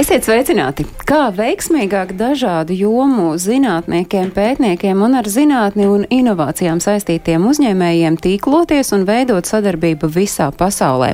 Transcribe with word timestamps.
Esiet 0.00 0.24
sveicināti! 0.24 0.86
Kā 1.04 1.26
veiksmīgāk 1.36 2.14
dažādu 2.16 2.72
jomu 2.72 3.34
zinātniekiem, 3.36 4.30
pētniekiem 4.32 5.02
un 5.04 5.18
ar 5.18 5.26
zinātni 5.28 5.84
un 5.90 6.06
inovācijām 6.08 6.78
saistītiem 6.80 7.44
uzņēmējiem 7.50 8.16
tīkloties 8.24 8.94
un 8.96 9.04
veidot 9.04 9.44
sadarbību 9.50 10.08
visā 10.14 10.46
pasaulē. 10.56 11.10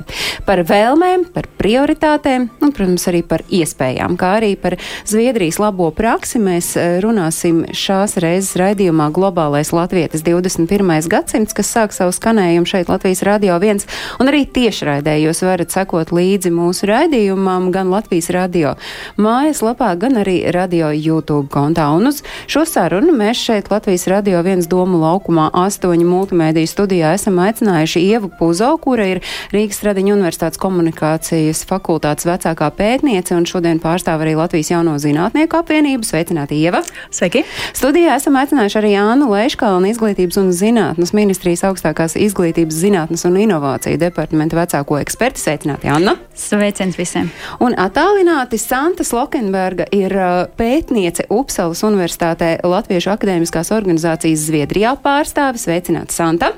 Par 0.46 0.62
vēlmēm, 0.68 1.24
par 1.34 1.48
prioritātēm 1.58 2.44
un, 2.60 2.70
protams, 2.76 3.08
arī 3.10 3.24
par 3.26 3.42
iespējām, 3.50 4.14
kā 4.20 4.36
arī 4.36 4.52
par 4.60 4.76
Zviedrijas 5.08 5.58
labo 5.58 5.88
praksi 5.90 6.38
mēs 6.44 6.70
eh, 6.78 7.00
runāsim 7.02 7.64
šās 7.74 8.14
reizes 8.22 8.54
raidījumā 8.60 9.08
Globālais 9.16 9.74
Latvietis 9.74 10.22
21. 10.22 10.94
gadsimts, 11.10 11.56
kas 11.58 11.74
sāk 11.74 11.96
savu 11.96 12.14
skanējumu 12.14 12.70
šeit 12.70 12.92
Latvijas 12.92 13.24
Radio 13.26 13.58
1, 13.58 13.82
un 14.22 14.30
arī 14.30 14.44
tiešraidē 14.46 15.18
jūs 15.24 15.42
varat 15.48 15.74
sekot 15.74 16.14
līdzi 16.14 16.54
mūsu 16.54 16.86
raidījumam 16.92 17.72
gan 17.74 17.90
Latvijas 17.90 18.30
Radio 18.36 18.75
mājaslapā, 19.20 19.92
gan 20.00 20.20
arī 20.22 20.38
radio 20.54 20.90
YouTube 20.94 21.48
kontā. 21.52 21.88
Un 21.96 22.10
uz 22.10 22.22
šo 22.50 22.64
sarunu 22.68 23.14
mēs 23.16 23.40
šeit 23.48 23.70
Latvijas 23.72 24.06
Radio 24.10 24.42
viens 24.46 24.68
domu 24.70 25.00
laukumā 25.02 25.48
astoņu 25.56 26.06
multimēdiju 26.08 26.70
studijā 26.70 27.14
esam 27.16 27.40
aicinājuši 27.42 28.02
Ievu 28.10 28.30
Puzo, 28.38 28.72
kura 28.82 29.06
ir 29.14 29.22
Rīgas 29.54 29.80
Stradiņa 29.80 30.14
Universitātes 30.16 30.60
komunikācijas 30.62 31.64
fakultātes 31.68 32.28
vecākā 32.28 32.70
pētniece 32.76 33.36
un 33.36 33.46
šodien 33.48 33.80
pārstāv 33.82 34.24
arī 34.24 34.36
Latvijas 34.38 34.72
jauno 34.74 34.96
zinātnieku 35.02 35.60
apvienību. 35.60 36.06
Sveicināti, 36.06 36.58
Ieva! 36.60 36.82
Sveiki! 37.14 37.44
Studijā 37.76 38.16
esam 38.20 38.38
aicinājuši 38.40 38.80
arī 38.80 38.92
Jānu 38.94 39.30
Leiškalnu, 39.32 39.90
izglītības 39.92 40.40
un 40.42 40.52
zinātnes 40.56 41.14
ministrijas 41.16 41.64
augstākās 41.68 42.16
izglītības 42.20 42.80
zinātnes 42.82 43.26
un 43.28 43.38
inovāciju 43.46 44.00
departamenta 44.00 44.58
vecāko 44.58 45.00
eksperti. 45.02 45.42
Sveicināti, 45.42 45.90
Anna! 45.92 46.16
Sveiciens 46.36 46.98
visiem! 46.98 47.30
Un 47.62 47.76
attālināti 47.80 48.55
Santa 48.60 49.04
Slokenberga 49.06 49.88
ir 49.94 50.12
uh, 50.16 50.44
pētniece 50.58 51.26
Upsalas 51.32 51.82
Universitātē 51.86 52.56
Latviešu 52.66 53.12
akadēmiskās 53.16 53.72
organizācijas 53.74 54.46
Zviedrijā 54.48 54.94
pārstāvis. 55.02 55.66
Sveicināti, 55.66 56.16
Santa! 56.16 56.54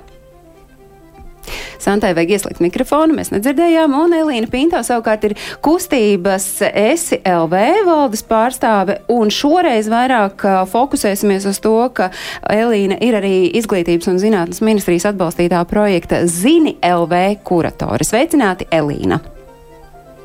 Santai 1.79 2.11
vajag 2.17 2.35
ieslēgt 2.35 2.61
mikrofonu, 2.61 3.15
mēs 3.17 3.31
nedzirdējām, 3.33 3.95
un 3.97 4.17
Elīna 4.19 4.51
Pinto 4.51 4.81
savukārt 4.85 5.25
ir 5.29 5.37
kustības 5.65 6.47
esi 6.69 7.21
LV 7.23 7.63
valdes 7.87 8.25
pārstāve, 8.29 8.99
un 9.15 9.33
šoreiz 9.33 9.89
vairāk 9.93 10.45
uh, 10.45 10.61
fokusēsimies 10.69 11.49
uz 11.49 11.63
to, 11.65 11.77
ka 11.95 12.11
Elīna 12.53 12.99
ir 13.05 13.17
arī 13.23 13.35
izglītības 13.63 14.11
un 14.13 14.21
zinātnes 14.21 14.63
ministrijas 14.65 15.09
atbalstītā 15.13 15.65
projekta 15.71 16.25
Zini 16.27 16.77
LV 16.83 17.41
kuratore. 17.47 18.05
Sveicināti, 18.05 18.69
Elīna! 18.75 19.23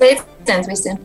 Sveiciens 0.03 0.67
visiem! 0.67 0.97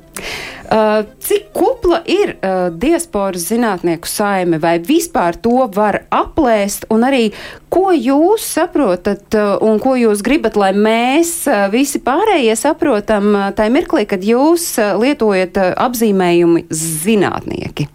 Uh, 0.69 1.07
cik 1.23 1.53
kupla 1.55 2.01
ir 2.11 2.35
uh, 2.35 2.67
diasporas 2.75 3.47
zinātnieku 3.49 4.09
saime, 4.11 4.59
vai 4.61 4.75
vispār 4.83 5.39
to 5.41 5.69
var 5.73 6.03
aplēst, 6.13 6.89
un 6.93 7.07
arī 7.07 7.31
ko 7.73 7.93
jūs 7.95 8.45
saprotat 8.59 9.39
uh, 9.39 9.55
un 9.65 9.79
ko 9.81 9.95
jūs 9.97 10.21
gribat, 10.27 10.59
lai 10.61 10.75
mēs 10.75 11.31
uh, 11.47 11.69
visi 11.73 12.03
pārējie 12.05 12.57
saprotam 12.59 13.31
uh, 13.31 13.47
tajā 13.57 13.73
mirklī, 13.79 14.03
kad 14.11 14.27
jūs 14.27 14.75
uh, 14.83 14.99
lietojat 15.01 15.63
uh, 15.63 15.71
apzīmējumu 15.87 16.67
zinātnieki? 16.69 17.89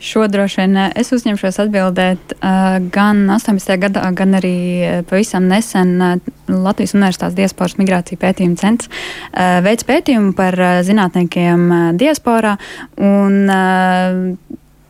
Šo 0.00 0.28
droši 0.30 0.60
vien 0.60 0.76
eh, 0.78 0.92
es 1.00 1.10
uzņemšos 1.12 1.56
atbildēt 1.64 2.34
uh, 2.36 2.76
gan 2.94 3.24
18. 3.34 3.72
gadā, 3.82 4.04
gan 4.14 4.36
arī 4.38 4.54
eh, 4.86 5.00
pavisam 5.08 5.48
nesen 5.50 5.96
Latvijas 6.46 6.94
Universitātes 6.94 7.34
diasporas 7.34 7.74
migrācija 7.80 8.20
pētījuma 8.22 8.56
centrs 8.56 8.88
veids 9.64 9.84
pētījumu 9.84 10.32
par 10.38 10.56
zinātniekiem 10.86 11.66
diasporā. 12.00 12.54
Un, 13.04 13.50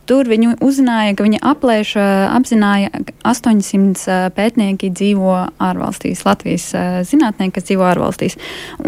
Tur 0.09 0.29
viņi 0.31 0.55
uzzināja, 0.65 1.13
ka 1.19 1.27
viņi 1.27 1.39
aplēš, 1.45 1.91
apzināja, 2.33 2.89
ka 3.05 3.13
800 3.29 4.33
pētnieki 4.33 4.89
dzīvo 4.89 5.35
ārvalstīs, 5.61 6.25
Latvijas 6.25 6.71
zinātnieki, 7.11 7.53
kas 7.59 7.67
dzīvo 7.69 7.85
ārvalstīs. 7.91 8.39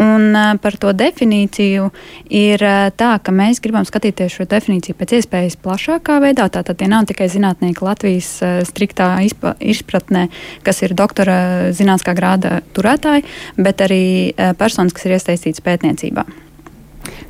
Un 0.01 0.33
par 0.63 0.79
to 0.81 0.95
definīciju 0.97 1.91
ir 2.41 2.65
tā, 2.97 3.11
ka 3.21 3.35
mēs 3.35 3.61
gribam 3.61 3.85
skatīties 3.85 4.39
šo 4.39 4.49
definīciju 4.49 4.97
pēc 4.97 5.15
iespējas 5.19 5.59
plašākā 5.61 6.17
veidā. 6.25 6.49
Tātad 6.49 6.81
tie 6.81 6.89
nav 6.89 7.05
tikai 7.11 7.29
zinātnieki 7.29 7.85
Latvijas 7.85 8.33
striktā 8.71 9.13
izpratnē, 9.21 10.27
kas 10.65 10.81
ir 10.81 10.97
doktora 10.97 11.69
zinātniskā 11.69 12.17
grāda 12.17 12.59
turētāji, 12.73 13.27
bet 13.61 13.85
arī 13.85 14.05
personas, 14.57 14.97
kas 14.97 15.05
ir 15.05 15.19
iesaistītas 15.19 15.61
pētniecībā. 15.69 16.25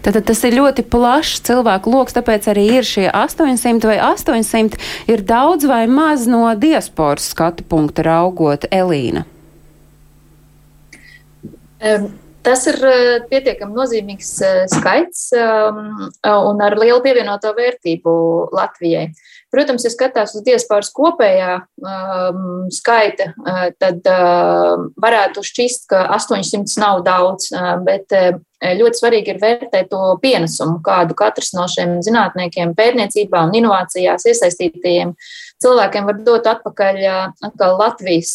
Tātad 0.01 0.25
tas 0.29 0.41
ir 0.47 0.57
ļoti 0.57 0.85
plašs 0.89 1.43
cilvēku 1.49 1.93
lokus, 1.93 2.15
tāpēc 2.17 2.49
arī 2.53 2.65
ir 2.79 2.87
šie 2.87 3.05
800 3.09 3.89
vai 3.91 3.99
800 4.11 4.79
ir 5.13 5.21
daudz 5.27 5.67
vai 5.69 5.83
maz 5.89 6.25
no 6.29 6.47
diasporas 6.57 7.29
skatu 7.33 7.65
punkta 7.67 8.07
raugot 8.07 8.67
Elīna. 8.71 9.27
Um. 11.81 12.11
Tas 12.41 12.63
ir 12.65 12.77
pietiekami 13.29 13.75
nozīmīgs 13.75 14.31
skaits 14.73 15.27
um, 15.37 15.91
un 16.25 16.63
ar 16.65 16.73
lielu 16.79 16.97
pievienoto 17.03 17.51
vērtību 17.53 18.13
Latvijai. 18.57 19.11
Protams, 19.53 19.85
ja 19.85 19.91
skatās 19.93 20.33
uz 20.37 20.41
diasporas 20.47 20.89
kopējā 20.95 21.51
um, 21.59 22.69
skaita, 22.73 23.33
uh, 23.35 23.67
tad 23.77 24.09
uh, 24.09 24.87
varētu 25.03 25.43
šķist, 25.45 25.85
ka 25.91 26.05
800 26.15 26.81
nav 26.81 27.03
daudz, 27.05 27.51
bet 27.85 28.15
ļoti 28.61 28.99
svarīgi 29.01 29.33
ir 29.33 29.39
vērtēt 29.41 29.89
to 29.89 30.01
pienesumu, 30.21 30.79
kādu 30.85 31.15
katrs 31.17 31.53
no 31.57 31.65
šiem 31.71 31.99
zinātniekiem 32.05 32.75
pētniecībā 32.77 33.47
un 33.47 33.55
inovācijās 33.57 34.27
iesaistītajiem 34.29 35.15
cilvēkiem 35.61 36.07
var 36.09 36.19
dot 36.25 36.49
atpakaļ 36.51 37.01
Latvijas 37.79 38.33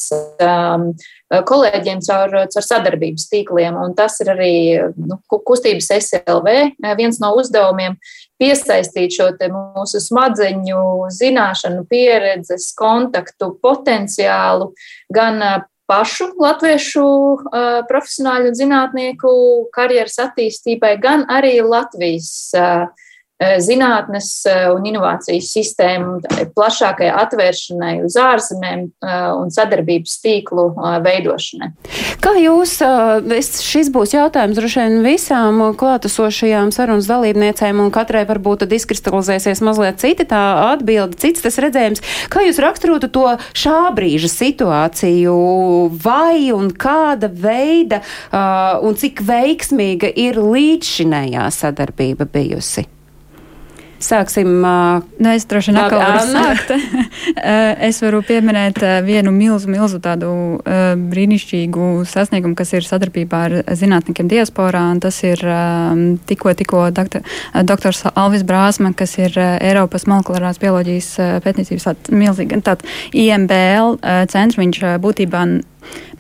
kolēģiem 1.51 2.03
caur, 2.07 2.35
caur 2.53 2.67
sadarbības 2.67 3.27
tīkliem. 3.31 3.79
Un 3.83 3.95
tas 3.99 4.19
ir 4.23 4.31
arī 4.35 4.53
nu, 4.95 5.19
kustības 5.31 5.91
SLV 5.99 6.55
viens 6.99 7.21
no 7.23 7.33
uzdevumiem 7.39 7.99
piesaistīt 8.41 9.17
šo 9.17 9.31
mūsu 9.53 10.03
smadzeņu 10.03 10.83
zināšanu, 11.17 11.87
pieredzes, 11.91 12.73
kontaktu 12.79 13.55
potenciālu 13.63 14.73
gan 15.15 15.67
pašu 15.91 16.31
latviešu 16.43 17.07
uh, 17.07 17.81
profesionāļu 17.89 18.51
un 18.51 18.59
zinātnieku 18.59 19.33
karjeras 19.75 20.19
attīstībai, 20.27 20.97
gan 21.03 21.27
arī 21.33 21.59
Latvijas 21.63 22.31
uh, 22.59 22.87
zinātnes 23.37 24.31
un 24.73 24.87
inovācijas 24.89 25.51
sistēmu 25.53 26.21
plašākai 26.57 27.11
atvēršanai 27.13 27.99
uz 28.07 28.17
ārzemēm 28.17 28.87
un 29.37 29.53
sadarbības 29.53 30.15
tīklu 30.25 30.71
veidošanai. 31.05 31.69
Kā 32.25 32.33
jūs, 32.41 32.79
šis 33.61 33.91
būs 33.93 34.15
jautājums 34.17 34.57
droši 34.57 34.81
vien 34.81 34.97
visām 35.05 35.61
klātesošajām 35.77 36.73
sarunas 36.75 37.11
dalībniecēm, 37.11 37.85
un 37.85 37.93
katrai 37.95 38.25
varbūt 38.29 38.65
tad 38.65 38.73
izkristalizēsies 38.79 39.61
mazliet 39.67 40.01
cita 40.01 40.25
tā 40.33 40.43
atbilde, 40.73 41.21
cits 41.21 41.45
tas 41.45 41.61
redzējums. 41.61 42.03
Kā 42.33 42.47
jūs 42.47 42.63
raksturotu 42.65 43.13
to 43.13 43.29
šā 43.53 43.93
brīža 43.97 44.33
situāciju, 44.33 45.37
vai 46.03 46.49
un 46.57 46.73
kāda 46.73 47.29
veida 47.31 48.01
un 48.81 48.97
cik 48.97 49.21
veiksmīga 49.29 50.09
ir 50.17 50.41
līdzšinējā 50.41 51.51
sadarbība 51.61 52.25
bijusi? 52.33 52.89
Sāksim. 54.03 54.49
Uh, 54.61 55.05
nu, 55.23 55.31
es 55.33 55.47
droši 55.49 55.73
vien 55.73 55.81
atkal 55.81 56.03
varu 56.03 56.25
sākt. 56.29 56.73
es 57.89 58.01
varu 58.05 58.21
pieminēt 58.27 58.83
vienu 59.07 59.33
milzu, 59.35 59.71
milzu 59.73 60.01
tādu 60.05 60.31
uh, 60.59 60.93
brīnišķīgu 61.13 61.89
sasniegumu, 62.09 62.57
kas 62.59 62.75
ir 62.77 62.87
sadarbībā 62.87 63.43
ar 63.49 63.57
zinātniekiem 63.79 64.29
diasporā. 64.31 64.85
Tas 65.03 65.23
ir 65.25 65.43
um, 65.49 66.05
tikko, 66.29 66.53
tikko 66.59 66.89
doktor, 66.97 67.25
doktors 67.67 68.05
Alvis 68.15 68.45
Brāzma, 68.47 68.93
kas 68.97 69.17
ir 69.21 69.33
uh, 69.41 69.57
Eiropas 69.65 70.05
molekulārās 70.11 70.61
bioloģijas 70.63 71.13
uh, 71.21 71.33
pētniecības 71.45 71.89
tāds 72.67 73.01
IMBL 73.17 73.97
uh, 73.97 74.27
centrs. 74.31 74.61
Viņš 74.61 74.83
uh, 74.85 74.99
būtībā 75.03 75.47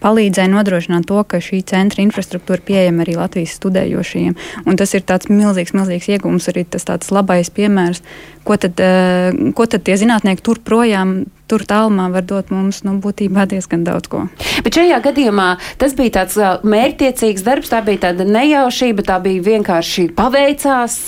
palīdzēja 0.03 0.53
nodrošināt 0.53 1.07
to, 1.09 1.23
ka 1.29 1.41
šī 1.43 1.63
centra 1.69 2.05
infrastruktūra 2.05 2.65
pieejama 2.67 3.05
arī 3.05 3.17
Latvijas 3.19 3.57
studējošajiem. 3.61 4.37
Un 4.67 4.81
tas 4.81 4.93
ir 4.97 5.07
tāds 5.09 5.31
milzīgs, 5.33 5.75
milzīgs 5.77 6.11
iegūms, 6.17 6.51
arī 6.53 6.67
tas 6.69 6.87
tāds 6.89 7.13
labais 7.15 7.51
piemērs, 7.53 8.03
ko 8.47 8.59
tad, 8.61 8.83
uh, 8.83 9.53
ko 9.57 9.67
tad 9.71 9.87
tie 9.87 9.97
zinātnieki 10.01 10.45
tur 10.47 10.61
projām 10.65 11.25
tur 11.51 11.63
tālumā 11.67 12.09
var 12.15 12.27
dot 12.27 12.51
mums 12.51 12.83
nu, 12.87 12.97
būtībā 13.03 13.47
diezgan 13.51 13.85
daudz 13.87 14.11
ko. 14.11 14.25
Bet 14.67 14.79
šajā 14.79 14.99
gadījumā 15.05 15.49
tas 15.81 15.95
bija 15.99 16.19
tāds 16.21 16.39
mērķtiecīgs 16.67 17.47
darbs, 17.47 17.71
tā 17.73 17.83
bija 17.87 18.09
tāda 18.09 18.27
nejaušība, 18.29 19.07
tā 19.07 19.21
bija 19.23 19.45
vienkārši 19.53 20.11
paveicās. 20.19 21.01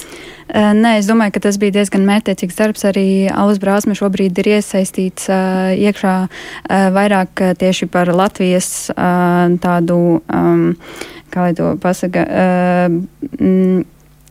Nē, 0.49 0.95
es 0.99 1.09
domāju, 1.09 1.35
ka 1.37 1.43
tas 1.45 1.59
bija 1.61 1.75
diezgan 1.77 2.07
mērķiecīgs 2.09 2.57
darbs. 2.57 2.87
Arī 2.89 3.29
Alus 3.29 3.61
Brāzma 3.61 3.97
šobrīd 3.99 4.39
ir 4.41 4.49
iesaistīts 4.57 5.29
iekšā 5.29 6.15
vairāk 6.97 7.45
tieši 7.61 7.91
par 7.93 8.09
Latvijas 8.09 8.89
tādu, 8.97 9.99
kā 11.29 11.45
lai 11.45 11.53
to 11.59 11.75
pasaka, 11.83 12.25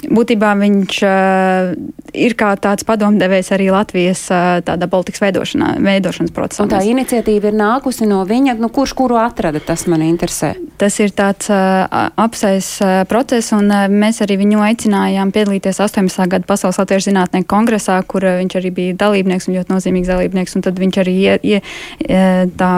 būtībā 0.06 0.52
viņš 0.60 0.98
uh, 1.06 1.72
ir 2.14 2.36
kā 2.38 2.52
tāds 2.62 2.86
padomdevējs 2.88 3.50
arī 3.56 3.70
Latvijas 3.74 4.22
uh, 4.34 4.88
politikas 4.92 5.24
veidošanā, 5.24 5.72
veidošanas 5.84 6.34
procesā. 6.36 6.66
Un 6.66 6.72
tā 6.72 6.84
iniciatīva 6.86 7.50
ir 7.50 7.58
nākusi 7.58 8.08
no 8.10 8.22
viņa, 8.28 8.58
nu, 8.62 8.70
kurš 8.74 8.94
kuru 8.98 9.18
atrada, 9.22 9.62
tas 9.64 9.88
man 9.90 10.06
interesē. 10.06 10.54
Tas 10.78 11.00
ir 11.02 11.14
tāds 11.18 11.50
uh, 11.50 11.88
apsais 12.20 12.70
uh, 12.86 13.02
process, 13.10 13.52
un 13.58 13.72
uh, 13.74 13.88
mēs 13.90 14.22
arī 14.26 14.38
viņu 14.44 14.62
aicinājām 14.70 15.34
piedalīties 15.34 15.82
18. 15.88 16.30
gada 16.30 16.48
Pasaules 16.48 16.78
Latviešu 16.82 17.10
zinātnieku 17.10 17.50
kongresā, 17.50 17.98
kur 18.06 18.28
uh, 18.28 18.38
viņš 18.44 18.58
arī 18.62 18.74
bija 18.78 18.98
dalībnieks 19.06 19.50
un 19.50 19.58
ļoti 19.58 19.74
nozīmīgs 19.74 20.14
dalībnieks, 20.14 20.58
un 20.58 20.68
tad 20.68 20.82
viņš 20.82 21.02
arī 21.04 21.16
ie, 21.18 21.38
ie, 21.42 21.62
tā, 22.58 22.72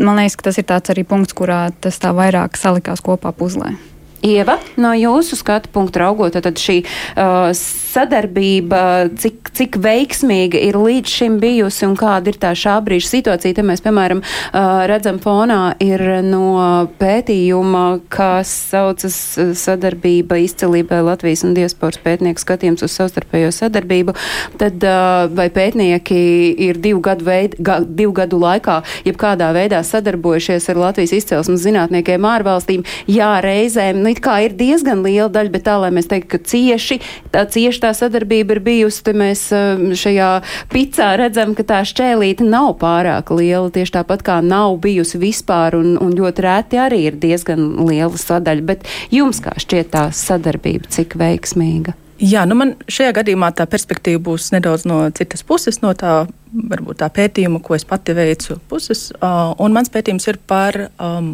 man 0.00 0.20
liekas, 0.20 0.38
ka 0.40 0.48
tas 0.48 0.60
ir 0.60 0.68
tāds 0.68 0.94
arī 0.94 1.04
punkts, 1.08 1.36
kurā 1.36 1.66
tas 1.84 2.00
tā 2.00 2.14
vairāk 2.16 2.56
salikās 2.60 3.04
kopā 3.04 3.34
puzlē. 3.36 3.74
Ieva, 4.24 4.56
no 4.80 4.94
jūsu 4.96 5.36
skatu 5.36 5.68
punktu 5.68 6.00
raugot, 6.00 6.38
tad 6.40 6.56
šī 6.56 6.78
uh, 6.80 7.50
sadarbība, 7.52 9.10
cik, 9.20 9.50
cik 9.52 9.76
veiksmīga 9.84 10.62
ir 10.64 10.78
līdz 10.80 11.12
šim 11.12 11.36
bijusi 11.42 11.84
un 11.84 11.92
kāda 12.00 12.32
ir 12.32 12.38
tā 12.40 12.54
šā 12.56 12.78
brīža 12.86 13.10
situācija. 13.10 13.58
Te 13.58 13.64
mēs, 13.66 13.82
piemēram, 13.84 14.22
uh, 14.24 14.86
redzam 14.88 15.18
fonā 15.20 15.74
ir 15.84 16.00
no 16.24 16.88
pētījuma, 16.96 17.82
kas 18.08 18.48
saucas 18.70 19.18
uh, 19.36 19.52
sadarbība 19.60 20.40
izcelībai 20.46 21.02
Latvijas 21.04 21.44
un 21.44 21.52
diasporas 21.58 22.00
pētnieku 22.00 22.40
skatījums 22.40 22.86
uz 22.88 22.96
savstarpējo 22.96 23.52
sadarbību. 23.52 24.16
Tad 24.62 24.88
uh, 24.88 25.26
vai 25.36 25.50
pētnieki 25.52 26.22
ir 26.70 26.80
divu 26.80 27.04
gadu, 27.04 27.28
veid, 27.28 27.58
ga, 27.60 27.82
divu 27.84 28.16
gadu 28.16 28.40
laikā 28.40 28.80
jebkādā 29.04 29.52
veidā 29.52 29.84
sadarbojušies 29.84 30.72
ar 30.72 30.82
Latvijas 30.86 31.12
izcelsmes 31.20 31.60
zinātniekiem 31.68 32.24
ārvalstīm? 32.32 32.88
Jā, 33.04 33.34
reizēm. 33.44 34.00
Nu, 34.00 34.13
it 34.14 34.22
kā 34.24 34.38
ir 34.46 34.54
diezgan 34.58 35.02
liela 35.04 35.28
daļa, 35.34 35.52
bet 35.54 35.66
tā, 35.66 35.76
lai 35.82 35.90
mēs 35.94 36.08
teiktu, 36.10 36.30
ka 36.34 36.40
cieši 36.52 37.00
tā, 37.34 37.44
cieši 37.50 37.82
tā 37.82 37.90
sadarbība 37.96 38.56
ir 38.56 38.62
bijusi, 38.64 39.02
te 39.06 39.14
mēs 39.16 39.46
um, 39.56 39.90
šajā 39.98 40.30
picā 40.72 41.10
redzam, 41.20 41.56
ka 41.58 41.66
tā 41.68 41.82
šķēlīte 41.88 42.46
nav 42.46 42.76
pārāk 42.82 43.34
liela, 43.34 43.72
tieši 43.74 43.96
tāpat 43.98 44.24
kā 44.26 44.38
nav 44.44 44.78
bijusi 44.84 45.20
vispār, 45.22 45.78
un, 45.80 45.98
un 46.00 46.14
ļoti 46.16 46.46
rēti 46.46 46.80
arī 46.80 47.04
ir 47.10 47.18
diezgan 47.20 47.74
liela 47.84 48.14
sadaļa. 48.20 48.66
Bet 48.70 48.88
jums 49.14 49.42
kā 49.44 49.56
šķiet 49.60 49.92
tā 49.94 50.08
sadarbība, 50.14 50.90
cik 50.94 51.18
veiksmīga? 51.20 51.98
Jā, 52.22 52.44
nu 52.46 52.54
man 52.54 52.76
šajā 52.86 53.10
gadījumā 53.16 53.50
tā 53.58 53.66
perspektīva 53.66 54.20
būs 54.22 54.52
nedaudz 54.54 54.84
no 54.86 55.00
citas 55.16 55.42
puses, 55.46 55.80
no 55.82 55.90
tā, 55.98 56.22
varbūt 56.54 57.00
tā 57.02 57.08
pētījuma, 57.10 57.58
ko 57.64 57.74
es 57.74 57.84
pati 57.88 58.14
veicu, 58.14 58.60
puses. 58.70 59.08
Uh, 59.18 59.50
un 59.58 59.74
mans 59.74 59.90
pētījums 59.90 60.28
ir 60.30 60.38
par, 60.46 60.78
um, 61.02 61.32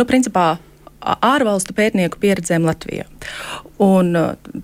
nu, 0.00 0.06
principā, 0.08 0.54
ārvalstu 1.00 1.74
pētnieku 1.76 2.20
pieredzēm 2.20 2.66
Latvijā. 2.68 3.06
Un, 3.80 4.12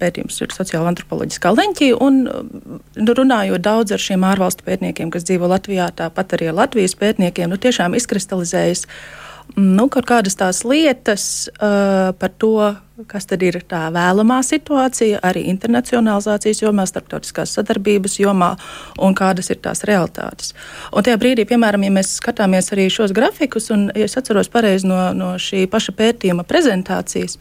pētījums 0.00 0.41
ir 0.44 0.53
sociāla 0.53 0.91
antropoloģiskā 0.93 1.53
leņķī, 1.56 1.91
un 2.05 2.23
nu, 2.27 3.17
runājot 3.17 3.65
daudz 3.65 3.97
ar 3.97 4.03
šiem 4.03 4.27
ārvalstu 4.29 4.67
pētniekiem, 4.67 5.12
kas 5.15 5.25
dzīvo 5.29 5.49
Latvijā, 5.53 5.88
tāpat 5.97 6.37
arī 6.37 6.50
ar 6.53 6.59
Latvijas 6.61 6.97
pētniekiem, 7.00 7.49
nu, 7.53 7.61
tiešām 7.61 7.97
izkristalizējas 7.97 8.85
nu, 9.54 9.87
kaut 9.93 10.08
kādas 10.08 10.37
tās 10.38 10.62
lietas 10.66 11.46
uh, 11.54 12.10
par 12.19 12.32
to, 12.40 12.75
kas 13.08 13.28
tad 13.28 13.44
ir 13.44 13.58
tā 13.69 13.87
vēlamā 13.93 14.40
situācija 14.46 15.20
arī 15.26 15.44
internacionalizācijas 15.52 16.62
jomā, 16.64 16.87
starptautiskās 16.88 17.52
sadarbības 17.58 18.19
jomā 18.20 18.54
un 19.02 19.16
kādas 19.16 19.52
ir 19.52 19.60
tās 19.64 19.84
realitātes. 19.88 20.54
Un 20.93 21.06
tajā 21.06 21.20
brīdī, 21.20 21.46
piemēram, 21.48 21.87
ja 21.87 21.94
mēs 21.98 22.16
skatāmies 22.20 22.72
arī 22.75 22.88
šos 22.93 23.14
grafikus, 23.16 23.70
un 23.75 23.88
ja 23.94 24.08
es 24.08 24.16
atceros 24.19 24.50
pareizi 24.52 24.88
no, 24.88 24.98
no 25.16 25.34
šī 25.40 25.66
paša 25.70 25.96
pētījuma 25.96 26.46
prezentācijas, 26.49 27.38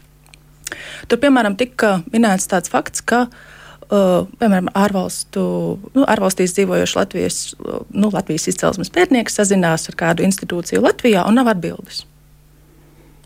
tur, 1.10 1.22
piemēram, 1.22 1.58
tika 1.60 2.00
minēts 2.12 2.52
tāds 2.52 2.72
fakts, 2.72 3.06
ka 3.06 3.26
Uh, 3.26 3.55
piemēram, 3.90 4.72
ārvalstu, 4.78 5.44
nu, 5.96 6.04
ārvalstīs 6.10 6.56
dzīvojošs 6.58 6.98
Latvijas, 6.98 7.40
nu, 7.94 8.10
Latvijas 8.14 8.50
izcelsmes 8.52 8.92
pētnieks 8.94 9.38
sazinās 9.40 9.90
ar 9.92 9.98
kādu 10.00 10.26
institūciju 10.26 10.84
Latvijā 10.86 11.26
un 11.28 11.40
nav 11.40 11.52
atbildes. 11.54 12.04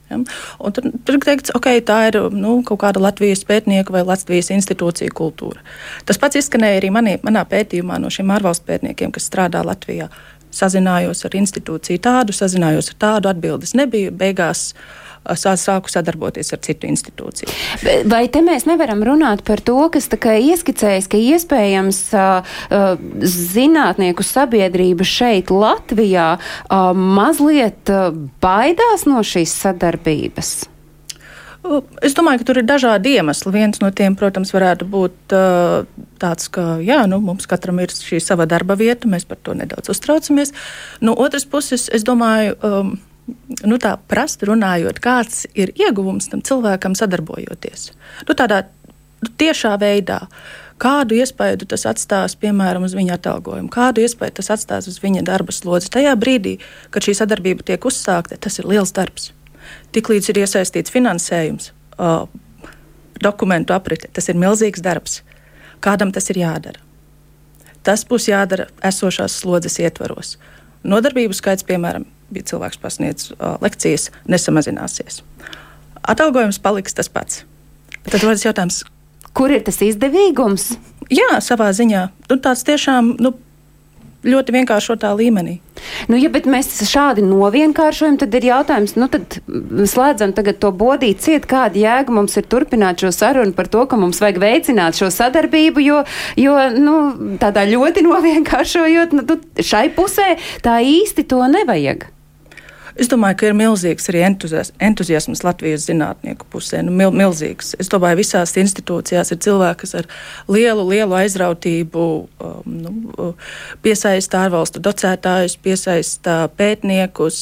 Ja? 0.10 0.20
Un 0.20 0.74
tur 0.76 1.18
ir 1.18 1.26
teikts, 1.26 1.54
ka 1.54 1.60
okay, 1.60 1.84
tā 1.86 2.00
ir 2.10 2.20
nu, 2.34 2.60
kaut 2.68 2.82
kāda 2.84 3.02
Latvijas 3.04 3.46
pētnieka 3.48 3.94
vai 3.94 4.06
Latvijas 4.08 4.52
institūcija 4.56 5.14
kultūra. 5.16 5.62
Tas 6.10 6.22
pats 6.22 6.42
izskanēja 6.42 6.82
arī 6.82 6.94
manī, 6.94 7.18
manā 7.26 7.46
pētījumā 7.50 8.00
no 8.02 8.12
šiem 8.14 8.34
ārvalstu 8.36 8.68
pētniekiem, 8.72 9.14
kas 9.16 9.30
strādā 9.30 9.64
Latvijā. 9.66 10.10
Sazinājos 10.50 11.22
ar 11.28 11.36
institūciju 11.38 12.02
tādu, 12.02 12.34
sazinājos 12.34 12.90
ar 12.90 12.98
tādu, 13.04 13.30
atbildes 13.30 13.76
nebija. 13.78 14.10
Beigās 14.10 14.72
uh, 14.74 15.09
sāku 15.38 15.92
sadarboties 15.92 16.54
ar 16.56 16.62
citu 16.66 16.90
institūciju. 16.90 17.52
Vai 18.10 18.24
te 18.32 18.42
mēs 18.46 18.66
nevaram 18.70 19.04
runāt 19.06 19.44
par 19.48 19.62
to, 19.66 19.78
kas 19.94 20.10
ieskicējas, 20.10 21.10
ka 21.12 21.20
iespējams 21.20 22.02
zinātnieku 23.36 24.26
sabiedrība 24.26 25.08
šeit 25.08 25.54
Latvijā 25.54 26.32
mazliet 26.96 27.94
baidās 28.42 29.08
no 29.10 29.24
šīs 29.26 29.56
sadarbības? 29.66 30.58
Es 32.00 32.16
domāju, 32.16 32.40
ka 32.40 32.48
tur 32.48 32.62
ir 32.62 32.68
dažādi 32.68 33.18
iemesli. 33.20 33.52
Viens 33.52 33.82
no 33.84 33.90
tiem, 33.92 34.16
protams, 34.18 34.54
varētu 34.56 34.86
būt 34.88 35.34
uh, 35.36 35.84
tāds, 36.22 36.48
ka 36.56 36.78
jā, 36.80 37.02
nu, 37.12 37.20
mums 37.24 37.50
katram 37.52 37.82
ir 37.84 37.92
šī 37.92 38.22
sava 38.24 38.48
darba 38.50 38.78
vieta, 38.80 39.10
mēs 39.12 39.28
par 39.28 39.42
to 39.44 39.58
nedaudz 39.60 39.92
uztraucamies. 39.92 40.56
No 41.04 41.18
otras 41.20 41.44
puses, 41.44 41.90
es 41.92 42.08
domāju, 42.08 42.56
um, 42.64 42.94
nu, 43.66 43.78
tā 43.82 43.96
prasti 44.12 44.48
runājot, 44.50 45.00
kāds 45.04 45.46
ir 45.58 45.74
ieguvums 45.78 46.30
tam 46.32 46.44
cilvēkam 46.46 46.96
sadarbojoties. 46.98 47.92
Nu, 48.28 48.36
tādā 48.38 48.66
tiešā 49.40 49.76
veidā. 49.82 50.26
Kādu 50.80 51.18
iespēju 51.20 51.68
tas 51.68 51.84
atstās, 51.90 52.38
piemēram, 52.40 52.86
uz 52.88 52.94
viņa 52.96 53.18
atalgojumu, 53.18 53.68
kādu 53.74 54.06
iespēju 54.06 54.38
tas 54.38 54.52
atstās 54.56 54.88
uz 54.88 55.02
viņa 55.04 55.26
darba 55.28 55.52
slodzi. 55.52 55.92
Tajā 55.92 56.14
brīdī, 56.20 56.56
kad 56.94 57.04
šī 57.04 57.18
sadarbība 57.20 57.66
tiek 57.68 57.84
uzsākta, 57.84 58.40
tas 58.40 58.62
ir 58.62 58.70
liels 58.70 58.96
darbs. 58.96 59.34
Tiklīdz 59.96 60.32
ir 60.32 60.40
iesaistīts 60.46 60.94
finansējums, 60.94 61.74
dokumentu 63.20 63.76
aprite, 63.76 64.08
tas 64.16 64.32
ir 64.32 64.40
milzīgs 64.40 64.80
darbs. 64.86 65.20
Kādam 65.84 66.14
tas 66.16 66.32
ir 66.32 66.40
jādara? 66.40 66.80
Tas 67.84 68.06
būs 68.08 68.30
jādara 68.32 68.70
esošās 68.84 69.36
slodzes 69.42 69.80
ietvaros. 69.84 70.38
Nodarbību 70.88 71.36
skaits, 71.36 71.68
piemēram, 71.68 72.08
ja 72.36 72.46
cilvēks 72.52 72.80
pasniedz 72.82 73.32
uh, 73.34 73.58
lekcijas, 73.64 74.10
nesamazināsies. 74.30 75.22
Atalgojums 76.10 76.62
paliks 76.64 76.96
tas 76.98 77.12
pats. 77.12 77.44
Tad 78.08 78.24
rodas 78.24 78.46
jautājums, 78.46 78.84
kur 79.38 79.52
ir 79.54 79.66
tas 79.66 79.82
izdevīgums? 79.86 80.72
Jā, 81.14 81.40
savā 81.44 81.70
ziņā. 81.76 82.08
Nu, 82.30 82.38
tāds 82.42 82.64
tiešām 82.68 83.16
nu, 83.22 83.34
ļoti 84.26 84.54
vienkāršotā 84.58 85.12
līmenī. 85.16 85.60
Nu, 86.12 86.18
ja 86.20 86.30
mēs 86.30 86.74
šādi 86.90 87.24
novienkāršojam, 87.24 88.18
tad 88.20 88.36
ir 88.36 88.50
jautājums, 88.50 88.96
nu 89.00 89.08
tad 89.12 89.40
slēdzam 89.48 90.34
tagad 90.36 90.60
to 90.60 90.74
bodīt 90.76 91.24
ciet, 91.24 91.48
kāda 91.50 91.80
jēga 91.80 92.14
mums 92.14 92.36
ir 92.40 92.48
turpināt 92.52 93.00
šo 93.00 93.14
sarunu 93.16 93.56
par 93.56 93.72
to, 93.72 93.86
ka 93.88 94.00
mums 94.00 94.20
vajag 94.20 94.42
veicināt 94.44 95.00
šo 95.00 95.08
sadarbību, 95.14 95.84
jo, 95.86 96.04
jo 96.40 96.60
nu, 96.76 96.96
tādā 97.40 97.64
ļoti 97.70 98.04
novienkāršojot, 98.10 99.16
nu, 99.16 99.42
šai 99.56 99.88
pusē 99.96 100.34
tā 100.66 100.80
īsti 100.84 101.28
to 101.30 101.46
nevajag. 101.56 102.10
Es 103.00 103.08
domāju, 103.08 103.38
ka 103.40 103.48
ir 103.48 103.56
milzīgs 103.56 104.10
arī 104.12 104.26
entuziasms 104.28 105.44
Latvijas 105.46 105.86
zinātnieku 105.88 106.48
pusē. 106.52 106.82
Nu, 106.84 106.92
mil, 106.92 107.14
milzīgs. 107.16 107.72
Es 107.80 107.88
domāju, 107.92 108.20
visās 108.20 108.56
institūcijās 108.60 109.32
ir 109.32 109.40
cilvēki, 109.46 109.80
kas 109.86 109.96
ar 110.02 110.10
lielu, 110.52 110.84
lielu 110.90 111.16
aizrautību 111.22 112.04
um, 112.44 112.66
nu, 112.68 113.30
piesaista 113.86 114.44
ārvalstu 114.48 114.84
docētājus, 114.84 115.56
piesaista 115.64 116.42
pētniekus. 116.60 117.40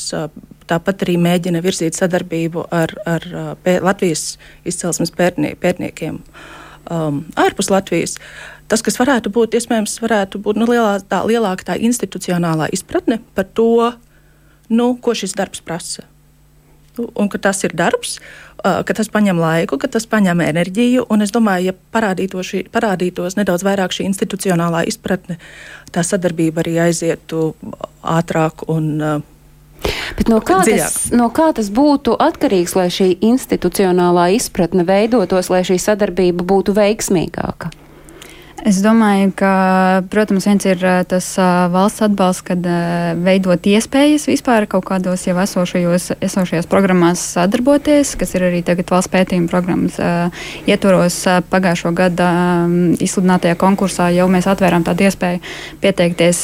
Tāpat 0.67 1.07
arī 1.07 1.17
mēģina 1.23 1.63
virzīt 1.63 1.97
sadarbību 1.97 2.67
ar, 2.75 2.93
ar 3.07 3.25
pē, 3.63 3.79
Latvijas 3.81 4.35
izcelsmes 4.67 5.13
pētnie, 5.15 5.55
pētniekiem 5.57 6.19
um, 6.91 7.23
ārpus 7.39 7.71
Latvijas. 7.73 8.17
Tas, 8.67 8.83
kas 8.83 8.99
varētu 8.99 9.31
būt, 9.33 9.55
iespējams, 9.57 9.95
varētu 10.03 10.41
būt 10.43 10.59
nu, 10.59 10.67
lielā, 10.67 10.97
tā, 11.07 11.21
lielāka 11.25 11.71
tā 11.71 11.77
institucionālā 11.79 12.67
izpratne 12.75 13.21
par 13.33 13.47
to, 13.55 13.93
nu, 14.69 14.93
ko 15.01 15.15
šis 15.17 15.35
darbs 15.37 15.63
prasa. 15.63 16.05
Nu, 16.97 17.11
un 17.13 17.29
ka 17.29 17.37
tas 17.37 17.61
ir 17.63 17.75
darbs, 17.77 18.17
ka 18.63 18.93
tas 18.93 19.09
prasa 19.13 19.37
laiku, 19.39 19.77
ka 19.77 19.87
tas 19.91 20.07
prasa 20.09 20.47
enerģiju. 20.49 21.05
Es 21.21 21.33
domāju, 21.33 21.69
ja 21.69 21.75
parādītos, 21.93 22.51
šī, 22.51 22.63
parādītos 22.73 23.37
nedaudz 23.37 23.65
vairāk 23.67 23.93
šī 23.93 24.07
institucionālā 24.09 24.83
izpratne, 24.89 25.37
tā 25.93 26.03
sadarbība 26.03 26.65
arī 26.65 26.77
aizietu 26.89 27.51
ātrāk 28.01 28.65
un 28.67 29.23
Bet 30.17 30.29
no 30.31 30.39
kā, 30.41 30.63
tas, 30.65 31.11
no 31.13 31.27
kā 31.29 31.51
tas 31.53 31.67
būtu 31.69 32.15
atkarīgs, 32.17 32.73
lai 32.73 32.87
šī 32.93 33.11
institucionālā 33.27 34.31
izpratne 34.33 34.81
veidotos, 34.87 35.51
lai 35.53 35.61
šī 35.67 35.77
sadarbība 35.83 36.45
būtu 36.47 36.73
veiksmīgāka? 36.73 37.69
Es 38.67 38.81
domāju, 38.83 39.29
ka, 39.37 39.49
protams, 40.11 40.43
viens 40.49 40.65
ir 40.67 40.81
tas 41.07 41.27
valsts 41.71 42.03
atbalsts, 42.03 42.43
kad 42.49 42.65
veidot 43.23 43.63
iespējas 43.63 44.27
vispār 44.27 44.65
kaut 44.67 44.83
kādos 44.89 45.23
jau 45.23 45.37
esošajos, 45.39 46.09
esošajās 46.27 46.67
programmās 46.67 47.23
sadarboties, 47.37 48.17
kas 48.19 48.35
ir 48.35 48.43
arī 48.49 48.59
tagad 48.67 48.91
valsts 48.91 49.13
pētījuma 49.13 49.47
programmas 49.47 49.95
ietvaros 50.67 51.21
pagājušo 51.47 51.93
gadu 51.95 52.27
izsludinātajā 52.99 53.55
konkursā. 53.61 54.09
Jau 54.17 54.27
mēs 54.31 54.49
atvērām 54.51 54.83
tādu 54.83 55.07
iespēju 55.07 55.39
pieteikties 55.85 56.41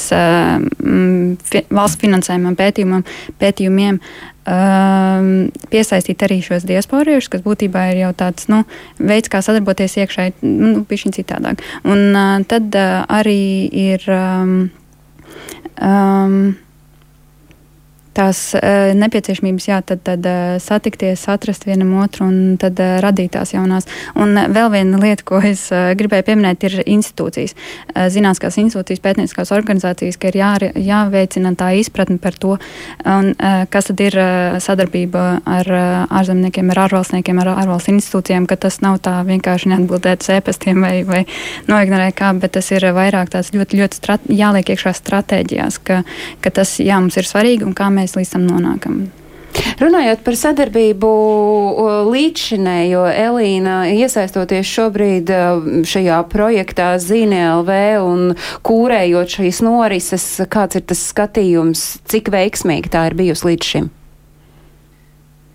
valsts 1.76 2.00
finansējumam 2.06 2.56
pētījumam, 2.56 3.04
pētījumiem 3.44 4.00
um, 4.48 5.30
piesaistīt 5.72 6.26
arī 6.26 6.40
šos 6.46 6.68
diasporiešus, 6.70 7.32
kas 7.34 7.46
būtībā 7.46 7.90
ir 7.92 8.04
jau 8.06 8.12
tāds 8.24 8.50
nu, 8.52 8.64
veids, 9.00 9.32
kā 9.32 9.44
sadarboties 9.46 9.98
iekšēji, 10.04 10.36
nu, 10.44 10.84
pišķiņ 10.90 11.18
citādāk. 11.20 11.64
Un 11.84 12.12
uh, 12.12 12.36
tad 12.50 12.76
uh, 12.80 13.04
arī 13.12 13.70
ir. 13.86 14.06
Um, 14.12 14.58
um, 15.80 16.56
tās 18.16 18.42
uh, 18.58 18.92
nepieciešamības, 18.98 19.68
jā, 19.70 19.80
tad, 19.86 20.04
tad 20.06 20.28
uh, 20.30 20.56
satikties, 20.64 21.26
atrast 21.32 21.68
vienam 21.68 21.96
otru 22.04 22.28
un 22.30 22.58
tad 22.62 22.80
uh, 22.82 22.98
radīt 23.04 23.34
tās 23.36 23.54
jaunās. 23.56 23.88
Un 24.20 24.38
vēl 24.54 24.72
viena 24.74 25.00
lieta, 25.02 25.26
ko 25.28 25.42
es 25.44 25.66
uh, 25.74 25.92
gribēju 25.98 26.28
pieminēt, 26.30 26.66
ir 26.68 26.80
institūcijas. 26.86 27.56
Uh, 27.94 28.08
zinātniskās 28.14 28.60
institūcijas, 28.62 29.04
pētnieciskās 29.04 29.54
organizācijas, 29.56 30.20
ka 30.22 30.32
ir 30.32 30.40
jā, 30.40 30.52
jāveicina 30.78 31.54
tā 31.60 31.72
izpratne 31.80 32.20
par 32.22 32.38
to, 32.40 32.58
un, 33.06 33.34
uh, 33.34 33.64
kas 33.74 33.90
tad 33.92 34.04
ir 34.04 34.18
uh, 34.20 34.60
sadarbība 34.64 35.26
ar 35.46 35.72
uh, 35.74 36.18
ārzemniekiem, 36.22 36.72
ar 36.74 36.84
ārvalstniekiem, 36.88 37.42
ar 37.44 37.54
ārvalstu 37.56 37.94
institūcijām, 37.96 38.48
ka 38.50 38.58
tas 38.68 38.80
nav 38.86 39.00
tā 39.06 39.20
vienkārši 39.28 39.74
neatbildēt 39.74 40.26
sēpestiem 40.26 40.84
vai, 40.84 40.96
vai 41.08 41.24
noignorēt 41.70 42.18
kā, 42.20 42.32
bet 42.40 42.56
tas 42.58 42.70
ir 42.74 42.86
vairāk 42.96 43.34
tāds 43.34 43.54
ļoti, 43.56 43.80
ļoti 43.82 44.00
strat, 44.00 44.28
jāliek 44.30 44.74
iekšā 44.74 44.94
stratēģijās, 45.00 45.80
ka, 45.88 46.02
ka 46.44 46.54
tas, 46.54 46.76
jā, 46.84 47.00
mums 47.02 47.18
ir 47.20 47.28
svarīgi 47.30 47.68
un 47.68 47.76
kā 47.78 47.90
mēs 47.94 48.03
mēs 48.04 48.18
līdz 48.20 48.36
tam 48.36 48.48
nonākam. 48.52 49.04
Runājot 49.78 50.22
par 50.26 50.36
sadarbību 50.38 51.10
līdzšinējo, 52.10 53.04
Elīna, 53.26 53.78
iesaistoties 53.94 54.70
šobrīd 54.70 55.32
šajā 55.90 56.20
projektā 56.32 56.94
ZNLV 57.02 57.80
un 58.02 58.36
kūrējot 58.66 59.38
šīs 59.40 59.64
norises, 59.66 60.28
kāds 60.50 60.80
ir 60.80 60.88
tas 60.90 61.04
skatījums, 61.14 61.86
cik 62.10 62.34
veiksmīgi 62.34 62.94
tā 62.94 63.08
ir 63.10 63.20
bijusi 63.20 63.52
līdz 63.52 63.74
šim? 63.74 63.92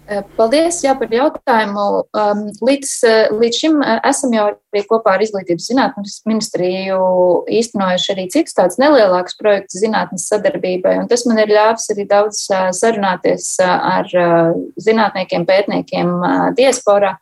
Eh, 0.08 0.22
paldies 0.38 0.78
jā, 0.80 0.94
par 0.96 1.10
jautājumu. 1.12 1.82
Um, 2.16 2.38
līdz, 2.64 2.92
eh, 3.04 3.26
līdz 3.28 3.56
šim 3.60 3.74
eh, 3.84 3.98
esam 4.08 4.32
jau 4.32 4.46
arī 4.48 4.80
kopā 4.88 5.12
ar 5.18 5.24
Izglītības 5.24 5.66
zinātnes 5.68 6.14
ministriju 6.24 7.00
īstenojuši 7.58 8.14
arī 8.14 8.24
citus 8.32 8.56
tādus 8.56 8.80
nelielākus 8.80 9.36
projektus 9.36 9.82
zinātnes 9.82 10.24
sadarbībai, 10.32 10.94
tas 11.12 11.26
man 11.28 11.42
ir 11.42 11.52
ļāvis 11.52 11.90
arī 11.92 12.08
daudz 12.08 12.40
sarunāties 12.78 13.50
ar 13.64 14.08
zinātniekiem, 14.80 15.44
pētniekiem 15.48 16.14
diasporā 16.56 17.16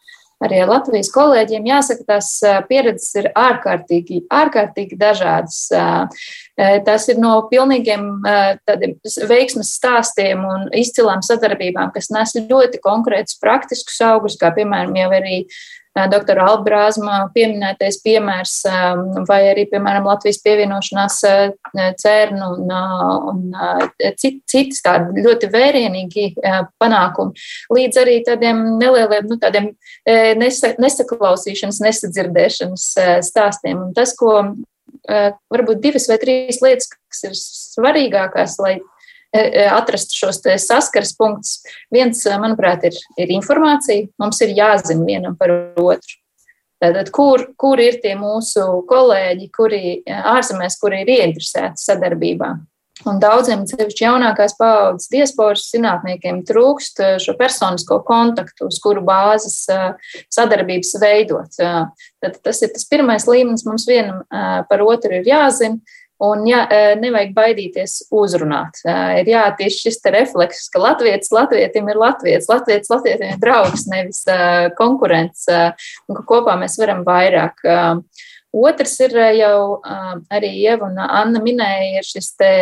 arī 0.45 0.59
ar 0.63 0.69
Latvijas 0.69 1.09
kolēģiem. 1.15 1.69
Jāsaka, 1.71 2.05
tās 2.11 2.31
pieredzes 2.69 3.15
ir 3.21 3.31
ārkārtīgi, 3.33 4.23
ārkārtīgi 4.33 4.99
dažādas. 5.01 5.63
Tas 6.87 7.09
ir 7.13 7.21
no 7.23 7.33
pilnīgiem 7.51 8.05
tādiem 8.69 8.97
veiksmes 9.31 9.73
stāstiem 9.79 10.45
un 10.45 10.69
izcilām 10.77 11.25
sadarbībām, 11.25 11.93
kas 11.95 12.11
nes 12.13 12.37
ļoti 12.37 12.83
konkrētus 12.85 13.41
praktiskus 13.41 13.99
augus, 14.05 14.39
kā 14.41 14.53
piemēram 14.57 14.97
jau 15.01 15.11
arī 15.17 15.41
doktora 16.13 16.47
Albrāzma 16.51 17.19
pieminētais 17.35 17.99
piemērs, 18.05 18.55
vai 19.29 19.41
arī, 19.53 19.67
piemēram, 19.71 20.07
Latvijas 20.09 20.41
pievienošanās 20.45 21.19
CERN 22.03 22.43
un, 22.47 22.73
un 23.33 23.43
citas 24.21 24.83
tādi 24.85 25.25
ļoti 25.25 25.51
vērienīgi 25.53 26.27
panākumi, 26.83 27.47
līdz 27.73 28.03
arī 28.03 28.19
tādiem 28.27 28.63
nelieliem, 28.81 29.31
nu, 29.31 29.39
tādiem 29.43 29.71
nesa, 30.41 30.75
nesaklausīšanas, 30.83 31.81
nesadzirdēšanas 31.87 32.89
stāstiem. 33.27 33.87
Un 33.89 33.97
tas, 33.97 34.13
ko 34.19 34.43
varbūt 35.07 35.81
divas 35.81 36.09
vai 36.11 36.21
trīs 36.23 36.61
lietas, 36.65 36.91
kas 36.91 37.25
ir 37.29 37.39
svarīgākās, 37.39 38.59
lai 38.63 38.79
atrast 39.71 40.15
šos 40.17 40.43
saskares 40.63 41.15
punktus. 41.19 41.59
Viens, 41.93 42.23
e, 42.27 42.37
manuprāt, 42.43 42.87
ir, 42.89 42.97
ir 43.21 43.35
informācija. 43.37 44.09
Mums 44.23 44.41
ir 44.45 44.55
jāzina 44.57 45.07
vienam 45.09 45.37
par 45.39 45.53
otru. 45.77 46.23
Tātad, 46.83 47.09
kur, 47.15 47.47
kur 47.57 47.81
ir 47.81 48.01
tie 48.03 48.13
mūsu 48.21 48.63
kolēģi, 48.89 49.51
kuri 49.57 49.83
ārzemēs, 50.05 50.77
kuri 50.83 51.05
ir 51.07 51.13
ieinteresēti 51.15 51.81
sadarbībā? 51.81 52.51
Un 53.05 53.19
daudziem, 53.21 53.67
sevišķi 53.69 54.07
jaunākās 54.07 54.55
paaudzes 54.57 55.11
diasporas 55.13 55.67
zinātniekiem, 55.69 56.41
trūkst 56.49 57.03
šo 57.23 57.35
personisko 57.37 58.01
kontaktu, 58.09 58.71
uz 58.71 58.81
kuru 58.83 59.03
bāzes 59.05 59.67
sadarbības 60.33 60.95
veidot. 61.03 61.59
Tad 61.61 62.41
tas 62.41 62.63
ir 62.65 62.73
tas 62.73 62.89
pirmais 62.89 63.29
līmenis. 63.29 63.67
Mums 63.69 63.85
vienam 63.89 64.25
par 64.31 64.85
otru 64.85 65.21
ir 65.21 65.29
jāzina. 65.29 65.81
Un 66.25 66.47
jā, 66.49 66.63
e, 66.73 66.95
nevajag 66.97 67.35
baidīties 67.37 67.99
uzrunāt. 68.15 68.79
E, 68.89 68.93
ir 69.21 69.29
jāattīst 69.35 69.83
šis 69.85 70.01
refleks, 70.15 70.63
ka 70.73 70.81
Latvijas 70.81 71.29
latvietim 71.35 71.91
ir 71.93 72.01
Latvijas, 72.01 72.49
Latvijas 72.49 72.89
latvietim 72.89 73.35
ir 73.35 73.43
draugs, 73.43 73.85
nevis 73.93 74.23
e, 74.25 74.39
konkurents, 74.79 75.45
un 76.09 76.17
ka 76.17 76.25
kopā 76.31 76.57
mēs 76.57 76.79
varam 76.81 77.05
vairāk. 77.05 77.61
Otrs 78.57 78.95
ir 79.05 79.13
jau 79.37 79.83
arī 80.33 80.55
Ieva 80.63 80.89
un 80.89 80.97
Anna 81.05 81.43
minēja, 81.45 82.01
ir 82.01 82.09
šis 82.09 82.33
te 82.41 82.53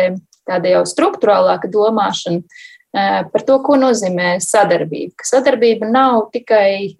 tāda 0.45 0.75
jau 0.75 0.83
struktūrālāka 0.89 1.71
domāšana 1.71 2.43
par 2.95 3.43
to, 3.47 3.57
ko 3.65 3.75
nozīmē 3.79 4.37
sadarbība. 4.43 5.17
Ka 5.19 5.27
sadarbība 5.27 5.89
nav 5.91 6.29
tikai 6.33 6.95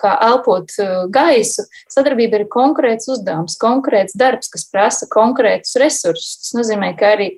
kā 0.00 0.12
elpot 0.26 0.74
gaisu, 1.14 1.66
sadarbība 1.92 2.40
ir 2.40 2.46
konkrēts 2.50 3.10
uzdevums, 3.12 3.58
konkrēts 3.60 4.16
darbs, 4.18 4.50
kas 4.50 4.66
prasa 4.70 5.08
konkrētus 5.10 5.76
resursus. 5.80 6.40
Tas 6.42 6.54
nozīmē, 6.58 6.92
ka 6.98 7.14
arī 7.14 7.30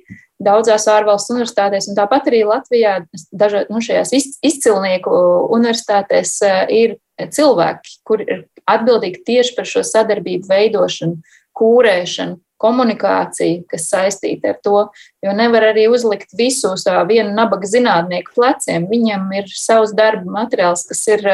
daudzās 0.43 0.89
ārvalstu 0.91 1.37
universitātēs, 1.37 1.89
un 1.91 1.99
tāpat 1.99 2.31
arī 2.31 2.43
Latvijā, 2.49 2.97
dažā, 3.31 3.67
nu, 3.71 3.83
izcilnieku 3.83 5.13
universitātēs 5.55 6.39
ir 6.73 6.97
cilvēki, 7.23 7.99
kuri 8.09 8.27
ir 8.27 8.41
atbildīgi 8.71 9.23
tieši 9.27 9.55
par 9.59 9.69
šo 9.69 9.85
sadarbību 9.87 10.49
veidošanu, 10.51 11.21
kūrēšanu, 11.59 12.39
komunikācija, 12.63 13.65
kas 13.71 13.89
saistīta 13.91 14.55
ar 14.55 14.61
to. 14.65 14.85
Jo 15.23 15.35
nevar 15.39 15.69
arī 15.73 15.89
uzlikt 15.91 16.35
visu 16.39 16.73
uz 16.77 16.87
vienu 17.11 17.35
nabaga 17.37 17.69
zinātnieku 17.71 18.35
pleciem. 18.39 18.89
Viņam 18.91 19.29
ir 19.39 19.51
savs 19.55 19.95
darba 19.99 20.39
materiāls, 20.41 20.87
kas 20.89 21.03
ir 21.11 21.27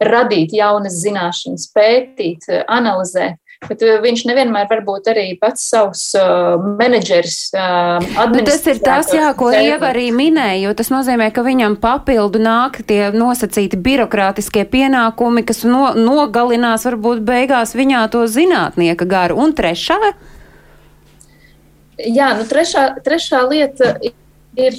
radīt 0.00 0.56
jaunas 0.56 0.98
zināšanas, 1.04 1.70
pētīt, 1.76 2.48
analizēt. 2.68 3.38
Bet 3.68 3.82
viņš 3.84 4.22
nevienmēr 4.24 4.68
var 4.70 4.80
būt 4.86 5.10
arī 5.12 5.24
pats 5.40 5.66
savs 5.68 6.06
uh, 6.16 6.56
menedžeris. 6.80 7.50
Uh, 7.52 8.00
nu, 8.32 8.40
tas 8.46 8.64
ir 8.72 8.80
tas, 8.80 9.10
jā, 9.12 9.28
ko 9.36 9.50
Ieva 9.52 9.90
arī 9.90 10.06
minēja, 10.16 10.62
jo 10.64 10.72
tas 10.78 10.88
nozīmē, 10.88 11.28
ka 11.36 11.44
viņam 11.44 11.76
papildu 11.82 12.40
nāk 12.40 12.80
tie 12.88 13.10
nosacīti 13.12 13.76
birokrātiskie 13.76 14.64
pienākumi, 14.64 15.44
kas 15.44 15.60
no, 15.68 15.90
nogalinās 15.92 16.88
varbūt 16.88 17.20
beigās 17.26 17.76
viņā 17.76 18.06
to 18.14 18.24
zinātnieka 18.32 19.04
garu. 19.04 19.36
Un 19.44 19.52
trešā 19.52 20.00
Jā, 22.08 22.32
nu 22.38 22.46
trešā, 22.48 22.86
trešā 23.04 23.42
lieta 23.50 23.94
ir, 24.00 24.76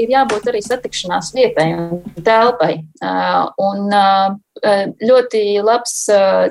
ir 0.00 0.12
jābūt 0.12 0.48
arī 0.50 0.60
satikšanās 0.64 1.32
vietai 1.36 1.68
un 1.76 2.24
telpai. 2.26 2.76
Un 3.62 3.88
ļoti 5.04 5.42
labs 5.64 5.96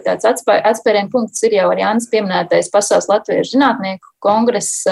tāds 0.06 0.28
atspērienu 0.28 1.12
punkts 1.14 1.44
ir 1.48 1.58
jau 1.60 1.70
arī 1.72 1.86
Jānis 1.86 2.10
pieminētais 2.12 2.72
Pasaules 2.74 3.10
Latviešu 3.12 3.56
zinātnieku 3.56 4.14
kongress, 4.24 4.84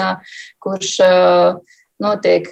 kurš 0.62 0.96
notiek 2.02 2.48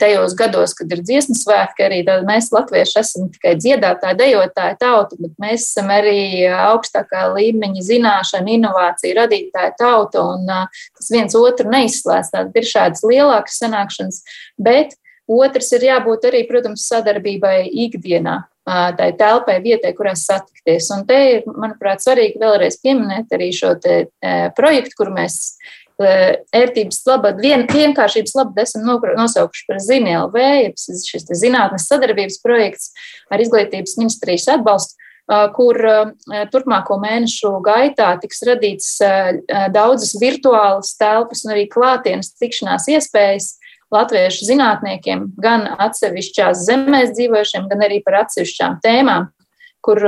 tajos 0.00 0.34
gados, 0.38 0.72
kad 0.78 0.90
ir 0.94 1.02
dziesmu 1.04 1.36
svētki. 1.38 1.84
Arī 1.86 2.00
mēs, 2.28 2.48
latvieši, 2.54 2.96
esam 3.02 3.28
tikai 3.34 3.52
dziedātāji, 3.60 4.18
dejotāji 4.22 4.78
tauta, 4.80 5.18
bet 5.20 5.36
mēs 5.42 5.68
esam 5.68 5.92
arī 5.92 6.48
augstākā 6.48 7.28
līmeņa 7.36 7.84
zināšana, 7.90 8.56
inovācija, 8.56 9.18
radītāja 9.20 9.76
tauta, 9.78 10.24
un 10.34 10.48
tas 10.48 11.12
viens 11.12 11.36
otru 11.38 11.70
neizslēdz. 11.72 12.32
Tad 12.32 12.58
ir 12.58 12.68
šādas 12.72 13.04
lielākas 13.06 13.60
sanākšanas, 13.62 14.24
bet 14.58 14.96
Otrs 15.30 15.70
ir 15.76 15.84
jābūt 15.86 16.26
arī, 16.28 16.42
protams, 16.48 16.82
sadarbībai 16.90 17.62
ikdienā, 17.86 18.40
tai 18.98 19.10
telpai, 19.18 19.60
vietai, 19.62 19.92
kurā 19.96 20.16
satikties. 20.18 20.90
Un 20.94 21.04
te 21.06 21.18
ir, 21.36 21.46
manuprāt, 21.46 22.02
svarīgi 22.02 22.42
vēlreiz 22.42 22.80
pieminēt 22.82 23.32
arī 23.34 23.52
šo 23.54 23.76
projektu, 24.58 24.98
kur 24.98 25.12
mēs 25.14 25.56
ērtības 26.04 27.00
labad, 27.08 27.40
vien, 27.42 27.66
vienkāršības 27.70 28.34
labad 28.38 28.62
esam 28.64 28.88
nosaukuši 28.88 29.68
par 29.68 29.80
ZINLV, 29.82 30.36
šis 30.78 31.28
zinātnes 31.40 31.88
sadarbības 31.90 32.40
projekts 32.44 32.92
ar 33.32 33.42
izglītības 33.44 33.98
ministrijas 34.00 34.48
atbalstu 34.56 35.00
kur 35.56 35.78
turpmāko 36.52 36.98
mēnešu 37.00 37.54
gaitā 37.64 38.10
tiks 38.20 38.42
radīts 38.46 38.88
daudzas 39.72 40.16
virtuālas 40.20 40.96
telpas 40.98 41.44
un 41.46 41.54
arī 41.54 41.68
klātienes 41.70 42.34
tikšanās 42.40 42.88
iespējas 42.90 43.52
latviešu 43.92 44.48
zinātniekiem, 44.48 45.28
gan 45.40 45.66
atsevišķās 45.84 46.64
zemēs 46.66 47.12
dzīvojušiem, 47.16 47.68
gan 47.70 47.86
arī 47.86 48.00
par 48.04 48.22
atsevišķām 48.24 48.80
tēmām, 48.84 49.28
kur 49.82 49.98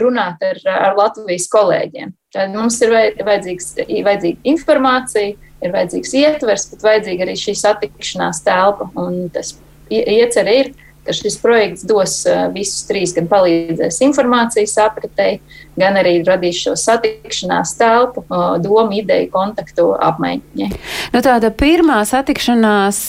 runāt 0.00 0.42
ar, 0.46 0.60
ar 0.70 0.94
Latvijas 0.98 1.48
kolēģiem. 1.52 2.14
Tad 2.34 2.54
mums 2.54 2.78
ir 2.82 2.94
vajadzīga 2.94 4.36
informācija, 4.50 5.34
ir 5.64 5.74
vajadzīgs 5.74 6.14
ietvers, 6.20 6.68
bet 6.72 6.86
vajadzīga 6.86 7.26
arī 7.26 7.36
šī 7.40 7.56
satikšanās 7.58 8.42
telpa. 8.46 8.90
Un 9.00 9.28
tas 9.34 9.56
iecer 9.90 10.50
ir 10.50 10.72
ka 11.04 11.12
šis 11.12 11.36
projekts 11.42 11.84
dos 11.86 12.16
visus 12.54 12.86
trīs, 12.88 13.12
gan 13.16 13.28
palīdzēs 13.30 14.00
informācijas 14.06 14.76
apritei, 14.84 15.38
gan 15.78 15.98
arī 15.98 16.18
radīs 16.26 16.60
šo 16.62 16.74
satikšanās 16.78 17.74
telpu, 17.78 18.24
domu, 18.62 18.94
ideju, 19.00 19.30
kontaktu 19.34 19.90
apmaiņai. 19.98 20.68
Nu, 21.14 21.22
tāda 21.24 21.50
pirmā 21.54 22.00
satikšanās 22.08 23.00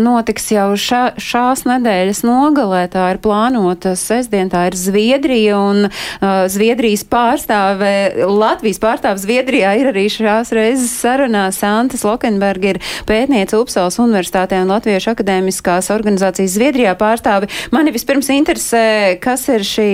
notiks 0.00 0.50
jau 0.54 0.70
ša, 0.80 1.02
šās 1.20 1.64
nedēļas 1.68 2.24
nogalē. 2.26 2.84
Tā 2.92 3.10
ir 3.14 3.20
plānota 3.24 3.94
sestdien, 3.98 4.50
tā 4.52 4.66
ir 4.70 4.78
Zviedrija 4.78 5.58
un 5.60 5.88
uh, 5.88 6.44
Zviedrijas 6.50 7.04
pārstāve, 7.08 7.92
Latvijas 8.28 8.80
pārstāve 8.82 9.22
Zviedrijā 9.22 9.74
ir 9.80 9.90
arī 9.92 10.06
šās 10.12 10.52
reizes 10.56 10.92
sarunā. 11.00 11.46
Santas 11.54 12.04
Lokenberg 12.06 12.68
ir 12.74 12.80
pētniece 13.08 13.58
Upsals 13.60 14.00
Universitātē 14.02 14.62
un 14.64 14.72
Latviešu 14.72 15.12
akadēmiskās 15.14 15.90
organizācijas 15.94 16.56
Zviedrijā 16.56 16.96
pārstāve. 16.98 17.50
Mani 17.74 17.92
vispirms 17.94 18.30
interesē, 18.34 18.84
kas 19.22 19.46
ir 19.52 19.64
šī 19.66 19.90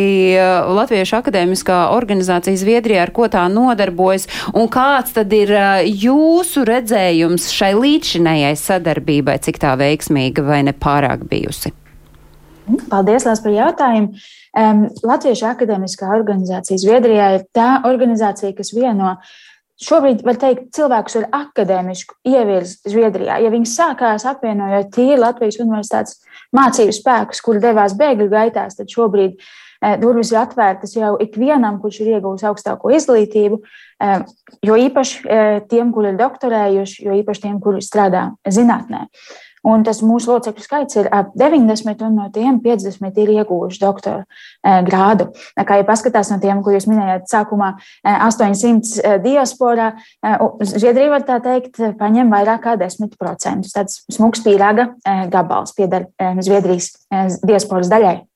Latviešu 0.81 1.19
akadēmiskā 1.21 1.83
organizācija 1.95 2.20
organizācija 2.21 2.59
Zviedrijā, 2.61 3.05
ar 3.07 3.12
ko 3.12 3.29
tā 3.29 3.47
nodarbojas, 3.49 4.29
un 4.55 4.69
kāds 4.69 5.15
tad 5.17 5.33
ir 5.33 5.53
jūsu 5.87 6.65
redzējums 6.69 7.50
šai 7.50 7.73
līdzšinējai 7.79 8.57
sadarbībai, 8.57 9.39
cik 9.41 9.61
tā 9.61 9.77
veiksmīga 9.81 10.45
vai 10.45 10.62
nepārāk 10.69 11.25
bijusi? 11.29 11.73
Paldies, 12.91 13.25
Lās, 13.27 13.41
par 13.43 13.53
jautājumu. 13.53 14.12
Um, 14.50 14.89
Latviešu 15.07 15.47
akadēmiskā 15.47 16.11
organizācija 16.11 16.79
Zviedrijā 16.79 17.31
ir 17.37 17.47
tā 17.55 17.81
organizācija, 17.87 18.53
kas 18.55 18.73
vieno 18.75 19.17
šobrīd, 19.81 20.25
var 20.27 20.37
teikt, 20.39 20.69
cilvēkus 20.77 21.17
ar 21.23 21.29
akadēmisku 21.39 22.19
ievirzi 22.27 22.93
Zviedrijā. 22.93 23.39
Ja 23.43 23.50
viņi 23.50 23.71
sākās 23.71 24.27
apvienojot 24.29 24.91
tīri 24.95 25.19
Latvijas 25.23 25.59
universitātes 25.62 26.21
mācību 26.55 26.95
spēkus, 26.95 27.43
kuri 27.47 27.62
devās 27.62 27.97
bēgļu 27.99 28.29
gaitās, 28.31 28.77
tad 28.79 28.91
šobrīd 28.93 29.39
uh, 29.39 29.50
durvis 30.01 30.33
ir 30.33 30.41
atvērtas 30.43 30.95
jau 30.97 31.15
ikvienam, 31.23 31.81
kurš 31.81 32.03
ir 32.05 32.15
ieguvis 32.17 32.45
augstāko 32.49 32.93
izglītību, 32.97 33.61
eh, 34.05 34.25
jo 34.67 34.81
īpaši 34.87 35.23
eh, 35.27 35.61
tiem, 35.71 35.93
kuri 35.95 36.13
ir 36.13 36.19
doktorējuši, 36.21 37.07
jo 37.07 37.21
īpaši 37.23 37.47
tiem, 37.47 37.61
kuri 37.65 37.85
strādā 37.85 38.31
zinātnē. 38.45 39.07
Un 39.61 39.83
tas 39.85 39.99
mūsu 40.01 40.31
locekļu 40.31 40.63
skaits 40.65 40.97
ir 40.97 41.09
ap 41.13 41.35
90, 41.37 42.01
un 42.07 42.15
no 42.17 42.29
tiem 42.33 42.63
50 42.65 43.19
ir 43.21 43.33
ieguvuši 43.35 43.83
doktora 43.83 44.23
grādu. 44.87 45.27
Kā 45.53 45.77
jau 45.77 45.85
paskatās 45.85 46.31
no 46.33 46.39
tiem, 46.41 46.63
ko 46.65 46.73
jūs 46.73 46.87
minējāt, 46.89 47.27
sākumā 47.29 47.75
800 48.09 49.19
diasporā, 49.21 49.91
Zviedrija 50.65 51.13
var 51.13 51.29
tā 51.29 51.37
teikt, 51.45 51.77
paņem 52.01 52.33
vairāk 52.33 52.65
kā 52.65 52.79
10%. 52.81 53.69
Tāds 53.77 54.01
smags 54.09 54.41
pīrāga 54.49 54.95
gabals 55.29 55.77
pieder 55.77 56.09
Zviedrijas 56.41 56.95
diasporas 57.45 57.93
daļai. 57.93 58.30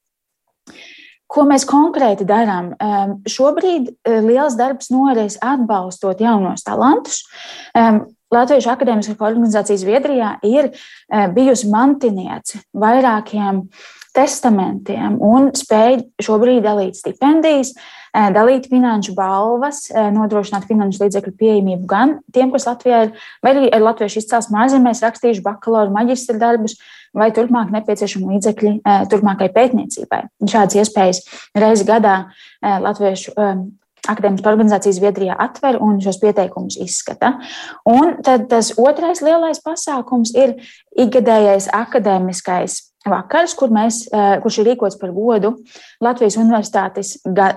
Ko 1.31 1.47
mēs 1.49 1.64
konkrēti 1.69 2.26
darām? 2.28 2.73
Šobrīd 3.28 3.90
uh, 3.90 4.21
liels 4.26 4.59
darbs 4.61 4.90
noris 4.95 5.38
atbalstot 5.43 6.21
jaunos 6.23 6.66
talantus. 6.66 7.25
Latviešu 8.35 8.71
akadēmiskā 8.73 9.14
organizācija 9.23 9.79
Zviedrijā 9.79 10.37
ir 10.46 10.70
uh, 10.72 11.27
bijusi 11.35 11.68
mantiniece 11.70 12.62
vairākiem 12.75 13.64
testamentiem 14.14 15.18
un 15.22 15.53
spēj 15.59 16.01
šobrīd 16.22 16.62
dalīt 16.66 16.99
stipendijas, 16.99 17.75
uh, 17.75 18.04
dalīt 18.14 18.68
finanšu 18.70 19.16
balvas, 19.18 19.88
nodrošināt 19.90 20.68
finanšu 20.68 21.03
līdzekļu 21.03 21.33
pieejamību 21.40 21.88
gan 21.90 22.18
tiem, 22.35 22.53
kas 22.55 22.68
Latvijā 22.68 23.00
ir, 23.09 23.14
vai 23.42 23.55
arī 23.55 23.70
ar 23.74 23.83
latviešu 23.88 24.20
izcelsmes 24.22 24.61
ārzemēs 24.64 25.03
rakstījuši 25.03 25.42
bakalaura, 25.42 25.90
maģistra 25.94 26.38
darbus, 26.38 26.79
vai 27.14 27.31
turpmāk 27.35 27.72
nepieciešami 27.74 28.35
līdzekļi 28.35 28.74
eh, 28.77 29.07
turpmākai 29.11 29.48
pētniecībai. 29.55 30.24
Šādas 30.50 30.79
iespējas 30.83 31.22
reizi 31.57 31.87
gadā 31.88 32.16
eh, 32.24 32.79
Latviešu 32.83 33.35
eh, 33.35 33.53
akadēmiskā 34.11 34.50
organizācija 34.50 34.96
Zviedrijā 34.98 35.37
atver 35.40 35.79
un 35.81 36.00
šos 36.05 36.18
pieteikumus 36.20 36.77
izskata. 36.83 37.38
Un 37.88 38.18
tad 38.27 38.50
tas 38.50 38.74
otrais 38.81 39.22
lielais 39.24 39.62
pasākums 39.64 40.35
ir 40.37 40.59
ikgadējais 40.92 41.70
akadēmiskais 41.72 42.83
vakars, 43.11 43.57
kur 43.59 43.73
mēs, 43.75 44.05
kurš 44.43 44.61
ir 44.61 44.71
rīkots 44.71 45.01
par 45.01 45.12
godu 45.17 45.55
Latvijas 46.05 46.38
Universitātes 46.40 47.17
ga, 47.25 47.51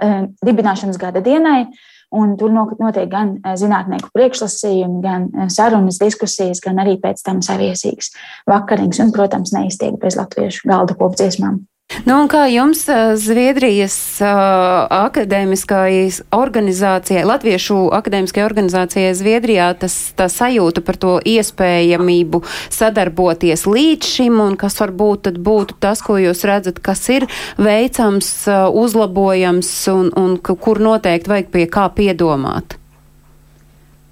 dibināšanas 0.44 1.00
gada 1.02 1.24
dienai. 1.24 1.68
Un 2.10 2.38
tur 2.40 2.54
notiek 2.56 3.10
gan 3.12 3.34
eh, 3.42 3.56
zinātnieku 3.60 4.14
priekšlasījumi, 4.16 5.02
gan 5.04 5.28
eh, 5.28 5.50
sarunas, 5.52 6.00
diskusijas, 6.00 6.62
gan 6.64 6.80
arī 6.80 6.96
pēc 7.04 7.20
tam 7.26 7.42
saviesīgs 7.44 8.14
vakariņas 8.48 9.02
un, 9.04 9.12
protams, 9.16 9.52
neiztiek 9.56 9.98
bez 10.00 10.16
latviešu 10.20 10.70
galda 10.72 10.96
kopdziesmām. 10.96 11.66
Nu, 12.08 12.18
kā 12.32 12.46
jums 12.52 12.82
Zviedrijas 13.20 13.96
akadēmiskajai 14.22 16.10
organizācijai, 16.36 17.26
Latviešu 17.28 17.78
akadēmiskajai 17.96 18.46
organizācijai 18.48 19.14
Zviedrijā, 19.16 19.70
tas 19.82 19.96
tā 20.16 20.28
sajūta 20.32 20.84
par 20.88 21.00
to 21.00 21.18
iespējamību 21.28 22.44
sadarboties 22.76 23.66
līdz 23.68 24.12
šim 24.14 24.40
un 24.44 24.56
kas 24.60 24.80
varbūt 24.84 25.28
tad 25.30 25.40
būtu 25.44 25.80
tas, 25.84 26.04
ko 26.04 26.20
jūs 26.22 26.44
redzat, 26.48 26.80
kas 26.84 27.04
ir 27.12 27.28
veicams, 27.60 28.32
uzlabojams 28.72 29.72
un, 29.92 30.12
un 30.16 30.38
kur 30.44 30.84
noteikti 30.84 31.34
vajag 31.34 31.56
pie 31.56 31.66
kā 31.72 31.88
piedomāt? 31.96 32.77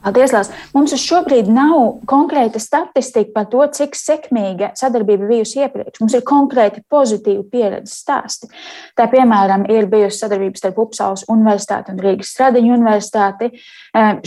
Paldies, 0.06 0.30
Lās. 0.36 0.52
Mums 0.76 0.92
šobrīd 1.02 1.48
nav 1.50 2.04
konkrēta 2.06 2.60
statistika 2.62 3.32
par 3.34 3.48
to, 3.50 3.64
cik 3.74 3.96
sekmīga 3.98 4.68
sadarbība 4.78 5.26
bijusi 5.32 5.64
iepriekš. 5.64 5.98
Mums 6.04 6.14
ir 6.14 6.22
konkrēti 6.30 6.84
pozitīvi 6.94 7.42
pieredzes 7.50 8.04
stāsti. 8.04 8.52
Tā, 8.94 9.08
piemēram, 9.10 9.66
ir 9.74 9.90
bijusi 9.90 10.22
sadarbība 10.22 10.62
starp 10.62 10.78
Upsalas 10.86 11.26
Universitāti 11.34 11.96
un 11.96 12.04
Rīgas 12.06 12.36
Stradiņu 12.36 12.76
Universitāti. 12.78 13.50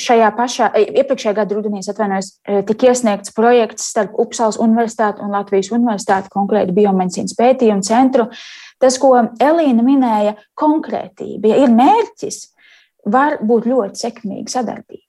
Šajā 0.09 0.33
pašā, 0.41 0.73
iepriekšējā 0.83 1.37
gada 1.39 1.61
rudenī, 1.61 1.85
atvainojos, 1.87 2.35
tika 2.67 2.91
iesniegts 2.91 3.37
projekts 3.39 3.87
starp 3.93 4.19
Upsalas 4.19 4.59
Universitāti 4.59 5.23
un 5.23 5.39
Latvijas 5.39 5.71
Universitāti, 5.71 6.35
konkrēti 6.35 6.75
biomedicīnas 6.75 7.39
pētījumu 7.39 7.87
centru. 7.87 8.27
Tas, 8.83 8.99
ko 8.99 9.15
Elīna 9.15 9.87
minēja, 9.87 10.35
konkrētība, 10.59 11.55
ja 11.55 11.63
ir 11.63 11.71
mērķis, 11.71 12.49
var 13.09 13.39
būt 13.47 13.69
ļoti 13.71 14.09
sekmīga 14.09 14.59
sadarbība. 14.59 15.08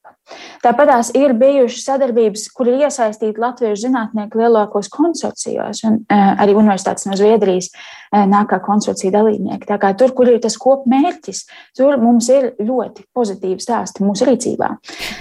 Tāpat 0.64 0.92
tās 0.92 1.12
ir 1.18 1.34
bijušas 1.40 1.86
sadarbības, 1.92 2.48
kur 2.56 2.72
ir 2.72 2.86
iesaistīti 2.86 3.42
latviešu 3.42 3.86
zinātnieki 3.86 4.42
lielākos 4.42 4.92
konsorcijos, 4.94 5.84
un 5.90 6.02
uh, 6.02 6.34
arī 6.44 6.58
universitātes 6.58 7.08
no 7.10 7.18
Zviedrijas 7.20 7.72
uh, 7.74 8.26
nāk 8.30 8.52
kā 8.54 8.60
konsorcija 8.66 9.14
dalībnieki. 9.20 9.70
Tā 9.70 9.80
kā 9.82 9.94
tur, 10.00 10.16
kur 10.18 10.32
ir 10.32 10.42
tas 10.44 10.58
kopmērķis, 10.60 11.46
tur 11.80 12.00
mums 12.02 12.30
ir 12.34 12.54
ļoti 12.60 13.08
pozitīvi 13.16 13.64
stāsti 13.64 14.06
mūsu 14.06 14.30
rīcībā. 14.30 14.76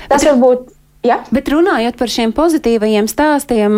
Tas 0.09 0.27
varbūt 0.29 0.75
Ja? 1.07 1.21
Bet 1.31 1.47
runājot 1.53 1.95
par 1.95 2.11
šiem 2.11 2.33
pozitīvajiem 2.35 3.07
stāstiem, 3.11 3.75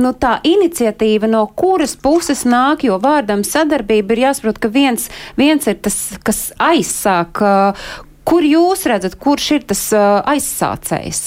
nu, 0.00 0.12
tā 0.16 0.38
iniciatīva 0.48 1.28
no 1.28 1.42
kuras 1.52 1.92
puses 2.00 2.46
nāk, 2.48 2.86
jo 2.88 2.96
vārdam 3.02 3.44
sadarbība 3.44 4.16
ir 4.16 4.22
jāsaprot, 4.24 4.60
ka 4.62 4.70
viens, 4.72 5.10
viens 5.36 5.68
ir 5.68 5.76
tas, 5.84 5.98
kas 6.24 6.46
aizsāk, 6.56 7.42
Kur 8.28 8.44
jūs 8.44 8.84
redzat, 8.90 9.16
kurš 9.16 9.50
ir 9.56 9.66
tas 9.70 9.82
uh, 9.96 10.20
aizsācējs? 10.28 11.22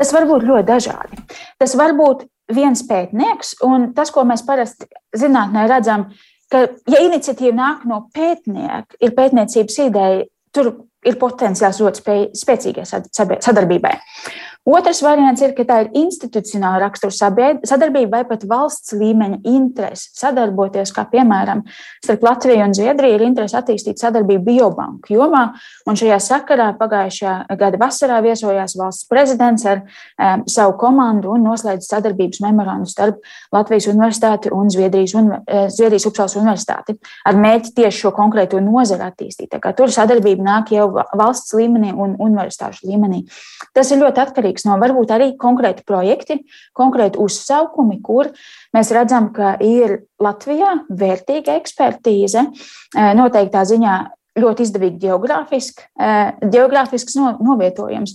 Tas 0.00 0.10
var 0.14 0.26
būt 0.26 0.46
ļoti 0.48 0.66
dažādi. 0.66 1.22
Tas 1.62 1.76
var 1.78 1.94
būt 1.94 2.24
viens 2.52 2.82
pētnieks, 2.88 3.54
un 3.66 3.92
tas, 3.96 4.10
ko 4.10 4.24
mēs 4.26 4.42
parasti 4.46 4.88
zinātnē 5.16 5.68
redzam, 5.70 6.08
ka, 6.50 6.64
ja 6.90 7.02
iniciatīva 7.06 7.54
nāk 7.54 7.84
no 7.88 8.02
pētnieka, 8.14 8.98
ir 8.98 9.14
pētniecības 9.16 9.78
ideja, 9.86 10.24
tur 10.52 10.72
ir 11.06 11.18
potenciāls 11.20 11.82
ļoti 11.82 12.16
spēcīgai 12.38 12.86
sadarbībai. 12.86 13.96
Otrs 14.62 15.00
variants 15.02 15.42
ir, 15.42 15.56
ka 15.56 15.64
tā 15.66 15.76
ir 15.82 15.88
institucionāla 15.98 16.84
rakstura 16.84 17.10
sadarbība 17.66 18.20
vai 18.20 18.26
pat 18.28 18.44
valsts 18.46 18.92
līmeņa 18.94 19.40
interese 19.50 20.12
sadarboties, 20.14 20.92
kā 20.94 21.02
piemēram 21.10 21.64
starp 21.98 22.22
Latviju 22.22 22.68
un 22.68 22.76
Zviedriju 22.78 23.16
ir 23.16 23.24
interese 23.26 23.58
attīstīt 23.58 23.98
sadarbību 23.98 24.44
biobanku 24.46 25.16
jomā. 25.16 25.48
Un 25.90 25.98
šajā 25.98 26.20
sakarā 26.22 26.68
pagājušajā 26.78 27.56
gada 27.58 27.80
vasarā 27.80 28.20
viesojās 28.22 28.76
valsts 28.78 29.08
prezidents 29.10 29.66
ar 29.66 29.82
um, 29.82 30.46
savu 30.46 30.76
komandu 30.78 31.34
un 31.34 31.42
noslēdz 31.48 31.90
sadarbības 31.90 32.44
memorandu 32.46 32.86
starp 32.92 33.18
Latvijas 33.50 33.90
universitāti 33.90 34.54
un 34.54 34.70
Zviedrijas, 34.70 35.16
un, 35.18 35.32
uh, 35.40 35.66
Zviedrijas 35.74 36.06
Upsals 36.12 36.38
universitāti 36.38 36.94
ar 37.26 37.42
mērķi 37.42 37.74
tieši 37.80 38.04
šo 38.04 38.14
konkrēto 38.14 38.62
nozaru 38.62 39.10
attīstīt. 39.10 39.58
Tur 39.74 39.90
sadarbība 39.90 40.46
nāk 40.46 40.70
jau 40.78 40.86
valsts 40.92 41.54
līmenī 41.56 41.92
un 41.92 42.16
universitāšu 42.20 42.88
līmenī. 42.88 43.22
Tas 43.76 43.90
ir 43.92 44.02
ļoti 44.02 44.22
atkarīgs 44.24 44.66
no 44.68 44.78
varbūt 44.82 45.14
arī 45.14 45.28
konkrēti 45.40 45.86
projekti, 45.88 46.40
konkrēti 46.78 47.20
uzsaukumi, 47.22 48.00
kur 48.04 48.32
mēs 48.76 48.92
redzam, 48.94 49.30
ka 49.36 49.56
ir 49.60 50.02
Latvijā 50.22 50.76
vērtīga 50.88 51.58
ekspertīze 51.60 52.46
eh, 52.46 53.12
noteiktā 53.18 53.64
ziņā 53.68 53.96
ļoti 54.38 54.64
izdevīgi 54.64 55.00
geogrāfiski, 55.02 55.84
geogrāfisks 56.52 57.16
no, 57.18 57.32
novietojums. 57.44 58.14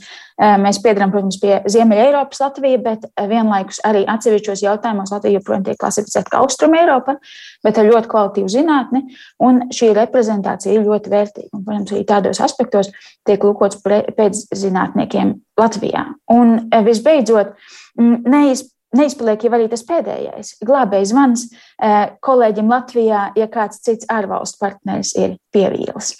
Mēs 0.61 0.79
piedarām, 0.83 1.11
protams, 1.13 1.37
pie 1.41 1.59
Ziemeļa 1.69 2.07
Eiropas 2.09 2.41
Latvijas, 2.41 2.81
bet 2.85 3.05
vienlaikus 3.29 3.79
arī 3.85 4.03
atsevišķos 4.09 4.63
jautājumos 4.65 5.13
Latvija 5.13 5.39
joprojām 5.39 5.65
tiek 5.65 5.79
klasificēta 5.81 6.33
kā 6.33 6.41
Austrum 6.41 6.77
Eiropa, 6.77 7.17
bet 7.65 7.77
ar 7.77 7.89
ļoti 7.89 8.11
kvalitīvu 8.13 8.53
zinātni, 8.53 9.03
un 9.45 9.65
šī 9.73 9.91
reprezentācija 9.97 10.77
ir 10.77 10.87
ļoti 10.87 11.13
vērtīga. 11.13 11.51
Un, 11.53 11.65
protams, 11.65 11.93
arī 11.93 12.05
tādos 12.09 12.41
aspektos 12.45 12.89
tiek 13.27 13.45
lūkots 13.45 13.81
pēc 13.83 14.47
zinātniekiem 14.57 15.37
Latvijā. 15.57 16.07
Un 16.33 16.57
visbeidzot, 16.85 17.53
neizpildīt 17.97 18.73
neizpaliek 18.95 19.43
jau 19.43 19.53
arī 19.55 19.67
tas 19.71 19.83
pēdējais 19.87 20.53
glābējs 20.65 21.11
zvans 21.11 21.45
kolēģim 21.77 22.71
Latvijā, 22.71 23.21
ja 23.37 23.47
kāds 23.51 23.81
cits 23.85 24.07
ārvalstu 24.09 24.61
partneris 24.63 25.13
ir 25.19 25.37
pievīlis. 25.53 26.15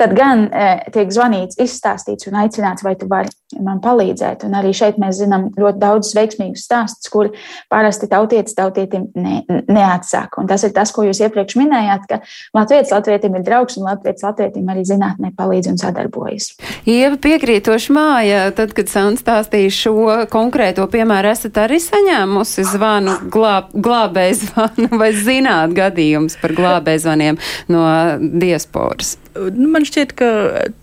Tad 0.00 0.14
gan 0.16 0.46
tiek 0.92 1.12
zvanīts, 1.12 1.58
izstāstīts 1.60 2.28
un 2.30 2.38
aicināts, 2.42 2.84
vai 2.84 2.94
tu 2.98 3.08
vari 3.10 3.30
man 3.60 3.80
palīdzēt. 3.84 4.46
Un 4.46 4.56
arī 4.56 4.72
šeit 4.76 4.98
mēs 5.00 5.18
zinām 5.20 5.50
ļoti 5.58 5.80
daudz 5.82 6.12
veiksmīgus 6.16 6.64
stāstus, 6.64 7.10
kur 7.12 7.28
parasti 7.72 8.08
tautietis 8.10 8.56
tautietim 8.56 9.10
ne, 9.18 9.42
neatsaka. 9.68 10.40
Un 10.40 10.48
tas 10.48 10.64
ir 10.64 10.72
tas, 10.76 10.92
ko 10.94 11.04
jūs 11.06 11.20
iepriekš 11.24 11.58
minējāt, 11.60 12.08
ka 12.08 12.20
Latvijas 12.56 12.92
latvietim 12.94 13.36
ir 13.36 13.44
draugs 13.46 13.76
un 13.76 13.88
Latvijas 13.90 14.24
latvietim 14.24 14.72
arī 14.72 14.86
zinātnē 14.88 15.32
palīdz 15.36 15.72
un 15.74 15.80
sadarbojas. 15.82 16.52
Ieva 16.88 17.20
piekrītoši 17.20 17.96
māja, 17.96 18.46
tad, 18.56 18.72
kad 18.76 18.90
Sants 18.92 19.24
stāstīja 19.24 19.72
šo 19.76 19.96
konkrēto 20.32 20.86
piemēru, 20.92 21.32
esat 21.36 21.60
arī 21.66 21.80
saņēmusi 21.82 22.66
zvanu 22.72 23.18
glāb, 23.32 23.70
glābēju 23.76 24.40
zvanu 24.42 25.01
vai 25.02 25.10
zināt 25.16 25.74
gadījumus 25.76 26.38
par 26.42 26.54
glābēju 26.56 27.04
zvaniem 27.04 27.40
no 27.72 27.84
diasporas? 28.20 29.16
Nu, 29.32 29.68
man 29.72 29.86
šķiet, 29.88 30.12
ka 30.16 30.28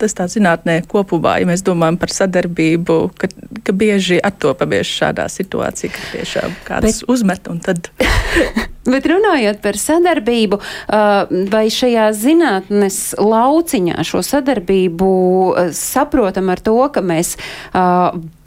tas 0.00 0.16
tā 0.18 0.26
zinātnē 0.30 0.80
kopumā, 0.90 1.36
ja 1.38 1.46
mēs 1.48 1.62
domājam 1.66 2.00
par 2.00 2.10
sadarbību, 2.14 2.98
ka, 3.20 3.30
ka 3.66 3.74
bieži 3.76 4.18
attopamies 4.26 4.90
šādā 4.90 5.28
situācijā, 5.30 5.92
ka 5.94 6.08
tiešām 6.16 6.56
kāds 6.66 6.88
Bet... 6.88 7.04
uzmet 7.14 7.50
un 7.52 7.62
tad. 7.62 7.92
Bet 8.90 9.04
runājot 9.06 9.60
par 9.62 9.76
sadarbību, 9.76 10.58
vai 11.52 11.64
šajā 11.72 12.06
zinātnes 12.16 12.98
lauciņā 13.20 14.00
šo 14.08 14.22
sadarbību 14.24 15.10
saprotam 15.76 16.48
ar 16.52 16.62
to, 16.64 16.78
ka 16.94 17.02
mēs 17.04 17.34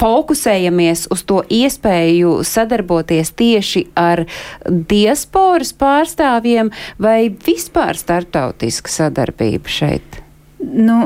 fokusējamies 0.01 1.05
uz 1.13 1.23
to 1.29 1.43
iespēju 1.53 2.39
sadarboties 2.49 3.33
tieši 3.37 3.85
ar 3.99 4.25
diasporas 4.65 5.75
pārstāvjiem 5.77 6.73
vai 6.97 7.29
vispār 7.29 7.99
startautiska 7.99 8.91
sadarbība 8.91 9.77
šeit? 9.77 10.22
Nu, 10.63 11.05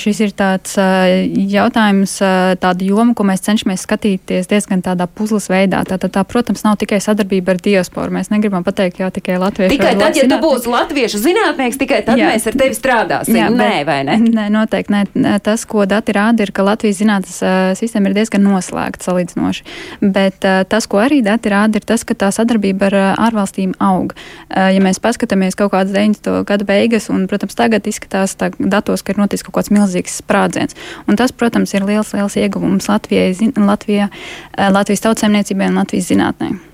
šis 0.00 0.20
ir 0.24 0.32
tāds 0.36 0.74
jautājums, 0.78 2.16
tāda 2.62 2.86
joma, 2.86 3.12
ko 3.16 3.26
mēs 3.28 3.44
cenšamies 3.44 3.84
skatīties 3.84 4.48
diezgan 4.50 4.82
tādā 4.84 5.06
puzles 5.06 5.46
veidā. 5.52 5.82
Tā, 5.88 5.98
tā, 6.00 6.08
tā, 6.12 6.24
protams, 6.28 6.64
nav 6.64 6.78
tikai 6.80 7.00
sadarbība 7.04 7.54
ar 7.54 7.60
diasporu. 7.62 8.14
Mēs 8.14 8.30
negribam 8.32 8.64
pateikt, 8.66 9.02
jau 9.02 9.10
tikai 9.14 9.36
latviešu. 9.42 9.74
Tikai 9.74 9.94
tad, 10.00 10.16
ja 10.18 10.26
tu 10.30 10.38
būsi 10.42 10.70
latviešu 10.72 11.20
zinātnieks, 11.22 11.78
tikai 11.80 12.00
tad 12.06 12.20
jā. 12.20 12.30
mēs 12.32 12.48
ar 12.48 12.58
tevi 12.58 12.78
strādāsim. 12.78 13.38
Jā, 13.38 13.50
nē, 13.52 13.84
vai 13.88 14.00
ne? 14.08 14.18
Nē, 14.24 14.48
noteikti 14.54 14.94
nē. 14.94 15.36
Tas, 15.44 15.66
ko 15.68 15.84
dati 15.90 16.14
rāda, 16.16 16.46
ir, 16.46 16.54
ka 16.54 16.64
Latvijas 16.66 17.00
zinātnes 17.02 17.38
sistēma 17.80 18.10
ir 18.10 18.18
diezgan 18.18 18.44
noslēgta 18.46 19.10
salīdzinoši. 19.10 19.66
Bet 20.02 20.40
tas, 20.42 20.88
ko 20.90 21.02
arī 21.04 21.20
dati 21.26 21.52
rāda, 21.52 21.80
ir 21.80 21.88
tas, 21.88 22.06
ka 22.06 22.16
tā 22.18 22.30
sadarbība 22.34 22.90
ar 22.90 22.98
ārvalstīm 23.28 23.76
aug. 23.82 24.14
Ja 24.50 24.80
mēs 24.84 25.02
paskatāmies 25.02 25.58
kaut 25.58 25.74
kādas 25.74 25.94
90. 25.94 26.44
gada 26.48 26.68
beigas, 26.68 27.10
un, 27.12 27.26
protams, 27.30 27.56
tagad 27.58 27.86
izskatās 27.90 28.36
tā 28.38 28.50
datos 28.58 28.93
skatos, 28.94 29.02
ka 29.02 29.12
ir 29.12 29.22
noticis 29.22 29.44
kaut 29.44 29.58
kāds 29.58 29.72
milzīgs 29.74 30.20
sprādziens. 30.22 30.76
Un 31.08 31.16
tas, 31.16 31.32
protams, 31.32 31.74
ir 31.74 31.84
liels, 31.84 32.12
liels 32.14 32.36
ieguvums 32.36 32.88
Latvijai, 32.88 33.34
Latvijā, 33.56 34.10
eh, 34.56 34.70
Latvijas 34.70 35.04
tautsēmniecībai 35.04 35.68
un 35.68 35.82
Latvijas 35.82 36.10
zinātnē. 36.10 36.73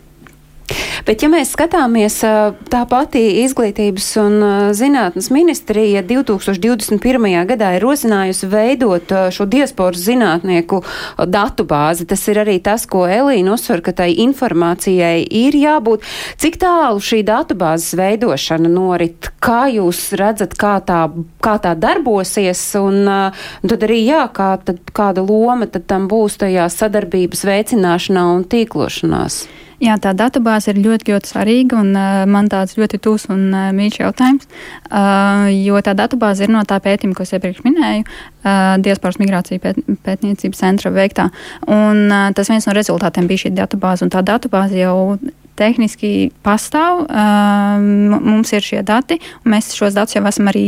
Bet, 1.07 1.23
ja 1.25 1.31
mēs 1.33 1.53
skatāmies 1.55 2.19
tā 2.71 2.81
pati 2.91 3.23
izglītības 3.43 4.09
un 4.21 4.35
zinātnes 4.77 5.31
ministrija 5.33 6.03
2021. 6.07 7.29
gadā 7.49 7.73
ir 7.77 7.85
rosinājusi 7.85 8.49
veidot 8.51 9.15
šo 9.35 9.47
diasporas 9.51 10.05
zinātnieku 10.05 10.83
datu 11.31 11.65
bāzi. 11.69 12.07
Tas 12.11 12.27
ir 12.31 12.43
arī 12.43 12.59
tas, 12.63 12.85
ko 12.91 13.07
Elīna 13.11 13.55
uzsver, 13.57 13.83
ka 13.85 13.95
tai 13.97 14.11
informācijai 14.27 15.25
ir 15.25 15.57
jābūt. 15.59 16.05
Cik 16.41 16.61
tālu 16.63 17.03
šī 17.03 17.23
datu 17.27 17.57
bāzes 17.59 17.97
veidošana 17.99 18.71
norit? 18.71 19.33
Kā 19.43 19.65
jūs 19.73 20.11
redzat, 20.21 20.55
kā 20.61 20.77
tā, 20.87 21.07
kā 21.43 21.57
tā 21.65 21.75
darbosies? 21.79 22.63
Un, 22.81 23.03
un 23.09 23.73
tad 23.73 23.89
arī, 23.89 24.03
jā, 24.07 24.27
kā 24.37 24.53
tad, 24.65 24.85
kāda 24.97 25.25
loma 25.27 25.71
tad 25.71 25.89
tam 25.91 26.07
būs 26.13 26.39
tajā 26.45 26.69
sadarbības 26.71 27.47
veicināšanā 27.49 28.29
un 28.37 28.47
tīklošanās? 28.51 29.43
Jā, 29.81 29.95
tā 29.97 30.11
datubāze 30.13 30.75
ir 30.75 30.81
ļoti, 30.85 31.09
ļoti 31.09 31.31
svarīga 31.31 31.79
un 31.81 31.95
uh, 31.97 32.27
man 32.29 32.51
tāds 32.53 32.77
ļoti 32.77 32.99
tūs 33.01 33.25
un 33.33 33.47
uh, 33.49 33.71
mīļš 33.73 33.97
jautājums, 34.03 34.45
uh, 34.91 35.47
jo 35.49 35.81
tā 35.81 35.95
datubāze 35.97 36.45
ir 36.45 36.53
no 36.53 36.61
tā 36.69 36.77
pētījuma, 36.85 37.17
ko 37.17 37.25
es 37.25 37.33
iepriekš 37.33 37.63
minēju, 37.65 38.05
uh, 38.05 38.77
diasporas 38.85 39.17
migrācija 39.23 39.63
pēt, 39.63 39.81
pētniecības 40.05 40.61
centra 40.61 40.93
veiktā. 40.93 41.31
Un 41.65 42.05
uh, 42.11 42.29
tas 42.37 42.53
viens 42.53 42.69
no 42.69 42.77
rezultātiem 42.77 43.31
bija 43.31 43.47
šī 43.47 43.55
datubāze, 43.57 44.05
un 44.05 44.13
tā 44.13 44.21
datubāze 44.21 44.77
jau 44.83 45.17
tehniski 45.57 46.29
pastāv, 46.45 47.07
uh, 47.09 47.81
mums 47.81 48.53
ir 48.53 48.65
šie 48.65 48.85
dati, 48.85 49.17
un 49.45 49.57
mēs 49.57 49.73
šos 49.77 49.97
datus 49.97 50.19
jau 50.19 50.27
esam 50.29 50.53
arī 50.53 50.67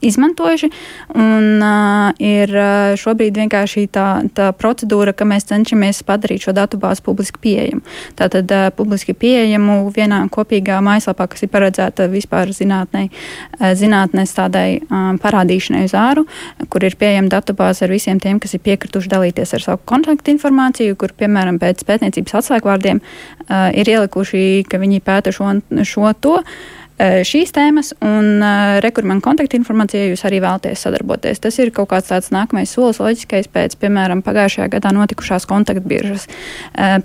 izmantojuši. 0.00 0.70
Un, 1.14 1.62
uh, 1.62 2.12
ir 2.22 2.52
šobrīd 3.00 3.38
vienkārši 3.42 3.86
tā, 3.92 4.06
tā 4.34 4.50
procedūra, 4.56 5.14
ka 5.16 5.26
mēs 5.28 5.48
cenšamies 5.48 6.02
padarīt 6.08 6.46
šo 6.46 6.54
datu 6.56 6.80
bāzi 6.80 7.04
publiski 7.06 7.40
pieejamu. 7.42 7.82
Tātad 8.18 8.50
uh, 8.54 8.68
publiski 8.74 9.14
pieejamu 9.16 9.80
vienā 9.94 10.20
kopīgā 10.32 10.80
mājaslapā, 10.84 11.28
kas 11.32 11.44
ir 11.44 11.52
paredzēta 11.52 12.08
vispār 12.12 12.52
zinātnē, 12.54 13.08
uh, 13.08 13.72
zinātnes 13.78 14.34
tādai 14.36 14.80
uh, 14.80 15.12
parādīšanai 15.22 15.84
uz 15.88 15.96
āru, 15.98 16.26
kur 16.70 16.86
ir 16.86 16.98
pieejama 17.00 17.32
datu 17.32 17.56
bāze 17.58 17.86
ar 17.86 17.94
visiem 17.94 18.20
tiem, 18.22 18.40
kas 18.42 18.56
ir 18.56 18.64
piekrituši 18.64 19.12
dalīties 19.12 19.54
ar 19.56 19.64
savu 19.64 19.82
kontaktu 19.88 20.34
informāciju, 20.34 20.96
kur, 21.00 21.14
piemēram, 21.18 21.60
pēc 21.62 21.84
pētniecības 21.88 22.40
atslēgvārdiem 22.42 23.02
uh, 23.02 23.70
ir 23.74 23.94
ielikuši, 23.94 24.64
ka 24.68 24.80
viņi 24.82 25.04
pēta 25.04 25.34
šo, 25.34 25.56
šo 25.88 26.12
to. 26.22 26.38
Eh, 26.38 26.77
šīs 26.98 27.52
tēmas, 27.54 27.92
un 28.02 28.42
uh, 28.42 28.78
rekurmenta 28.82 29.22
kontaktinformācija, 29.28 30.02
ja 30.02 30.12
jūs 30.12 30.24
arī 30.26 30.40
vēlaties 30.42 30.82
sadarboties. 30.82 31.42
Tas 31.44 31.58
ir 31.62 31.70
kaut 31.74 31.90
kāds 31.92 32.10
tāds 32.10 32.32
nākamais 32.34 32.72
solis 32.74 32.98
loģiskais 33.02 33.50
pēc, 33.54 33.76
piemēram, 33.82 34.22
pagājušajā 34.26 34.68
gadā 34.72 34.92
notikušās 34.96 35.46
kontaktbiržas 35.48 36.26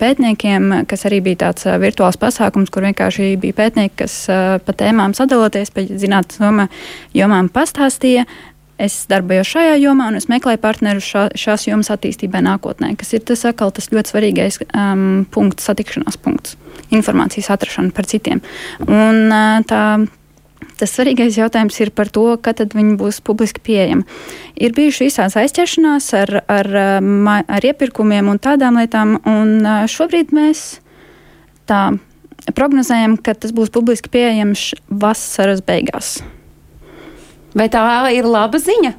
pētniekiem, 0.01 0.71
kas 0.89 1.05
arī 1.09 1.21
bija 1.25 1.43
tāds 1.45 1.67
virtuāls 1.81 2.17
pasākums, 2.21 2.71
kur 2.73 2.87
vienkārši 2.87 3.33
bija 3.41 3.57
pētnieki, 3.61 3.95
kas 4.03 4.17
pa 4.65 4.75
tēmām 4.77 5.15
sadaloties, 5.17 5.73
pa 5.73 5.85
zinātnes 5.85 6.41
jomām 7.17 7.51
pastāstīja, 7.53 8.25
es 8.81 9.03
darbojos 9.09 9.51
šajā 9.53 9.77
jomā, 9.81 10.09
un 10.11 10.17
es 10.19 10.29
meklēju 10.31 10.61
partnerus 10.63 11.07
šā, 11.07 11.27
šās 11.37 11.67
jomas 11.67 11.91
attīstībai 11.93 12.43
nākotnē, 12.45 12.93
kas 12.99 13.13
ir 13.15 13.23
tas 13.27 13.45
atkal 13.49 13.73
tas 13.75 13.91
ļoti 13.93 14.13
svarīgais 14.13 14.59
um, 14.65 15.23
punkts, 15.33 15.67
satikšanās 15.69 16.19
punkts, 16.23 16.57
informācijas 16.93 17.51
atrašana 17.53 17.93
par 17.95 18.09
citiem. 18.09 18.43
Un, 18.87 19.25
uh, 19.29 19.63
tā, 19.69 19.85
Tas 20.79 20.89
svarīgais 20.95 21.35
jautājums 21.37 21.75
ir 21.83 21.91
par 21.95 22.09
to, 22.11 22.23
kad 22.43 22.59
viņi 22.59 22.95
būs 22.99 23.19
publiski 23.23 23.61
pieejami. 23.63 24.03
Ir 24.57 24.73
bijušas 24.75 25.05
visādas 25.05 25.37
aizķeršanās 25.39 26.07
ar, 26.17 26.31
ar, 26.49 26.69
um, 26.97 27.29
ar 27.29 27.67
iepirkumiem 27.67 28.31
un 28.31 28.41
tādām 28.41 28.79
lietām, 28.81 29.19
un 29.29 29.53
uh, 29.61 29.83
šobrīd 29.87 30.33
mēs 30.35 30.63
tā 31.69 31.85
prognozējam, 32.57 33.15
ka 33.21 33.35
tas 33.37 33.53
būs 33.55 33.71
publiski 33.71 34.11
pieejams 34.11 34.71
vasaras 34.89 35.63
beigās. 35.63 36.17
Vai 37.53 37.69
tā 37.69 37.83
ir 38.13 38.25
laba 38.25 38.59
ziņa? 38.61 38.93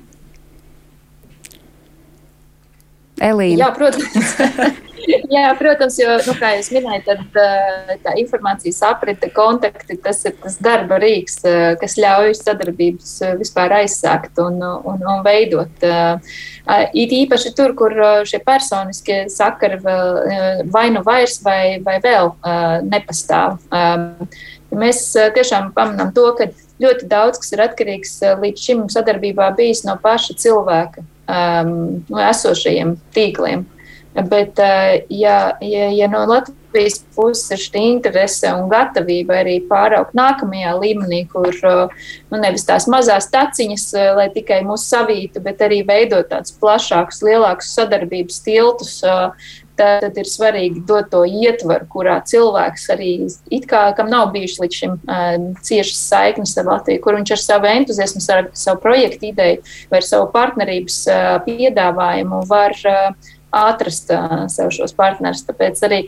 Elīna. 3.25 3.61
Jā, 3.65 3.71
protams. 3.75 4.35
Jā, 5.05 5.51
protams, 5.59 5.97
jo, 6.01 6.13
nu, 6.25 6.35
kā 6.39 6.55
jūs 6.57 6.71
minējāt, 6.73 7.05
tad 7.09 7.39
eh, 7.41 7.91
tā 8.05 8.15
informācijas 8.21 8.81
aprite, 8.89 9.29
kontakti, 9.35 9.99
tas 10.01 10.23
ir 10.25 10.37
tas 10.41 10.57
darba 10.65 10.99
rīks, 11.03 11.39
eh, 11.49 11.75
kas 11.81 11.97
ļauj 12.01 12.33
sadarbības 12.39 13.13
eh, 13.27 13.35
vispār 13.41 13.75
aizsākt 13.81 14.41
un, 14.43 14.61
un, 14.63 15.05
un 15.15 15.25
veidot. 15.27 15.85
It 16.97 17.13
īpaši 17.13 17.53
tur, 17.57 17.75
kur 17.77 17.93
šie 18.25 18.41
personiskie 18.45 19.25
sakari 19.33 19.77
vēl 19.83 20.71
vai 20.73 20.87
nu 20.95 21.05
vairs 21.05 21.41
vai, 21.45 21.77
vai 21.85 21.99
vēl 22.05 22.33
nepastāv. 22.89 23.59
Mēs 24.75 25.03
tiešām 25.37 25.75
pamanām 25.77 26.15
to, 26.17 26.31
ka 26.39 26.49
ļoti 26.83 27.09
daudz 27.11 27.43
kas 27.43 27.53
ir 27.55 27.65
atkarīgs 27.67 28.17
līdz 28.43 28.65
šim 28.67 28.87
sadarbībā 28.93 29.53
bijis 29.59 29.85
no 29.87 29.95
paša 30.03 30.35
cilvēka, 30.43 31.05
no 31.29 32.25
esošajiem 32.31 32.97
tīkliem. 33.15 33.65
Bet, 34.23 34.59
eh, 34.59 35.03
ja, 35.09 35.59
ja, 35.61 35.89
ja 35.91 36.09
no 36.09 36.21
Latvijas 36.31 37.01
puses 37.17 37.51
ir 37.51 37.59
šī 37.59 37.81
interese 37.97 38.47
un 38.55 38.69
gatavība 38.71 39.41
arī 39.41 39.57
pāraukt 39.67 40.15
nākamajā 40.15 40.75
līmenī, 40.79 41.25
kur 41.33 41.51
eh, 41.51 42.05
nu, 42.31 42.39
nevis 42.39 42.63
tās 42.69 42.87
mazās 42.87 43.27
taciņas, 43.33 43.89
eh, 43.99 44.13
lai 44.15 44.29
tikai 44.31 44.61
mūs 44.69 44.87
savītu, 44.87 45.43
bet 45.43 45.67
arī 45.67 45.81
veidot 45.89 46.31
tādus 46.31 46.55
plašākus, 46.63 47.25
lielākus 47.27 47.75
sadarbības 47.75 48.39
tiltus, 48.47 49.01
tad, 49.79 50.05
tad 50.05 50.19
ir 50.21 50.29
svarīgi 50.29 50.83
dot 50.89 51.11
to 51.13 51.23
ietvaru, 51.29 51.87
kurā 51.91 52.19
cilvēks 52.27 52.89
arī 52.95 53.13
it 53.55 53.69
kā 53.71 53.87
kam 53.97 54.11
nav 54.13 54.33
bijuši 54.35 54.63
līdz 54.65 54.81
šim 54.81 54.97
uh, 54.99 55.37
ciešas 55.65 56.03
saiknes 56.11 56.57
ar 56.61 56.71
Latviju, 56.73 57.03
kur 57.05 57.19
viņš 57.19 57.35
ar 57.37 57.43
savu 57.43 57.71
entuziasmu, 57.71 58.25
ar 58.35 58.51
savu 58.59 58.83
projektu 58.83 59.31
ideju 59.31 59.63
vai 59.91 60.01
ar 60.01 60.07
savu 60.07 60.31
partnerības 60.35 61.01
uh, 61.11 61.25
piedāvājumu 61.47 62.45
var 62.51 62.77
uh, 62.89 63.35
atrast 63.55 64.11
sev 64.51 64.73
šos 64.75 64.95
partnerus. 64.99 65.45
Tāpēc 65.47 65.83
arī, 65.87 66.01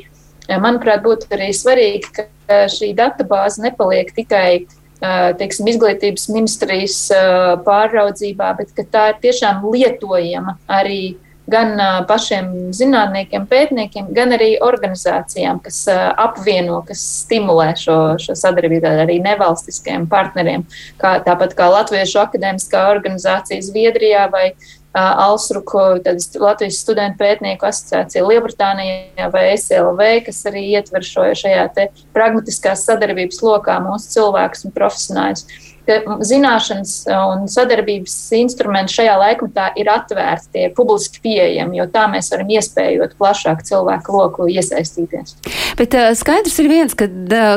manuprāt, 0.62 1.04
būtu 1.04 1.30
arī 1.34 1.52
svarīgi, 1.54 2.10
ka 2.16 2.64
šī 2.72 2.90
databāze 2.98 3.62
nepaliek 3.62 4.10
tikai 4.16 4.66
teiksim, 5.38 5.68
izglītības 5.70 6.26
ministrijas 6.32 6.96
pāraudzībā, 7.66 8.50
bet 8.58 8.72
tā 8.90 9.04
ir 9.12 9.20
tiešām 9.22 9.62
lietojama 9.70 10.56
arī 10.66 11.16
gan 11.50 11.76
pašiem 12.08 12.50
zinātniekiem, 12.76 13.46
pētniekiem, 13.50 14.08
gan 14.16 14.34
arī 14.36 14.56
organizācijām, 14.64 15.60
kas 15.64 15.84
apvieno, 15.90 16.80
kas 16.86 17.02
stimulē 17.24 17.72
šo, 17.80 17.98
šo 18.22 18.36
sadarbību 18.38 18.90
ar 18.90 19.04
arī 19.06 19.20
nevalstiskajiem 19.24 20.08
partneriem, 20.10 20.66
kā, 21.02 21.18
tāpat 21.26 21.54
kā 21.58 21.70
Latviešu 21.72 22.24
akadēmiskā 22.24 22.88
organizācija 22.96 23.62
Zviedrijā 23.64 24.26
vai 24.32 24.50
Alsruku, 24.96 25.78
Latvijas 26.40 26.78
studentu 26.80 27.20
pētnieku 27.20 27.66
asociācija 27.68 28.24
Lielbritānijā 28.24 29.28
vai 29.32 29.50
SLV, 29.52 30.06
kas 30.24 30.40
arī 30.48 30.62
ietver 30.72 31.04
šo 31.04 31.28
šajā 31.36 31.66
pragmatiskās 32.16 32.86
sadarbības 32.88 33.42
lokā 33.44 33.76
mūsu 33.84 34.14
cilvēkus 34.14 34.64
un 34.64 34.72
profesionāļus 34.76 35.44
ka 35.86 36.18
zināšanas 36.26 36.94
un 37.14 37.46
sadarbības 37.50 38.14
instrumenti 38.40 38.96
šajā 38.98 39.16
laikmetā 39.20 39.68
ir 39.80 39.90
atvērti, 39.92 40.50
tie 40.52 40.66
ir 40.68 40.74
publiski 40.76 41.22
pieejami, 41.24 41.80
jo 41.80 41.86
tā 41.92 42.06
mēs 42.10 42.30
varam 42.32 42.50
iespējot 42.56 43.16
plašāku 43.20 43.66
cilvēku 43.66 44.16
loku 44.16 44.48
iesaistīties. 44.50 45.36
Bet 45.78 45.96
uh, 45.96 46.10
skaidrs 46.18 46.58
ir 46.62 46.70
viens, 46.70 46.96
ka 46.96 47.08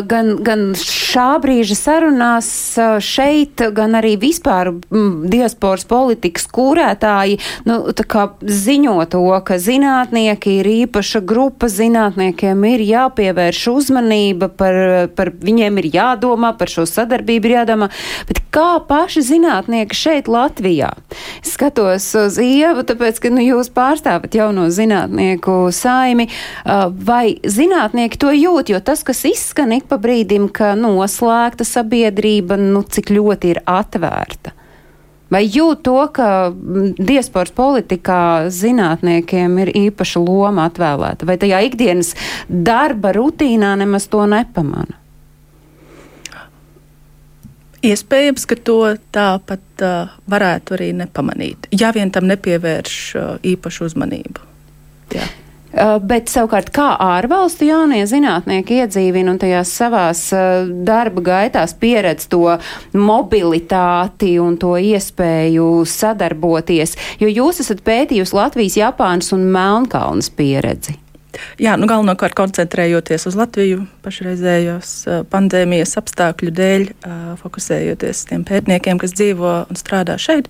gan, 0.10 0.36
gan 0.46 0.66
šā 0.78 1.30
brīža 1.44 1.78
sarunās 1.80 2.50
uh, 2.80 2.98
šeit, 3.04 3.62
gan 3.76 3.98
arī 4.00 4.16
vispār 4.20 4.72
diasporas 4.90 5.86
politikas 5.90 6.48
kūrētāji 6.54 7.40
nu, 7.70 7.80
ziņo 8.40 8.98
to, 9.12 9.24
ka 9.46 9.60
zinātnieki 9.62 10.60
ir 10.60 10.70
īpaša 10.86 11.22
grupa, 11.26 11.70
zinātniekiem 11.72 12.66
ir 12.74 12.84
jāpievērš 12.86 13.64
uzmanība, 13.74 14.50
par, 14.60 14.80
par 15.16 15.32
viņiem 15.34 15.80
ir 15.82 15.90
jādomā, 15.94 16.54
par 16.60 16.72
šo 16.72 16.86
sadarbību 16.90 17.50
ir 17.50 17.58
jādomā. 17.60 17.90
Bet 18.28 18.42
kā 18.54 18.80
paši 18.90 19.24
zinātnieki 19.30 19.96
šeit 19.96 20.30
Latvijā? 20.32 20.92
Skatos 21.46 22.08
uz 22.20 22.40
ievu, 22.44 22.84
tāpēc, 22.88 23.22
ka 23.24 23.32
nu, 23.34 23.44
jūs 23.46 23.72
pārstāvat 23.76 24.36
jauno 24.36 24.68
zinātnieku 24.74 25.70
saimi, 25.76 26.30
vai 26.66 27.40
zinātnieki 27.44 28.20
to 28.20 28.34
jūt, 28.36 28.74
jo 28.74 28.84
tas, 28.84 29.06
kas 29.08 29.24
izskan 29.30 29.76
ik 29.78 29.90
pa 29.90 30.00
brīdim, 30.02 30.50
ka 30.52 30.76
noslēgta 30.80 31.68
sabiedrība, 31.68 32.60
nu 32.60 32.84
cik 32.84 33.14
ļoti 33.16 33.56
ir 33.56 33.64
atvērta. 33.70 34.56
Vai 35.30 35.44
jūt 35.46 35.84
to, 35.86 35.98
ka 36.14 36.50
diasporas 36.98 37.54
politikā 37.54 38.50
zinātniekiem 38.50 39.60
ir 39.62 39.72
īpaša 39.86 40.24
loma 40.24 40.66
atvēlēta, 40.72 41.28
vai 41.30 41.38
tajā 41.42 41.62
ikdienas 41.68 42.16
darba 42.50 43.14
rutīnā 43.14 43.76
nemaz 43.78 44.10
to 44.10 44.26
nepamana? 44.30 44.98
Iespējams, 47.86 48.44
ka 48.50 48.58
to 48.60 48.80
tāpat 49.16 49.84
uh, 49.86 50.16
varētu 50.30 50.76
arī 50.76 50.90
nepamanīt, 51.00 51.70
ja 51.72 51.94
vien 51.96 52.12
tam 52.12 52.28
nepievērš 52.28 52.98
uh, 53.16 53.30
īpašu 53.56 53.88
uzmanību. 53.90 54.48
Jā. 55.16 55.28
Bet 56.02 56.32
savukārt, 56.34 56.72
kā 56.74 56.96
ārvalstu 56.98 57.68
jaunie 57.68 58.02
zinātnieki 58.10 58.80
iedzīvina 58.82 59.36
un 59.36 59.38
tajās 59.42 59.70
savās 59.78 60.24
darba 60.86 61.22
gaitās 61.22 61.76
pieredz 61.78 62.26
to 62.32 62.56
mobilitāti 62.98 64.32
un 64.42 64.58
to 64.58 64.74
iespēju 64.82 65.68
sadarboties, 65.86 66.96
jo 67.22 67.30
jūs 67.30 67.62
esat 67.62 67.86
pētījusi 67.86 68.38
Latvijas, 68.40 68.80
Japānas 68.82 69.30
un 69.38 69.46
Melnkalnas 69.54 70.34
pieredzi. 70.34 70.98
Jā, 71.62 71.76
nu, 71.78 71.86
galvenokārt 71.90 72.34
koncentrējoties 72.38 73.28
uz 73.30 73.38
Latviju 73.38 73.84
pašreizējos 74.06 74.94
pandēmijas 75.30 75.98
apstākļu 76.02 76.54
dēļ, 76.58 76.86
fokusējoties 77.42 78.24
tiem 78.32 78.46
pētniekiem, 78.48 79.02
kas 79.02 79.14
dzīvo 79.18 79.54
un 79.70 79.80
strādā 79.80 80.18
šeit. 80.22 80.50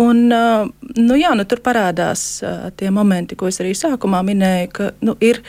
Un, 0.00 0.24
nu, 0.32 1.16
jā, 1.20 1.34
nu, 1.36 1.44
tur 1.46 1.60
parādās 1.62 2.24
tie 2.80 2.90
momenti, 2.90 3.36
ko 3.38 3.50
es 3.50 3.60
arī 3.62 3.74
sākumā 3.76 4.22
minēju, 4.26 4.70
ka 4.72 4.90
nu, 5.04 5.14
ir 5.20 5.42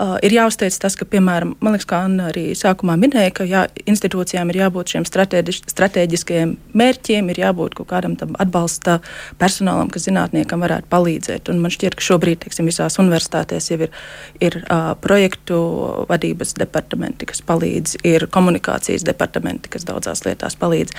Uh, 0.00 0.14
ir 0.24 0.32
jāuzteic 0.32 0.72
tas, 0.80 0.94
ka, 0.96 1.04
piemēram, 1.04 1.50
man 1.60 1.74
liekas, 1.74 1.84
kā 1.90 1.98
Anna 2.06 2.30
arī 2.30 2.54
sākumā 2.56 2.94
minēja, 2.96 3.32
ka 3.36 3.44
jā, 3.44 3.66
institūcijām 3.84 4.48
ir 4.48 4.58
jābūt 4.62 4.94
šiem 4.94 5.04
strateģiskajiem 5.04 6.54
mērķiem, 6.80 7.28
ir 7.28 7.40
jābūt 7.42 7.76
kaut 7.76 7.90
kādam 7.90 8.16
atbalsta 8.40 8.96
personālam, 9.36 9.90
kas 9.92 10.06
zinātniekam 10.08 10.64
varētu 10.64 10.88
palīdzēt. 10.94 11.52
Un 11.52 11.60
man 11.60 11.74
šķiet, 11.76 11.98
ka 11.98 12.06
šobrīd 12.08 12.40
teiksim, 12.46 12.70
visās 12.72 12.96
universitātēs 13.04 13.68
jau 13.68 13.78
ir, 13.84 13.92
ir 14.40 14.58
uh, 14.62 14.94
projektu 15.04 15.60
vadības 16.08 16.56
departamenti, 16.64 17.28
kas 17.28 17.44
palīdz, 17.52 18.00
ir 18.08 18.26
komunikācijas 18.32 19.04
departamenti, 19.04 19.74
kas 19.76 19.84
daudzās 19.92 20.24
lietās 20.24 20.56
palīdz. 20.56 20.96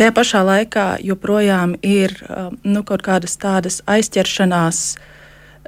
Tajā 0.00 0.16
pašā 0.16 0.42
laikā 0.48 0.88
joprojām 1.04 1.76
ir 1.84 2.16
uh, 2.24 2.48
nu, 2.64 2.88
kaut 2.88 3.04
kādas 3.04 3.36
tādas 3.36 3.82
aizķeršanās. 3.84 4.84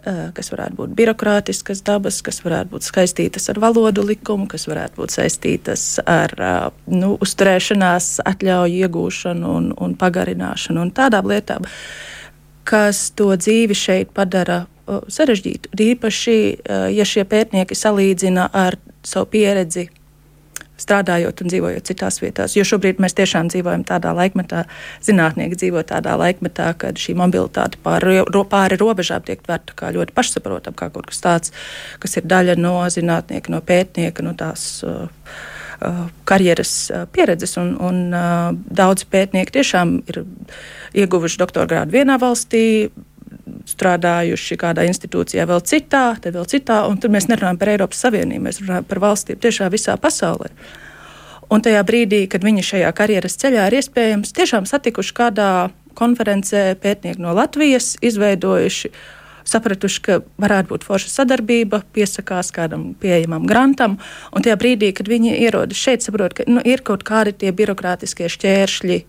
Eh, 0.02 0.32
kas 0.34 0.48
varētu 0.50 0.74
būt 0.80 0.94
birokrātiskas 0.98 1.78
dabas, 1.86 2.16
kas 2.26 2.40
varētu 2.42 2.72
būt 2.72 2.86
saistītas 2.88 3.44
ar 3.52 3.60
valodu 3.62 4.02
likumu, 4.02 4.48
kas 4.50 4.64
varētu 4.66 4.98
būt 4.98 5.14
saistītas 5.14 5.84
ar 6.10 6.34
eh, 6.42 6.56
nu, 6.90 7.12
uzturēšanās 7.22 8.16
atļauju 8.26 8.80
iegūšanu 8.82 9.52
un, 9.60 9.68
un 9.78 9.94
pagarināšanu 10.00 10.82
un 10.82 10.90
tādām 10.90 11.30
lietām, 11.30 11.70
kas 12.66 13.04
to 13.14 13.30
dzīvi 13.38 13.78
šeit 13.78 14.10
padara 14.10 14.64
eh, 14.64 14.98
sarežģītu. 15.06 15.70
Īpaši, 15.86 16.36
ja 16.98 17.06
šie 17.06 17.22
pētnieki 17.22 17.78
salīdzina 17.78 18.50
ar 18.50 18.80
savu 19.06 19.30
pieredzi 19.36 19.86
strādājot 20.82 21.42
un 21.42 21.52
dzīvojot 21.52 21.88
citās 21.88 22.18
vietās. 22.22 22.56
Jo 22.56 22.64
šobrīd 22.68 23.00
mēs 23.02 23.16
tiešām 23.18 23.50
dzīvojam 23.52 23.84
tādā 23.88 24.12
laikmetā, 24.16 24.64
zinātnieki 25.06 25.58
dzīvo 25.60 25.84
tādā 25.88 26.16
laikmetā, 26.20 26.72
kad 26.78 27.00
šī 27.00 27.16
mobilitāte 27.18 27.80
pāri, 27.84 28.20
pāri 28.50 28.78
robežām 28.80 29.24
tiek 29.26 29.42
vērta 29.48 29.76
kā 29.78 29.92
ļoti 29.94 30.16
pašsaprotama, 30.16 30.78
kā 30.78 30.90
kaut 30.94 31.08
kas 31.10 31.24
tāds, 31.24 31.56
kas 32.02 32.18
ir 32.18 32.28
daļa 32.28 32.58
no 32.60 32.76
zinātnieka, 32.92 33.52
no 33.54 33.62
pētnieka, 33.64 34.26
no 34.26 34.36
tās. 34.38 34.68
Uh, 34.86 35.08
uh 35.82 36.02
karjeras 36.28 36.72
uh, 36.92 37.06
pieredzes, 37.10 37.56
un, 37.58 37.72
un 37.82 37.96
uh, 38.14 38.52
daudzi 38.54 39.08
pētnieki 39.10 39.56
tiešām 39.56 39.96
ir 40.12 40.20
ieguvuši 40.94 41.40
doktora 41.40 41.66
grādu 41.66 41.96
vienā 41.96 42.20
valstī, 42.22 42.92
strādājuši 43.68 44.58
kādā 44.60 44.86
institūcijā, 44.88 45.46
vēl 45.48 45.62
citā, 45.68 46.04
tad 46.22 46.36
vēl 46.38 46.48
citā, 46.50 46.82
un 46.90 46.98
tur 47.00 47.12
mēs 47.14 47.28
nerunājam 47.30 47.60
par 47.60 47.72
Eiropas 47.74 48.02
Savienību, 48.06 48.46
mēs 48.48 48.62
runājam 48.62 48.88
par 48.88 49.02
valstīm 49.04 49.40
tiešām 49.42 49.72
visā 49.74 49.96
pasaulē. 50.00 50.50
Un 51.52 51.60
tajā 51.64 51.82
brīdī, 51.84 52.24
kad 52.32 52.44
viņi 52.44 52.64
šajā 52.64 52.92
karjeras 52.96 53.36
ceļā 53.40 53.66
ir 53.68 53.78
iespējams 53.80 54.32
tiešām 54.36 54.68
satikuši 54.68 55.16
kādā 55.18 55.50
konferencē 55.98 56.70
pētnieki 56.80 57.20
no 57.20 57.34
Latvijas, 57.36 57.96
izveidojuši 58.00 58.92
sapratuši, 59.48 60.02
ka 60.06 60.18
varētu 60.40 60.72
būt 60.72 60.86
forša 60.86 61.10
sadarbība, 61.12 61.82
piesakās 61.94 62.52
kādam 62.54 62.92
pieejamam 63.02 63.46
grantam. 63.48 63.98
Un 64.32 64.44
tajā 64.44 64.56
brīdī, 64.60 64.92
kad 64.96 65.10
viņi 65.10 65.34
ierodas 65.42 65.80
šeit, 65.80 66.04
saprot, 66.04 66.36
ka 66.38 66.46
nu, 66.48 66.62
ir 66.64 66.84
kaut 66.86 67.04
kādi 67.06 67.34
tie 67.42 67.52
birokrātiskie 67.54 68.30
šķēršļi, 68.32 69.00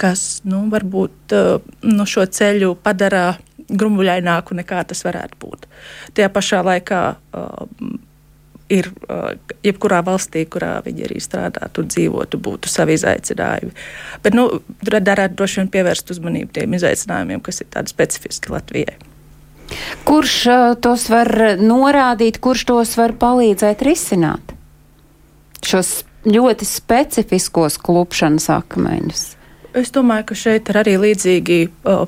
kas 0.00 0.40
nu, 0.48 0.64
varbūt 0.72 1.34
uh, 1.36 1.72
nu, 1.86 2.06
šo 2.08 2.24
ceļu 2.26 2.74
padara 2.82 3.34
grumbuļaināku 3.70 4.56
nekā 4.58 4.84
tas 4.90 5.04
varētu 5.06 5.38
būt. 5.42 5.66
Tajā 6.16 6.30
pašā 6.34 6.62
laikā 6.66 7.02
uh, 7.14 7.90
ir 8.70 8.88
uh, 8.90 9.32
jebkurā 9.66 10.00
valstī, 10.06 10.44
kurā 10.50 10.78
viņi 10.84 11.06
arī 11.08 11.20
strādātu 11.22 11.84
dzīvotu, 11.86 12.40
būtu 12.42 12.70
savi 12.70 12.96
izaicinājumi. 12.98 13.72
Bet 14.24 14.36
nu, 14.36 14.48
darētu 14.82 15.38
droši 15.38 15.62
vien 15.62 15.72
pievērst 15.74 16.12
uzmanību 16.14 16.54
tiem 16.58 16.76
izaicinājumiem, 16.78 17.42
kas 17.46 17.62
ir 17.62 17.70
tādi 17.74 17.94
specifiski 17.94 18.54
Latvijai. 18.54 18.98
Kurš 20.06 20.36
uh, 20.50 20.68
tos 20.82 21.08
var 21.12 21.30
norādīt, 21.60 22.40
kurš 22.42 22.66
tos 22.72 22.96
var 22.98 23.14
palīdzēt 23.18 23.84
risināt? 23.86 24.56
Šos 25.66 26.00
ļoti 26.24 26.66
specifiskos 26.66 27.76
klupšanas 27.80 28.48
akmeņus. 28.52 29.28
Es 29.70 29.92
domāju, 29.94 30.24
ka 30.30 30.34
šeit 30.34 30.66
ir 30.72 30.76
arī 30.80 30.96
līdzīgi 30.98 31.58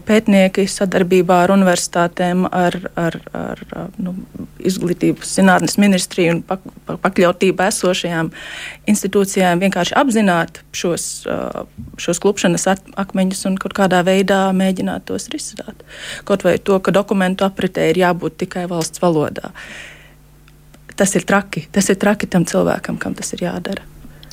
pētnieki 0.07 0.65
sadarbībā 0.67 1.37
ar 1.45 1.53
universitātēm, 1.55 2.49
ar, 2.51 2.75
ar, 2.99 3.17
ar 3.39 3.63
nu, 4.03 4.17
izglītības 4.59 5.37
zinātnes 5.39 5.79
ministriju 5.79 6.35
un 6.35 6.41
pak, 6.47 6.65
pakļautībā 7.05 7.69
esošajām 7.71 8.33
institūcijām 8.91 9.63
vienkārši 9.63 9.95
apzināt 10.01 10.59
šos, 10.75 11.07
šos 12.03 12.23
klupšanas 12.25 12.67
akmeņus 12.99 13.45
un 13.53 13.61
kaut 13.63 13.79
kādā 13.79 14.03
veidā 14.11 14.43
mēģināt 14.59 15.07
tos 15.13 15.29
risināt. 15.31 15.87
Kaut 16.27 16.43
vai 16.47 16.57
to, 16.59 16.81
ka 16.83 16.95
dokumentu 16.95 17.47
apritē 17.47 17.93
ir 17.93 18.03
jābūt 18.03 18.41
tikai 18.43 18.67
valsts 18.71 19.03
valodā. 19.03 19.55
Tas 20.99 21.15
ir 21.15 21.31
traki. 21.31 21.69
Tas 21.73 21.89
ir 21.95 22.03
traki 22.03 22.27
tam 22.27 22.43
cilvēkam, 22.49 22.99
kam 22.99 23.15
tas 23.15 23.33
ir 23.39 23.47
jādara. 23.47 23.87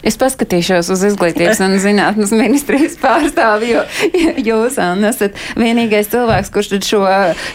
Es 0.06 0.16
paskatīšos 0.20 0.92
uz 0.94 1.02
izglītības 1.10 1.60
un 1.66 1.76
zinātnes 1.84 2.32
ministrijas 2.36 2.96
pārstāvi, 3.02 3.74
jo 3.74 3.82
jūs, 4.50 4.78
Anna, 4.80 5.12
esat 5.12 5.36
vienīgais 5.60 6.12
cilvēks, 6.14 6.54
kurš 6.56 6.78
šo, 6.88 7.02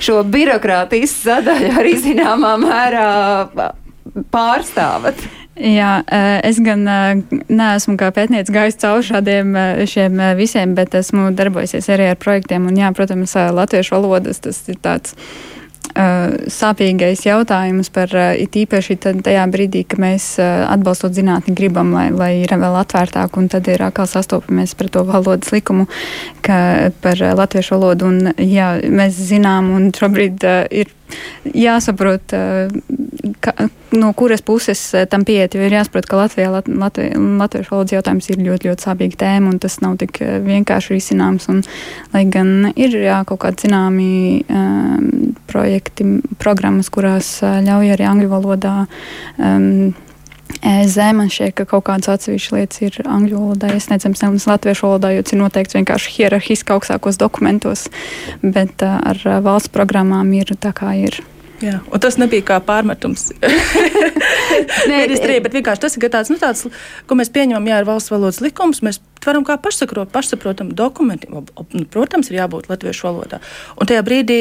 šo 0.05 0.19
birokrātijas 0.29 1.17
sadaļu 1.23 1.73
arī 1.81 1.95
zināmā 2.03 2.57
mērā 2.61 3.09
pārstāvat. 4.35 5.25
Jā, 5.55 6.01
es 6.43 6.59
gan 6.67 6.83
neesmu 7.31 7.95
kā 7.99 8.09
pētnieks 8.15 8.51
gājis 8.53 8.81
cauri 8.83 9.07
šādiem 9.07 9.55
šiem 9.87 10.23
visiem, 10.35 10.75
bet 10.75 10.97
esmu 10.99 11.29
darbojusies 11.39 11.87
arī 11.95 12.11
ar 12.11 12.19
projektiem. 12.19 12.67
Un, 12.67 12.81
jā, 12.81 12.91
protams, 12.97 13.37
latviešu 13.55 13.95
valodas 13.95 14.43
tas 14.43 14.59
ir 14.67 14.81
tāds 14.83 15.15
sāpīgais 15.93 17.23
jautājums 17.27 17.91
par 17.95 18.11
uh, 18.17 18.33
it 18.39 18.57
īpaši 18.59 18.97
tajā 19.03 19.45
brīdī, 19.53 19.85
ka 19.87 19.99
mēs 20.01 20.35
uh, 20.43 20.65
atbalstot 20.73 21.15
zinātni 21.15 21.55
gribam, 21.55 21.93
lai, 21.95 22.09
lai 22.15 22.31
ir 22.43 22.55
vēl 22.55 22.81
atvērtāk, 22.81 23.39
un 23.39 23.49
tad 23.53 23.69
ir 23.71 23.85
atkal 23.87 24.09
sastopamies 24.11 24.75
par 24.79 24.91
to 24.91 25.05
valodas 25.07 25.53
likumu, 25.55 25.87
ka 26.45 26.91
par 27.05 27.21
latviešu 27.21 27.77
valodu, 27.77 28.11
un 28.11 28.35
jā, 28.41 28.75
mēs 28.89 29.21
zinām, 29.31 29.71
un 29.77 29.91
šobrīd 29.95 30.47
ir 30.75 30.93
jāsaprot, 31.55 32.35
ka, 33.45 33.55
no 33.95 34.13
kuras 34.17 34.43
puses 34.45 34.81
tam 35.11 35.25
pieiet, 35.27 35.55
jo 35.55 35.65
ir 35.65 35.77
jāsaprot, 35.77 36.09
ka 36.09 36.19
Latvijā 36.19 36.51
lat, 36.53 36.69
latvi, 36.69 37.11
latviešu 37.41 37.75
valodas 37.75 37.97
jautājums 37.97 38.31
ir 38.31 38.43
ļoti, 38.43 38.71
ļoti 38.71 38.87
sāpīga 38.89 39.21
tēma, 39.25 39.53
un 39.55 39.61
tas 39.63 39.79
nav 39.85 39.99
tik 40.03 40.21
vienkārši 40.47 40.97
risināms. 40.97 41.49
Un, 41.53 41.63
lai 42.15 42.25
gan 42.31 42.73
ir 42.75 42.97
jā, 43.05 43.21
kaut 43.29 43.45
kādi 43.45 43.67
zināmi 43.67 44.43
um, 44.49 45.35
projekti, 45.51 46.09
programmas, 46.43 46.91
kurās 46.93 47.37
ļauj 47.43 47.95
arī 47.95 48.09
angļu 48.11 48.33
valodā 48.33 48.77
um, 49.39 49.95
Zē, 50.63 51.11
man 51.17 51.29
šķiet, 51.33 51.53
ka 51.59 51.67
kaut 51.69 51.85
kādas 51.89 52.09
atsevišķas 52.13 52.55
lietas 52.55 52.83
ir 52.85 52.97
angļu 53.05 53.41
valodā, 53.41 53.73
iesniedzams 53.75 54.23
nevis 54.25 54.47
latviešu 54.49 54.87
valodā, 54.87 55.11
jo 55.15 55.25
tas 55.25 55.35
ir 55.35 55.41
noteikts 55.43 55.77
vienkārši 55.77 56.15
hierarhiski 56.17 56.75
augstākos 56.77 57.19
dokumentos, 57.21 57.89
bet 58.43 58.85
uh, 58.85 58.99
ar 59.13 59.21
uh, 59.27 59.39
valsts 59.45 59.73
programmām 59.75 60.33
ir 60.37 60.55
tā 60.61 60.73
kā 60.77 60.95
ir. 61.01 61.21
Jā, 61.63 61.79
un 61.87 62.03
tas 62.03 62.17
nebija 62.21 62.45
kā 62.49 62.59
pārmetums. 62.65 63.29
Nē, 64.91 65.05
ministrija, 65.05 65.43
bet 65.45 65.55
vienkārši 65.55 65.85
tas 65.85 65.97
ir 65.97 66.09
tāds, 66.13 66.33
nu, 66.33 66.39
tāds, 66.41 66.67
ko 67.09 67.19
mēs 67.19 67.31
pieņemam, 67.35 67.69
jā, 67.71 67.81
ir 67.81 67.89
valsts 67.89 68.13
valodas 68.13 68.41
likums. 68.45 68.83
Mēs 68.85 69.01
varam 69.25 69.47
kā 69.47 69.57
pašsaprotam 69.61 70.75
dokumenti. 70.77 71.31
Nu, 71.31 71.45
protams, 71.93 72.31
ir 72.31 72.41
jābūt 72.43 72.69
latviešu 72.73 73.09
valodā. 73.09 73.41
Un 73.79 73.89
tajā 73.89 74.03
brīdī, 74.07 74.41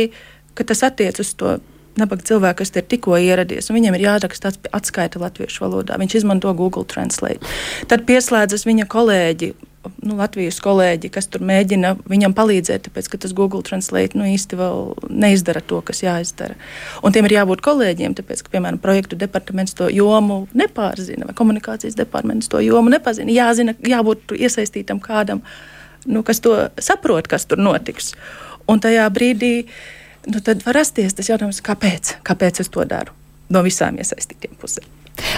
kad 0.57 0.71
tas 0.73 0.83
attiec 0.89 1.21
uz 1.21 1.31
to 1.37 1.57
nabaga 1.99 2.25
cilvēki, 2.27 2.59
kas 2.61 2.73
ir 2.73 2.87
tikko 2.89 3.17
ieradies, 3.19 3.69
un 3.69 3.77
viņiem 3.77 3.97
ir 3.97 4.07
jāraksta 4.07 4.53
atskaita 4.73 5.21
latviešu 5.21 5.65
valodā. 5.65 5.99
Viņš 6.01 6.17
izmanto 6.21 6.53
Google 6.57 6.85
Translate. 6.89 7.53
Tad 7.91 8.07
pieslēdzas 8.09 8.67
viņa 8.69 8.89
kolēģi. 8.91 9.53
Nu, 9.99 10.15
Latvijas 10.15 10.61
kolēģi, 10.63 11.09
kas 11.11 11.25
tur 11.27 11.41
mēģina 11.43 11.89
viņam 12.07 12.31
palīdzēt, 12.37 12.85
tāpēc 12.85 13.09
ka 13.11 13.17
tas 13.19 13.33
Google 13.35 13.59
Translate 13.67 14.15
nu, 14.15 14.23
īsti 14.31 14.55
vēl 14.55 14.93
neizdara 15.11 15.59
to, 15.59 15.81
kas 15.83 15.99
jāizdara. 16.05 16.55
Un 17.03 17.11
tiem 17.11 17.27
ir 17.27 17.35
jābūt 17.35 17.59
kolēģiem, 17.65 18.15
tāpēc 18.15 18.45
ka, 18.45 18.53
piemēram, 18.53 18.79
projektu 18.79 19.19
departaments 19.19 19.75
to 19.75 19.89
jomu 19.91 20.45
nepārzina, 20.55 21.27
vai 21.27 21.35
komunikācijas 21.35 21.99
departaments 21.99 22.47
to 22.47 22.63
jomu 22.63 22.93
nepazina. 22.95 23.35
Jāzina, 23.35 23.75
jābūt 23.83 24.31
iesaistītam 24.39 25.03
kādam, 25.03 25.43
nu, 26.07 26.23
kas 26.23 26.39
to 26.39 26.55
saprot, 26.79 27.27
kas 27.27 27.43
tur 27.51 27.59
notiks. 27.59 28.13
Un 28.71 28.79
tajā 28.79 29.09
brīdī 29.11 29.53
uh, 29.65 29.75
nu, 30.27 30.41
tad 30.43 30.65
var 30.65 30.79
rasties 30.81 31.15
tas 31.17 31.29
jautājums, 31.31 31.61
kāpēc? 31.65 32.17
Kāpēc 32.27 32.63
es 32.63 32.73
to 32.73 32.85
daru? 32.89 33.15
No 33.53 33.63
visām 33.65 33.99
iesaistītiem 34.01 34.57
pusēm. 34.59 34.87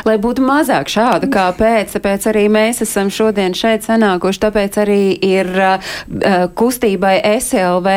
Lai 0.08 0.16
būtu 0.22 0.44
mazāk 0.46 0.90
šādu, 0.92 1.28
kāpēc, 1.34 1.96
tāpēc 1.98 2.28
arī 2.32 2.46
mēs 2.52 2.82
esam 2.86 3.10
šodien 3.12 3.56
šeit 3.58 3.84
sanākuši, 3.84 4.42
tāpēc 4.46 4.78
arī 4.86 5.00
ir 5.26 5.50
uh, 5.52 5.96
kustībai 6.56 7.18
SLV 7.42 7.96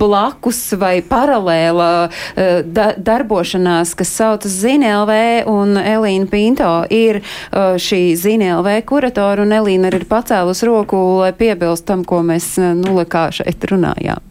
blakus 0.00 0.62
vai 0.80 0.96
paralēla 1.06 1.90
uh, 2.08 2.48
da 2.66 2.90
darbošanās, 2.98 3.94
kas 3.98 4.14
saucas 4.18 4.56
ZinLV, 4.62 5.12
un 5.50 5.78
Elīna 5.80 6.26
Pinto 6.30 6.72
ir 6.90 7.20
uh, 7.22 7.76
šī 7.78 8.02
ZinLV 8.18 8.80
kuratora, 8.88 9.46
un 9.46 9.54
Elīna 9.60 9.90
arī 9.90 10.02
ir 10.02 10.08
pacēlus 10.10 10.64
roku, 10.66 10.98
lai 11.22 11.30
piebilst 11.36 11.86
tam, 11.86 12.02
ko 12.02 12.24
mēs 12.26 12.56
uh, 12.58 12.72
nulekā 12.78 13.28
šeit 13.38 13.70
runājām. 13.70 14.29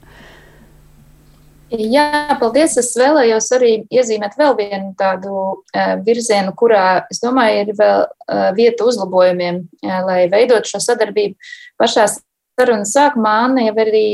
Jā, 1.69 2.37
paldies. 2.41 2.77
Es 2.81 2.95
vēlējos 2.97 3.49
arī 3.53 3.73
iezīmēt 3.93 4.37
vēl 4.39 4.55
vienu 4.57 4.93
tādu 4.97 5.33
uh, 5.35 5.91
virzienu, 6.05 6.53
kurā, 6.57 7.05
es 7.13 7.21
domāju, 7.21 7.61
ir 7.61 7.75
vēl 7.77 8.01
uh, 8.07 8.47
vieta 8.57 8.87
uzlabojumiem, 8.89 9.61
uh, 9.85 9.99
lai 10.07 10.23
veidot 10.31 10.65
šo 10.65 10.81
sadarbību. 10.81 11.37
Pašā 11.79 12.07
sarunas 12.09 12.93
sākumā 12.95 13.35
Anna 13.45 13.67
jau 13.67 13.75
arī 13.85 14.05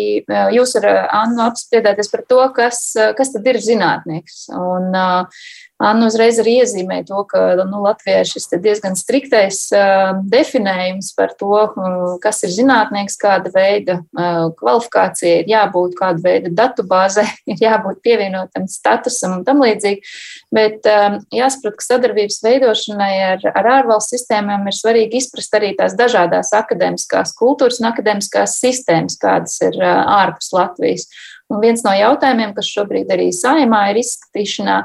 jūs 0.53 0.75
ar 0.81 0.89
Annu 1.21 1.45
apspriedāties 1.47 2.11
par 2.11 2.25
to, 2.29 2.41
kas, 2.57 2.81
kas 3.17 3.31
tad 3.33 3.47
ir 3.47 3.61
zinātnieks. 3.63 4.45
Un, 4.53 4.91
uh, 4.91 5.47
Anna 5.75 6.07
uzreiz 6.07 6.38
arī 6.39 6.53
iezīmē 6.61 7.01
to, 7.03 7.17
ka 7.27 7.41
nu, 7.67 7.81
Latvijā 7.83 8.21
ir 8.23 8.29
šis 8.29 8.47
diezgan 8.63 8.93
striktais 8.95 9.57
uh, 9.75 10.21
definējums 10.31 11.09
par 11.17 11.33
to, 11.35 11.49
uh, 11.51 12.13
kas 12.23 12.39
ir 12.47 12.53
zinātnieks, 12.55 13.17
kāda 13.19 13.51
veida 13.51 13.97
uh, 14.15 14.53
kvalifikācija 14.55 15.41
ir 15.41 15.51
jābūt, 15.51 15.97
kāda 15.99 16.23
veida 16.23 16.53
datubāze 16.55 17.25
ir 17.51 17.59
jābūt 17.59 17.99
pievienotam 18.07 18.69
statusam 18.71 19.41
un 19.41 19.43
tam 19.43 19.65
līdzīgi. 19.65 20.15
Bet 20.55 20.88
um, 20.88 21.19
jāsaprot, 21.35 21.75
ka 21.81 21.89
sadarbības 21.89 22.39
veidošanai 22.47 23.11
ar, 23.33 23.45
ar 23.51 23.71
ārvalstu 23.81 24.15
sistēmām 24.15 24.63
ir 24.71 24.79
svarīgi 24.79 25.19
izprast 25.19 25.59
arī 25.59 25.73
tās 25.75 25.99
dažādās 25.99 26.53
akadēmiskās 26.55 27.35
kultūras 27.35 27.83
un 27.83 27.91
akadēmiskās 27.91 28.55
sistēmas, 28.63 29.19
kādas 29.19 29.59
ir 29.67 29.75
uh, 29.83 30.05
ārpus 30.23 30.53
Latvijas. 30.55 31.09
Un 31.53 31.60
viens 31.62 31.84
no 31.86 31.91
jautājumiem, 31.93 32.55
kas 32.58 32.65
šobrīd 32.73 33.12
arī 33.13 33.27
saimā 33.36 33.84
ir 33.91 33.99
izskatīšanā, 34.01 34.77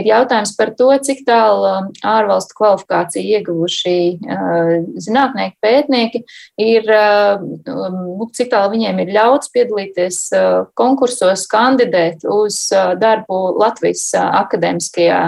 ir 0.00 0.06
jautājums 0.08 0.54
par 0.56 0.70
to, 0.78 0.88
cik 1.04 1.20
tālu 1.26 1.66
um, 1.68 1.90
ārvalstu 2.08 2.56
kvalifikāciju 2.56 3.34
ieguvuši 3.36 3.96
uh, 4.24 4.70
zinātnieki, 5.04 5.58
pētnieki, 5.60 6.22
ir, 6.64 6.88
uh, 6.88 7.36
um, 7.68 7.98
nu, 8.16 8.30
cik 8.32 8.48
tālu 8.54 8.72
viņiem 8.78 9.04
ir 9.04 9.12
ļauts 9.18 9.52
piedalīties 9.52 10.22
uh, 10.32 10.64
konkursos, 10.80 11.44
kandidēt 11.52 12.24
uz 12.24 12.62
darbu 12.72 13.42
Latvijas 13.60 14.08
akadēmiskajā 14.16 15.20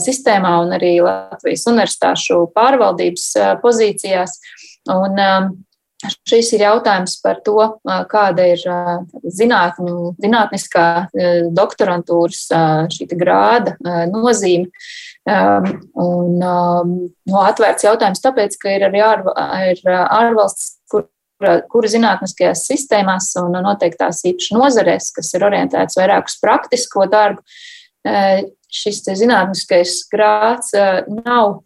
sistēmā 0.00 0.54
un 0.64 0.72
arī 0.78 0.94
Latvijas 1.04 1.66
universitāšu 1.68 2.46
pārvaldības 2.56 3.28
pozīcijās. 3.60 4.38
Un, 4.88 5.18
um, 5.20 5.52
Šis 6.26 6.52
ir 6.56 6.64
jautājums 6.66 7.16
par 7.22 7.40
to, 7.46 7.58
kāda 8.10 8.46
ir 8.52 8.62
zinātņu, 9.24 10.14
zinātniskā 10.22 10.86
doktorantūras 11.56 12.46
grāda 13.16 13.76
nozīme. 14.10 14.70
Un, 15.26 16.38
no 16.38 17.42
atvērts 17.42 17.86
jautājums 17.88 18.22
tāpēc, 18.22 18.56
ka 18.62 18.76
ir 18.76 18.86
arī 18.86 19.02
ār, 19.02 19.24
ir 19.72 19.80
ārvalsts, 19.90 20.76
kur, 20.90 21.08
kura 21.72 21.90
zinātniskajās 21.90 22.62
sistēmās 22.70 23.32
un 23.42 23.58
noteiktās 23.64 24.22
īpaši 24.30 24.56
nozarēs, 24.56 25.10
kas 25.16 25.32
ir 25.34 25.46
orientēts 25.48 25.98
vairāk 25.98 26.30
uz 26.30 26.38
praktisko 26.42 27.08
darbu, 27.10 27.42
šis 28.76 29.02
zinātniskais 29.18 29.98
grāds 30.12 30.72
nav 31.26 31.62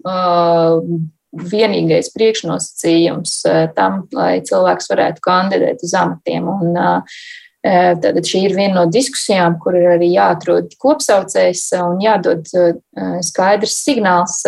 vienīgais 1.33 2.11
priekšnosacījums 2.15 3.37
eh, 3.49 3.63
tam, 3.77 4.05
lai 4.17 4.41
cilvēks 4.47 4.91
varētu 4.91 5.23
kandidēt 5.25 5.85
uz 5.87 5.95
amatiem. 5.95 6.51
Un, 6.51 6.77
eh, 6.81 7.23
Tad 7.61 8.17
šī 8.25 8.39
ir 8.47 8.55
viena 8.57 8.73
no 8.79 8.83
diskusijām, 8.89 9.59
kur 9.61 9.75
ir 9.77 9.91
arī 9.99 10.07
jāatrod 10.15 10.71
kopsaucējs 10.81 11.67
un 11.77 11.99
jādod 12.01 12.47
skaidrs 13.21 13.75
signāls 13.85 14.39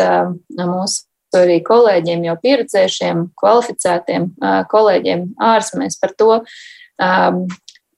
mūsu 0.56 1.36
arī 1.36 1.58
kolēģiem, 1.66 2.24
jau 2.24 2.38
pieredzējušiem, 2.40 3.20
kvalificētiem 3.36 4.30
kolēģiem 4.72 5.26
ārzemēs 5.44 6.00
par 6.00 6.16
to, 6.16 6.38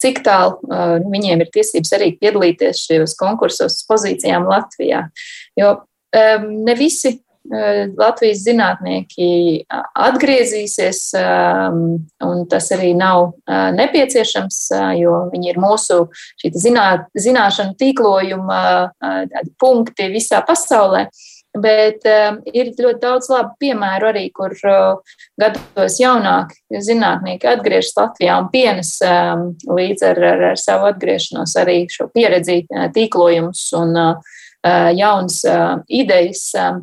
cik 0.05 0.20
tālu 0.26 0.59
uh, 0.68 0.99
viņiem 1.01 1.45
ir 1.45 1.51
tiesības 1.55 1.95
arī 1.97 2.12
piedalīties 2.20 2.85
šajos 2.89 3.16
konkursos 3.20 3.80
pozīcijām 3.89 4.49
Latvijā. 4.51 5.07
Jo 5.59 5.74
um, 5.78 6.49
ne 6.66 6.76
visi 6.78 7.16
Latvijas 7.45 8.40
zinātnieki 8.47 9.66
atgriezīsies, 9.68 11.01
um, 11.20 11.82
un 12.24 12.47
tas 12.49 12.70
arī 12.72 12.95
nav 12.97 13.34
nepieciešams, 13.47 14.61
jo 14.97 15.18
viņi 15.32 15.53
ir 15.53 15.61
mūsu 15.61 16.07
zināt, 16.57 17.05
zināšanu 17.20 17.76
tīklojuma 17.80 18.62
punkti 19.61 20.09
visā 20.14 20.40
pasaulē. 20.47 21.09
Bet 21.55 22.03
uh, 22.11 22.40
ir 22.51 22.72
ļoti 22.74 22.99
daudz 22.99 23.28
labu 23.30 23.53
piemēru 23.62 24.09
arī, 24.09 24.24
kur 24.34 24.57
uh, 24.66 25.20
gados 25.38 26.01
jaunāki 26.01 26.80
zinātnieki 26.82 27.47
atgriežas 27.47 27.92
Latvijā 27.95 28.40
un 28.42 28.49
pienes 28.51 28.97
um, 29.07 29.53
līdz 29.70 30.03
ar, 30.09 30.22
ar, 30.32 30.42
ar 30.49 30.59
savu 30.59 30.88
atgriešanos 30.90 31.55
arī 31.62 31.84
šo 31.95 32.09
pieredzi, 32.11 32.64
tīklojumus 32.97 33.68
un 33.78 33.95
uh, 34.01 34.34
jaunas 34.99 35.38
uh, 35.47 35.76
idejas. 35.86 36.49
Uh, 36.59 36.82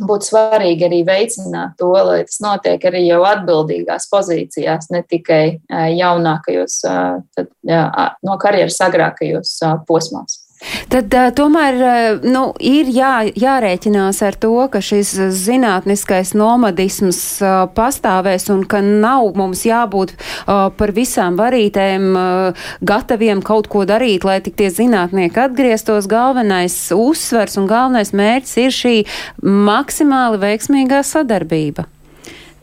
Būtu 0.00 0.30
svarīgi 0.30 0.86
arī 0.86 1.00
veicināt 1.04 1.76
to, 1.80 1.90
lai 1.92 2.22
tas 2.24 2.40
notiek 2.40 2.84
arī 2.88 3.02
jau 3.04 3.20
atbildīgās 3.28 4.08
pozīcijās, 4.12 4.88
ne 4.94 5.02
tikai 5.04 5.60
jaunākajos, 5.68 6.78
tad, 7.36 7.50
uh, 7.68 8.06
no 8.24 8.38
karjeras 8.40 8.80
agrākajos 8.86 9.58
posmos. 9.88 10.40
Tad 10.92 11.14
uh, 11.16 11.28
tomēr 11.32 11.76
uh, 11.80 12.24
nu, 12.26 12.42
ir 12.60 12.90
jā, 12.92 13.12
jārēķinās 13.32 14.18
ar 14.26 14.36
to, 14.36 14.52
ka 14.72 14.82
šis 14.84 15.14
zinātniskais 15.38 16.34
nomadisms 16.36 17.20
uh, 17.40 17.62
pastāvēs 17.72 18.50
un 18.52 18.66
ka 18.68 18.82
nav 18.84 19.30
mums 19.38 19.64
jābūt 19.64 20.12
uh, 20.12 20.68
par 20.76 20.92
visām 20.96 21.38
varītēm 21.40 22.10
uh, 22.12 22.66
gataviem 22.84 23.40
kaut 23.46 23.70
ko 23.72 23.86
darīt, 23.88 24.26
lai 24.28 24.40
tik 24.44 24.58
tie 24.60 24.68
zinātnieki 24.74 25.40
atgrieztos. 25.46 26.10
Galvenais 26.10 26.76
uzsvers 26.92 27.56
un 27.60 27.70
galvenais 27.70 28.12
mērķis 28.12 28.60
ir 28.60 28.76
šī 28.76 28.94
maksimāli 29.40 30.42
veiksmīgā 30.44 31.00
sadarbība. 31.06 31.88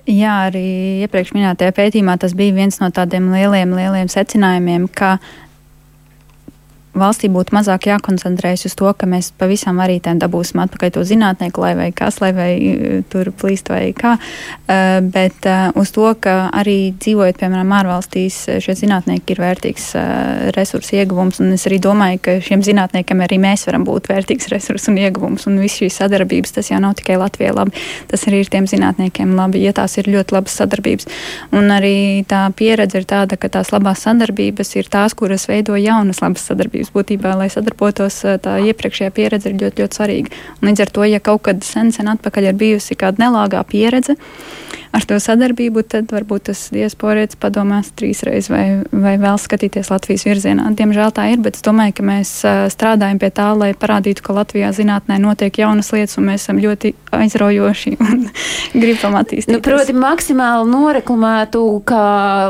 Jā, 0.07 0.45
arī 0.47 1.01
iepriekš 1.03 1.33
minētajā 1.35 1.73
pētījumā 1.75 2.13
tas 2.21 2.31
bija 2.37 2.55
viens 2.55 2.77
no 2.79 2.87
tādiem 2.95 3.25
lieliem, 3.33 3.73
lieliem 3.75 4.07
secinājumiem, 4.07 4.85
ka 4.87 5.17
valstī 6.99 7.29
būtu 7.31 7.55
mazāk 7.55 7.87
jākoncentrējas 7.91 8.67
uz 8.69 8.75
to, 8.77 8.89
ka 8.97 9.09
mēs 9.09 9.31
pavisam 9.37 9.79
varītēm 9.81 10.19
dabūsim 10.21 10.61
atpakaļ 10.63 10.93
to 10.95 11.05
zinātnieku, 11.07 11.63
lai 11.63 11.73
vai 11.79 11.89
kas, 11.95 12.19
lai 12.23 12.33
vai 12.35 12.49
uh, 12.57 12.99
tur 13.11 13.31
plīst 13.35 13.71
vai 13.71 13.91
kā, 13.97 14.17
uh, 14.17 14.99
bet 15.01 15.47
uh, 15.47 15.69
uz 15.79 15.91
to, 15.95 16.09
ka 16.21 16.49
arī 16.55 16.93
dzīvojot, 16.97 17.39
piemēram, 17.41 17.73
ārvalstīs, 17.79 18.39
šie 18.63 18.75
zinātnieki 18.81 19.35
ir 19.35 19.41
vērtīgs 19.43 19.87
resursu 20.55 20.97
ieguvums, 20.99 21.41
un 21.43 21.53
es 21.55 21.65
arī 21.69 21.79
domāju, 21.83 22.21
ka 22.23 22.37
šiem 22.43 22.63
zinātniekiem 22.65 23.21
arī 23.25 23.39
mēs 23.41 23.67
varam 23.69 23.85
būt 23.87 24.09
vērtīgs 24.11 24.49
resursu 24.53 24.91
un 24.93 24.99
ieguvums, 25.01 25.47
un 25.49 25.59
viss 25.61 25.81
šīs 25.81 25.99
sadarbības, 26.01 26.55
tas 26.57 26.71
jau 26.71 26.79
nav 26.83 26.97
tikai 26.99 27.17
Latvijai 27.19 27.53
labi, 27.55 27.85
tas 28.11 28.25
arī 28.29 28.43
ir 28.43 28.51
tiem 28.53 28.67
zinātniekiem 28.69 29.35
labi, 29.37 29.63
ja 29.65 29.73
tās 29.77 29.97
ir 29.99 30.09
ļoti 30.11 30.35
labas 30.35 30.57
sadarbības. 30.61 31.09
Un 31.55 31.71
arī 31.73 32.23
tā 32.29 32.45
pieredze 32.57 33.01
ir 33.01 33.07
tāda, 33.09 33.39
ka 33.39 33.49
tās 33.53 33.71
labās 33.73 34.03
sadarbības 34.07 34.75
ir 34.79 34.89
tās, 34.91 35.15
kuras 35.17 35.47
veido 35.49 35.77
jaunas 35.79 36.21
labas 36.23 36.47
sadarbības 36.49 36.86
sadarbības 36.87 36.93
būtībā, 36.93 37.35
lai 37.37 37.49
sadarbotos, 37.49 38.23
tā 38.41 38.57
iepriekšējā 38.63 39.11
pieredze 39.11 39.49
ir 39.49 39.57
ļoti, 39.59 39.81
ļoti 39.81 39.95
svarīga. 39.95 40.29
Un 40.61 40.69
līdz 40.69 40.81
ar 40.81 40.91
to, 40.91 41.03
ja 41.05 41.19
kaut 41.19 41.43
kad 41.43 41.63
sen, 41.63 41.91
sen 41.91 42.07
atpakaļ 42.07 42.51
ir 42.51 42.55
bijusi 42.55 42.95
kāda 42.95 43.25
nelāgā 43.25 43.63
pieredze, 43.67 44.15
ar 44.95 45.05
to 45.07 45.17
sadarbību, 45.21 45.83
tad 45.87 46.11
varbūt 46.13 46.47
tas 46.49 46.67
diasporēts 46.73 47.39
padomās 47.39 47.91
trīsreiz 47.97 48.49
vai, 48.51 48.65
vai 48.91 49.15
vēl 49.21 49.39
skatīties 49.41 49.91
Latvijas 49.91 50.25
virzienā. 50.27 50.69
Diemžēl 50.77 51.13
tā 51.15 51.27
ir, 51.33 51.41
bet 51.43 51.59
es 51.59 51.65
domāju, 51.65 51.97
ka 51.97 52.07
mēs 52.07 52.33
strādājam 52.73 53.21
pie 53.21 53.31
tā, 53.35 53.49
lai 53.57 53.71
parādītu, 53.77 54.23
ka 54.25 54.35
Latvijā 54.37 54.71
zinātnē 54.75 55.19
notiek 55.23 55.59
jaunas 55.61 55.91
lietas, 55.95 56.17
un 56.19 56.29
mēs 56.31 56.45
esam 56.45 56.61
ļoti 56.63 56.93
aizraujoši 57.17 57.95
un 58.07 58.25
gribam 58.75 59.17
attīstīties. 59.19 59.53
Nu, 59.55 59.61
proti, 59.65 59.95
maksimāli 59.97 60.69
noreklamētu, 60.71 61.63
ka 61.87 62.01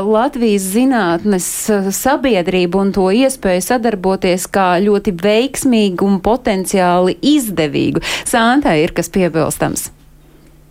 Latvijas 0.06 0.68
zinātnes 0.74 1.48
sabiedrība 1.96 2.82
un 2.82 2.94
to 2.96 3.08
iespēju 3.14 3.64
sadarboties 3.70 4.48
kā 4.52 4.70
ļoti 4.84 5.14
veiksmīgu 5.18 6.08
un 6.08 6.20
potenciāli 6.24 7.18
izdevīgu. 7.36 8.04
Sāntai 8.28 8.80
ir 8.84 8.94
kas 8.96 9.10
piebilstams. 9.14 9.88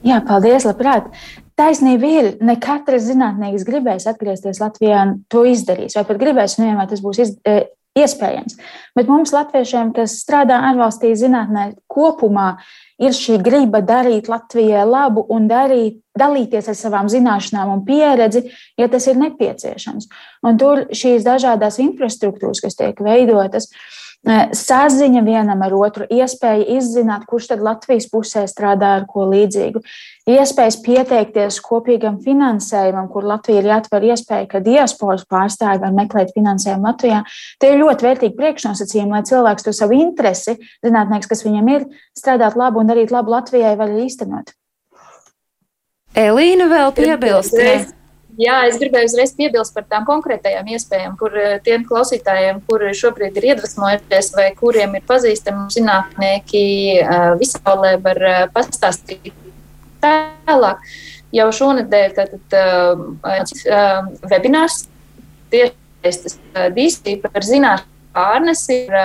Jā, 0.08 0.22
paldies, 0.24 0.66
labprāt. 0.68 1.10
Taisnība 1.58 2.10
ir, 2.10 2.28
ne 2.46 2.54
katrs 2.62 3.08
zinātnēks 3.08 3.66
gribēs 3.66 4.06
atgriezties 4.10 4.62
Latvijā 4.62 5.00
un 5.08 5.16
to 5.32 5.42
izdarīs, 5.50 5.98
vai 5.98 6.06
pat 6.06 6.20
gribēs, 6.22 6.60
nu, 6.62 6.70
vai 6.78 6.86
tas 6.90 7.02
būs 7.02 7.22
iz, 7.24 7.34
e, 7.50 7.56
iespējams. 7.98 8.60
Bet 8.98 9.10
mums, 9.10 9.34
latviešiem, 9.34 9.90
kas 9.96 10.20
strādā 10.22 10.60
ārvalstī 10.70 11.16
zinātnē 11.18 11.72
kopumā, 11.90 12.60
ir 13.02 13.18
šī 13.18 13.40
griba 13.42 13.82
darīt 13.82 14.30
Latvijai 14.30 14.86
labu 14.86 15.26
un 15.34 15.50
darīt, 15.50 15.98
dalīties 16.18 16.70
ar 16.70 16.78
savām 16.78 17.10
zināšanām 17.10 17.74
un 17.74 17.86
pieredzi, 17.90 18.48
ja 18.78 18.90
tas 18.94 19.10
ir 19.10 19.18
nepieciešams. 19.22 20.10
Un 20.46 20.62
tur 20.62 20.86
šīs 20.94 21.26
dažādas 21.26 21.82
infrastruktūras, 21.82 22.62
kas 22.62 22.78
tiek 22.78 23.02
veidotas, 23.02 23.70
uh, 23.70 23.98
saziņa 24.26 25.22
vienam 25.24 25.62
ar 25.62 25.74
otru, 25.78 26.08
iespēja 26.10 26.66
izzināt, 26.78 27.26
kurš 27.30 27.52
tad 27.54 27.62
Latvijas 27.64 28.10
pusē 28.12 28.48
strādā 28.50 28.98
ar 28.98 29.06
ko 29.08 29.28
līdzīgu, 29.30 29.82
iespējas 30.28 30.78
pieteikties 30.84 31.60
kopīgam 31.64 32.20
finansējumam, 32.24 33.08
kur 33.12 33.28
Latvija 33.28 33.62
ir 33.62 33.70
jāatver 33.72 34.08
iespēja, 34.12 34.50
ka 34.52 34.62
diasporas 34.64 35.26
pārstāvi 35.30 35.82
var 35.84 35.96
meklēt 35.96 36.34
finansējumu 36.36 36.90
Latvijā. 36.90 37.24
Tie 37.62 37.74
ir 37.74 37.82
ļoti 37.82 38.08
vērtīgi 38.10 38.38
priekšnosacījumi, 38.40 39.16
lai 39.16 39.24
cilvēks 39.28 39.68
to 39.68 39.76
savu 39.76 39.98
interesi, 39.98 40.58
zinātnieks, 40.86 41.30
kas 41.32 41.46
viņam 41.48 41.74
ir, 41.76 41.90
strādāt 42.18 42.60
labu 42.60 42.84
un 42.84 42.92
darīt 42.92 43.14
labu 43.16 43.36
Latvijai, 43.36 43.76
var 43.80 43.94
īstenot. 44.04 44.56
Elīna 46.18 46.68
vēl 46.72 46.92
piebilst. 46.98 47.56
Jā, 48.38 48.60
es 48.70 48.76
gribēju 48.78 49.10
uzreiz 49.10 49.32
piebilst 49.34 49.74
par 49.74 49.88
tām 49.90 50.04
konkrētajām 50.06 50.68
iespējām, 50.76 51.16
kur 51.18 51.34
eh, 51.42 51.56
tiem 51.66 51.82
klausītājiem, 51.88 52.60
kuri 52.70 52.92
šobrīd 52.94 53.40
ir 53.40 53.48
iedvesmojušies 53.54 54.30
vai 54.38 54.52
kuriem 54.60 54.94
ir 55.00 55.08
pazīstami 55.10 55.66
zinātnieki 55.74 56.64
eh, 57.02 57.18
visaulē, 57.42 57.96
var 58.04 58.22
eh, 58.22 58.44
pastāstīt 58.54 59.34
tālāk. 60.48 60.82
Jau 61.36 61.48
šonadēļ 61.60 62.16
tātad 62.16 62.56
webinārs 64.32 64.86
tieši 65.52 66.38
DC 66.76 67.18
par 67.26 67.44
zināšanu 67.44 67.96
pārnesi 68.18 68.84
ir 68.86 68.96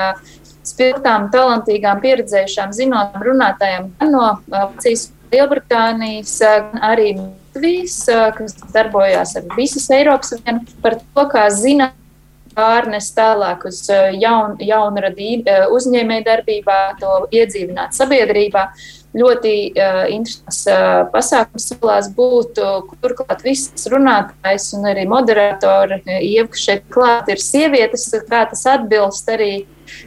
spilgtām, 0.67 1.29
talantīgām, 1.35 2.01
pieredzējušām 2.03 2.73
zinātnām 2.77 3.25
runātājām 3.27 3.89
gan 3.99 4.15
no 4.15 4.29
Vācijas, 4.53 5.11
Lielbritānijas, 5.33 6.37
gan 6.45 6.83
arī 6.85 7.15
Latvijas, 7.17 7.99
kas 8.37 8.55
darbojās 8.73 9.35
ar 9.37 9.49
visas 9.57 9.89
Eiropas 9.93 10.33
vienu, 10.39 10.63
par 10.85 10.99
to, 11.01 11.27
kā 11.33 11.49
zināt 11.53 11.99
pārnes 12.57 13.09
tālāk 13.17 13.65
uz 13.69 13.81
jaun, 14.21 14.59
jaunradību 14.61 15.73
uzņēmēju 15.73 16.27
darbībā, 16.27 16.81
to 17.01 17.15
iedzīvināt 17.33 17.97
sabiedrībā. 17.97 18.67
Ļoti 19.13 19.55
uh, 19.77 19.99
interesants 20.09 20.63
uh, 20.73 21.03
pasākums 21.13 21.67
solās 21.69 22.07
būtu, 22.17 22.65
turklāt 23.03 23.43
visas 23.45 23.85
runātājs 23.93 24.71
un 24.79 24.87
arī 24.89 25.05
moderatori, 25.09 25.99
kas 26.49 26.63
šeit 26.65 26.87
klāt 26.93 27.29
ir 27.29 27.43
sievietes, 27.43 28.07
kā 28.31 28.47
tas 28.49 28.65
atbilst 28.73 29.29
arī 29.29 29.51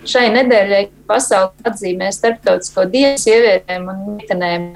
šai 0.09 0.31
nedēļai 0.33 0.81
pasauli 1.05 1.69
atzīmē 1.69 2.09
starptautisko 2.15 2.87
dienu 2.89 3.21
sievietēm 3.21 3.85
un 3.93 4.01
meitenēm. 4.15 4.73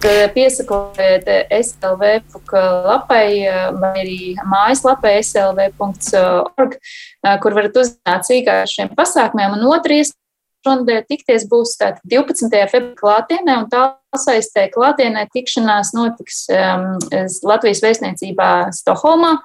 Piesakojiet 0.00 1.26
SLV 1.52 2.06
lapai 2.86 3.26
vai 3.82 3.90
arī 4.00 4.20
mājaslapai 4.48 5.18
slv.org, 5.20 6.78
kur 7.44 7.58
varat 7.58 7.76
uzzināt 7.82 8.24
sīkāk 8.24 8.62
par 8.62 8.72
šiem 8.72 8.94
pasākumiem. 8.96 9.58
Un 9.58 9.68
otrs 9.68 10.14
šonadēļ 10.66 11.02
tikties 11.08 11.46
būs 11.50 11.76
12. 11.80 12.48
februārī 12.70 12.96
klātienē, 12.98 13.56
un 13.62 13.68
tā 13.72 13.82
saistē 14.18 14.66
klātienē 14.72 15.26
tikšanās 15.34 15.92
notiks 15.96 16.44
um, 16.52 16.96
Latvijas 17.46 17.82
vēstniecībā 17.84 18.50
Stokholmā, 18.76 19.36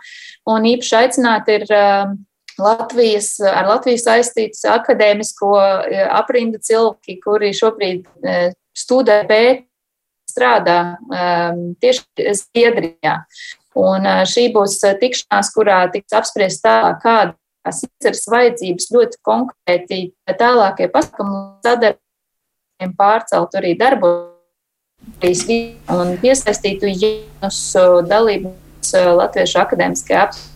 un 0.51 0.68
īpaši 0.72 0.97
aicināti 1.01 1.59
ir 1.59 1.68
um, 1.76 2.18
Latvijas, 2.61 3.36
ar 3.43 3.68
Latviju 3.68 3.99
saistīts 3.99 4.63
akadēmisko 4.72 5.53
aprindu 6.16 6.61
cilvēki, 6.63 7.18
kuri 7.24 7.51
šobrīd 7.55 8.05
studē 8.76 9.22
pēt 9.28 9.66
strādā 10.32 10.80
um, 10.95 11.66
tieši 11.84 12.32
Zviedrijā. 12.39 13.20
Un 13.76 14.07
šī 14.24 14.49
būs 14.55 14.78
tikšanās, 15.01 15.49
kurā 15.51 15.82
tiks 15.91 16.16
apspriest 16.16 16.63
tā, 16.63 16.95
kādas 17.03 17.36
ir 17.66 18.18
vajadzības 18.32 18.89
ļoti 18.93 19.22
konkrēti 19.26 19.99
tālākie 20.39 20.89
pasākumi 20.93 21.39
sadarbībiem 21.66 22.95
pārcelt 22.97 23.57
arī 23.59 23.74
darbojas 23.80 25.45
un 25.95 26.16
piesaistītu 26.22 26.91
jaunus 26.93 27.61
dalībniekus 28.09 28.93
Latviešu 29.18 29.61
akadēmiskajā 29.63 30.28
apspriestā. 30.28 30.51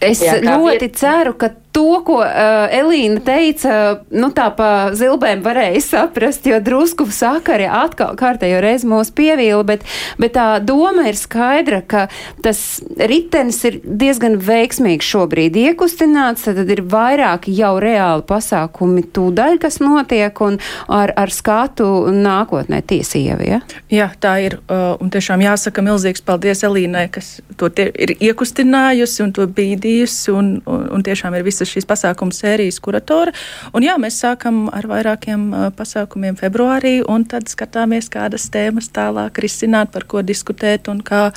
Es 0.00 0.22
ļoti 0.42 0.88
ceru, 0.96 1.34
ka 1.38 1.52
to, 1.72 2.00
ko 2.06 2.18
uh, 2.22 2.66
Elīna 2.74 3.20
teica, 3.24 3.74
nu 4.10 4.30
tā 4.34 4.48
pa 4.56 4.90
zilbēm 4.96 5.42
varēja 5.44 5.82
saprast, 5.84 6.46
jo 6.48 6.58
drusku 6.62 7.06
sakari 7.14 7.68
atkal 7.70 8.16
kārtējo 8.18 8.60
reizi 8.64 8.88
mūs 8.90 9.12
pievīla, 9.14 9.62
bet, 9.66 9.84
bet 10.20 10.34
tā 10.34 10.46
doma 10.64 11.06
ir 11.10 11.18
skaidra, 11.18 11.80
ka 11.86 12.06
tas 12.42 12.80
ritenis 12.98 13.60
ir 13.68 13.78
diezgan 13.84 14.38
veiksmīgs 14.42 15.06
šobrīd 15.06 15.58
iekustināts, 15.60 16.48
tad 16.48 16.70
ir 16.74 16.82
vairāki 16.90 17.54
jau 17.54 17.76
reāli 17.82 18.26
pasākumi 18.26 19.06
tūdaļ, 19.14 19.60
kas 19.62 19.80
notiek 19.82 20.42
un 20.44 20.58
ar, 20.90 21.14
ar 21.14 21.34
skatu 21.34 22.10
nākotnē 22.14 22.82
tiesīvi. 22.82 23.50
Ja? 23.50 23.60
Jā, 23.92 24.10
tā 24.22 24.36
ir, 24.48 24.58
uh, 24.66 24.96
un 24.98 25.12
tiešām 25.14 25.44
jāsaka 25.46 25.84
milzīgs 25.86 26.24
paldies 26.26 26.64
Elīnai, 26.66 27.06
kas 27.14 27.38
to 27.60 27.70
ir 27.78 28.16
iekustinājusi 28.18 29.24
un 29.24 29.34
to 29.36 29.46
bīdījusi, 29.46 30.34
un, 30.34 30.52
un, 30.66 30.86
un 30.96 31.06
tiešām 31.06 31.36
ir 31.38 31.46
viss 31.46 31.59
visas 31.60 31.74
šīs 31.74 31.88
pasākumu 31.88 32.34
sērijas 32.34 32.80
kuratora. 32.80 33.32
Un 33.74 33.84
jā, 33.84 33.96
mēs 34.00 34.20
sākam 34.22 34.68
ar 34.72 34.86
vairākiem 34.88 35.72
pasākumiem 35.76 36.38
februārī, 36.40 37.00
un 37.06 37.24
tad 37.28 37.48
skatāmies, 37.50 38.10
kādas 38.12 38.48
tēmas 38.50 38.90
tālāk 38.94 39.38
risināt, 39.42 39.92
par 39.92 40.06
ko 40.08 40.22
diskutēt 40.22 40.88
un 40.88 41.00
kā 41.00 41.30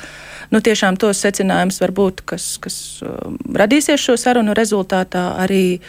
nu, 0.50 0.60
tiešām 0.60 0.96
tos 0.96 1.20
secinājumus 1.24 1.80
varbūt, 1.82 2.24
kas, 2.24 2.56
kas 2.58 2.78
radīsies 3.54 4.00
šo 4.00 4.16
sarunu 4.20 4.54
rezultātā 4.56 5.34
arī 5.44 5.80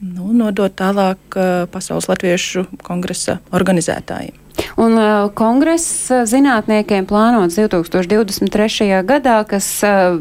nu, 0.00 0.32
nodot 0.32 0.74
tālāk 0.74 1.38
Pasaules 1.72 2.08
Latviešu 2.10 2.66
kongresa 2.86 3.40
organizētājiem. 3.52 4.47
Un 4.76 4.98
uh, 4.98 5.28
kongress 5.34 6.10
uh, 6.12 6.24
zinātniekiem 6.28 7.06
plānots 7.08 7.56
2023. 7.58 8.90
gadā, 9.08 9.40
kas 9.48 9.68
uh, 9.86 10.18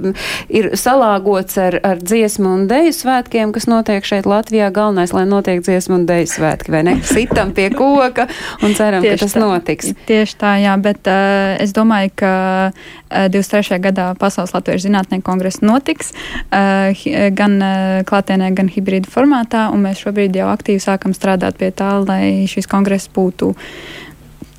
ir 0.50 0.72
salāgots 0.80 1.58
ar, 1.62 1.80
ar 1.84 2.02
dziesmu 2.02 2.54
un 2.60 2.68
deju 2.70 2.94
svētkiem, 2.96 3.52
kas 3.56 3.68
notiek 3.70 4.08
šeit 4.08 4.30
Latvijā. 4.30 4.70
Galvenais, 4.74 5.14
lai 5.16 5.26
notiek 5.30 5.64
dziesmu 5.66 6.00
un 6.02 6.06
deju 6.10 6.30
svētki, 6.32 6.74
vai 6.74 6.84
ne? 6.88 6.98
Sitam 7.14 7.54
pie 7.58 7.70
koka 7.76 8.28
un 8.64 8.78
ceram, 8.78 9.04
Tieši 9.06 9.18
ka 9.18 9.26
tas 9.26 9.36
tā. 9.36 9.44
notiks. 9.44 9.92
Tieši 10.08 10.40
tā, 10.40 10.54
jā, 10.64 10.78
bet 10.82 11.10
uh, 11.12 11.58
es 11.64 11.76
domāju, 11.76 12.14
ka 12.24 12.34
uh, 12.72 13.28
23. 13.34 13.80
gadā 13.84 14.12
Pasaules 14.20 14.54
Latviešu 14.56 14.88
zinātnieku 14.88 15.26
kongress 15.28 15.64
notiks 15.64 16.14
uh, 16.14 16.92
gan 17.36 17.60
uh, 17.62 18.02
klātienē, 18.08 18.52
gan 18.58 18.72
hibrīdu 18.72 19.10
formātā, 19.12 19.68
un 19.74 19.86
mēs 19.88 20.04
šobrīd 20.04 20.36
jau 20.38 20.50
aktīvi 20.52 20.84
sākam 20.84 21.16
strādāt 21.16 21.60
pie 21.60 21.72
tā, 21.76 21.98
lai 22.04 22.48
šis 22.50 22.70
kongress 22.70 23.10
būtu 23.14 23.54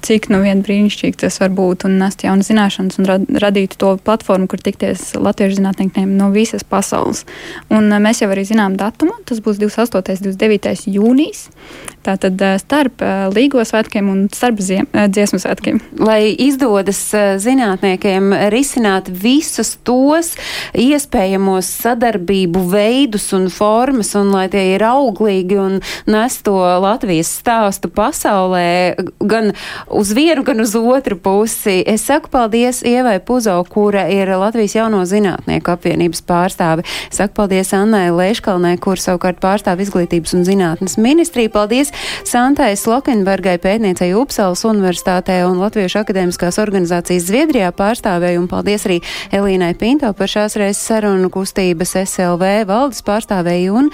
cik 0.05 0.29
nu 0.33 0.41
vien 0.45 0.63
brīnišķīgi 0.65 1.19
tas 1.25 1.39
var 1.43 1.53
būt 1.55 1.87
un 1.89 1.99
nest 2.01 2.23
jaunas 2.25 2.49
zināšanas 2.51 2.99
un 3.01 3.09
rad, 3.09 3.27
radītu 3.45 3.79
to 3.81 3.93
platformu, 4.05 4.49
kur 4.51 4.61
tikties 4.63 5.13
latviešu 5.19 5.59
zinātniekiem 5.59 6.15
no 6.19 6.31
visas 6.35 6.65
pasaules. 6.67 7.25
Un 7.73 7.91
eh, 7.93 8.03
mēs 8.03 8.23
jau 8.23 8.31
arī 8.33 8.45
zinām 8.49 8.79
datumu, 8.79 9.17
tas 9.29 9.43
būs 9.45 9.61
28. 9.61 10.19
un 10.19 10.39
29. 10.39 10.89
jūnijas. 10.95 11.47
Tātad 12.07 12.41
eh, 12.45 12.57
starp 12.63 13.05
eh, 13.05 13.27
Līgo 13.35 13.63
svētkiem 13.67 14.11
un 14.13 14.25
starp 14.35 14.63
ziem, 14.65 14.89
dziesmu 14.93 15.41
svētkiem. 15.43 15.81
Lai 16.03 16.31
izdodas 16.33 17.01
zinātniekiem 17.43 18.33
risināt 18.53 19.11
visus 19.11 19.75
tos 19.87 20.35
iespējamos 20.79 21.69
sadarbību 21.83 22.65
veidus 22.73 23.31
un 23.37 23.49
formas, 23.53 24.15
un 24.19 24.33
lai 24.35 24.47
tie 24.53 24.65
ir 24.75 24.85
auglīgi 24.87 25.59
un 25.61 25.79
nes 26.09 26.39
to 26.47 26.57
Latvijas 26.83 27.31
stāstu 27.41 27.91
pasaulē, 27.93 28.69
gan 29.21 29.53
uz 29.91 30.13
vienu, 30.13 30.43
gan 30.45 30.61
uz 30.61 30.75
otru 30.77 31.17
pusi. 31.17 31.83
Es 31.87 32.05
saku 32.07 32.29
paldies 32.31 32.83
Ievai 32.87 33.19
Puzo, 33.21 33.57
kura 33.69 34.07
ir 34.13 34.29
Latvijas 34.29 34.75
jauno 34.77 35.01
zinātnieku 35.09 35.73
apvienības 35.73 36.23
pārstāve. 36.29 36.85
Saku 37.15 37.35
paldies 37.37 37.73
Annai 37.77 38.09
Leiškalnē, 38.13 38.75
kur 38.83 39.01
savukārt 39.01 39.41
pārstāv 39.43 39.81
izglītības 39.85 40.35
un 40.37 40.45
zinātnes 40.47 40.99
ministriju. 41.01 41.53
Paldies 41.55 41.93
Santai 42.29 42.75
Slokenbergai, 42.77 43.57
pētniecei 43.63 44.13
Upsalas 44.19 44.65
universitātē 44.69 45.41
un 45.49 45.61
Latviešu 45.63 46.03
akadēmiskās 46.03 46.61
organizācijas 46.63 47.29
Zviedrijā 47.31 47.73
pārstāvēju. 47.77 48.45
Un 48.45 48.51
paldies 48.51 48.87
arī 48.89 49.01
Elīnai 49.33 49.73
Pinto 49.79 50.13
par 50.17 50.31
šās 50.31 50.59
reizes 50.61 50.85
sarunu 50.85 51.31
kustības 51.33 51.97
SLV 52.05 52.69
valdes 52.69 53.03
pārstāvēju 53.07 53.81
un 53.81 53.91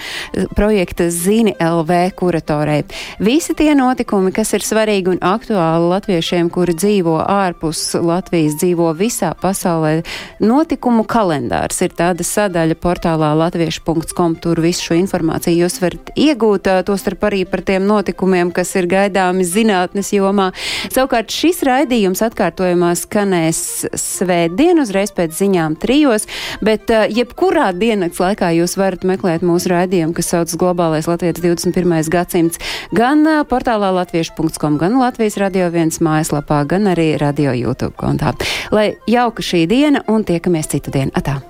projekta 0.57 1.09
Zini 1.13 1.55
LV 1.59 2.01
kuratorei. 2.19 2.83
Visi 3.23 3.55
tie 3.57 3.71
notikumi, 3.77 4.33
kas 4.35 4.53
ir 4.57 4.65
svarīgi 4.65 5.15
un 5.15 5.21
aktuāli 5.25 5.84
latviešiem, 5.89 6.49
kuri 6.53 6.75
dzīvo 6.77 7.17
ārpus 7.21 7.81
Latvijas, 7.99 8.57
dzīvo 8.61 8.91
visā 8.97 9.31
pasaulē. 9.41 10.03
Notikumu 10.43 11.05
kalendārs 11.07 11.81
ir 11.85 11.93
tāda 11.97 12.25
sadaļa 12.25 12.77
portālā 12.81 13.31
latviešu.com. 13.39 14.37
Tur 14.41 14.61
visu 14.63 14.89
šo 14.89 14.97
informāciju 14.99 15.65
jūs 15.65 15.79
varat 15.83 16.11
iegūt, 16.19 16.69
tostarp 16.87 17.27
arī 17.29 17.43
par 17.49 17.63
tiem 17.67 17.85
notikumiem, 17.89 18.51
kas 18.55 18.73
ir 18.79 18.89
gaidāmi 18.91 19.45
zinātnes 19.47 20.11
jomā. 20.15 20.49
Savukārt 20.93 21.33
šis 21.33 21.61
raidījums 21.67 22.23
atkārtojumā 22.25 22.93
skanēs 22.99 23.61
svētdien 23.99 24.81
uzreiz 24.81 25.13
pēc 25.15 25.35
ziņām 25.37 25.77
trijos, 25.81 26.27
bet 26.65 26.89
jebkurā 26.89 27.71
diennakts 27.75 28.21
laikā 28.23 28.51
jūs 28.59 28.77
varat 28.79 29.05
meklēt 29.07 29.45
mūsu 29.45 29.71
raidījumu, 29.73 30.15
kas 30.17 30.31
sauc 30.33 30.55
Globālais 30.59 31.09
Latvijas 31.09 31.41
21. 31.43 31.95
gadsimts, 32.11 32.61
gan 32.95 33.25
portālā 33.49 33.91
latviešu.com, 34.01 34.79
gan 34.81 34.99
Latvijas 35.01 35.39
radio 35.41 35.69
viens 35.75 35.99
mājaslapā, 36.03 36.63
gan 36.69 36.91
arī 36.93 37.13
radio 37.21 37.55
YouTube 37.55 37.95
kontā. 37.99 38.35
Lai 38.75 38.93
jauka 39.11 39.43
šī 39.45 39.65
diena 39.69 40.05
un 40.11 40.25
tiekamies 40.27 40.71
citu 40.71 40.95
dienu. 40.95 41.13
Atā! 41.15 41.41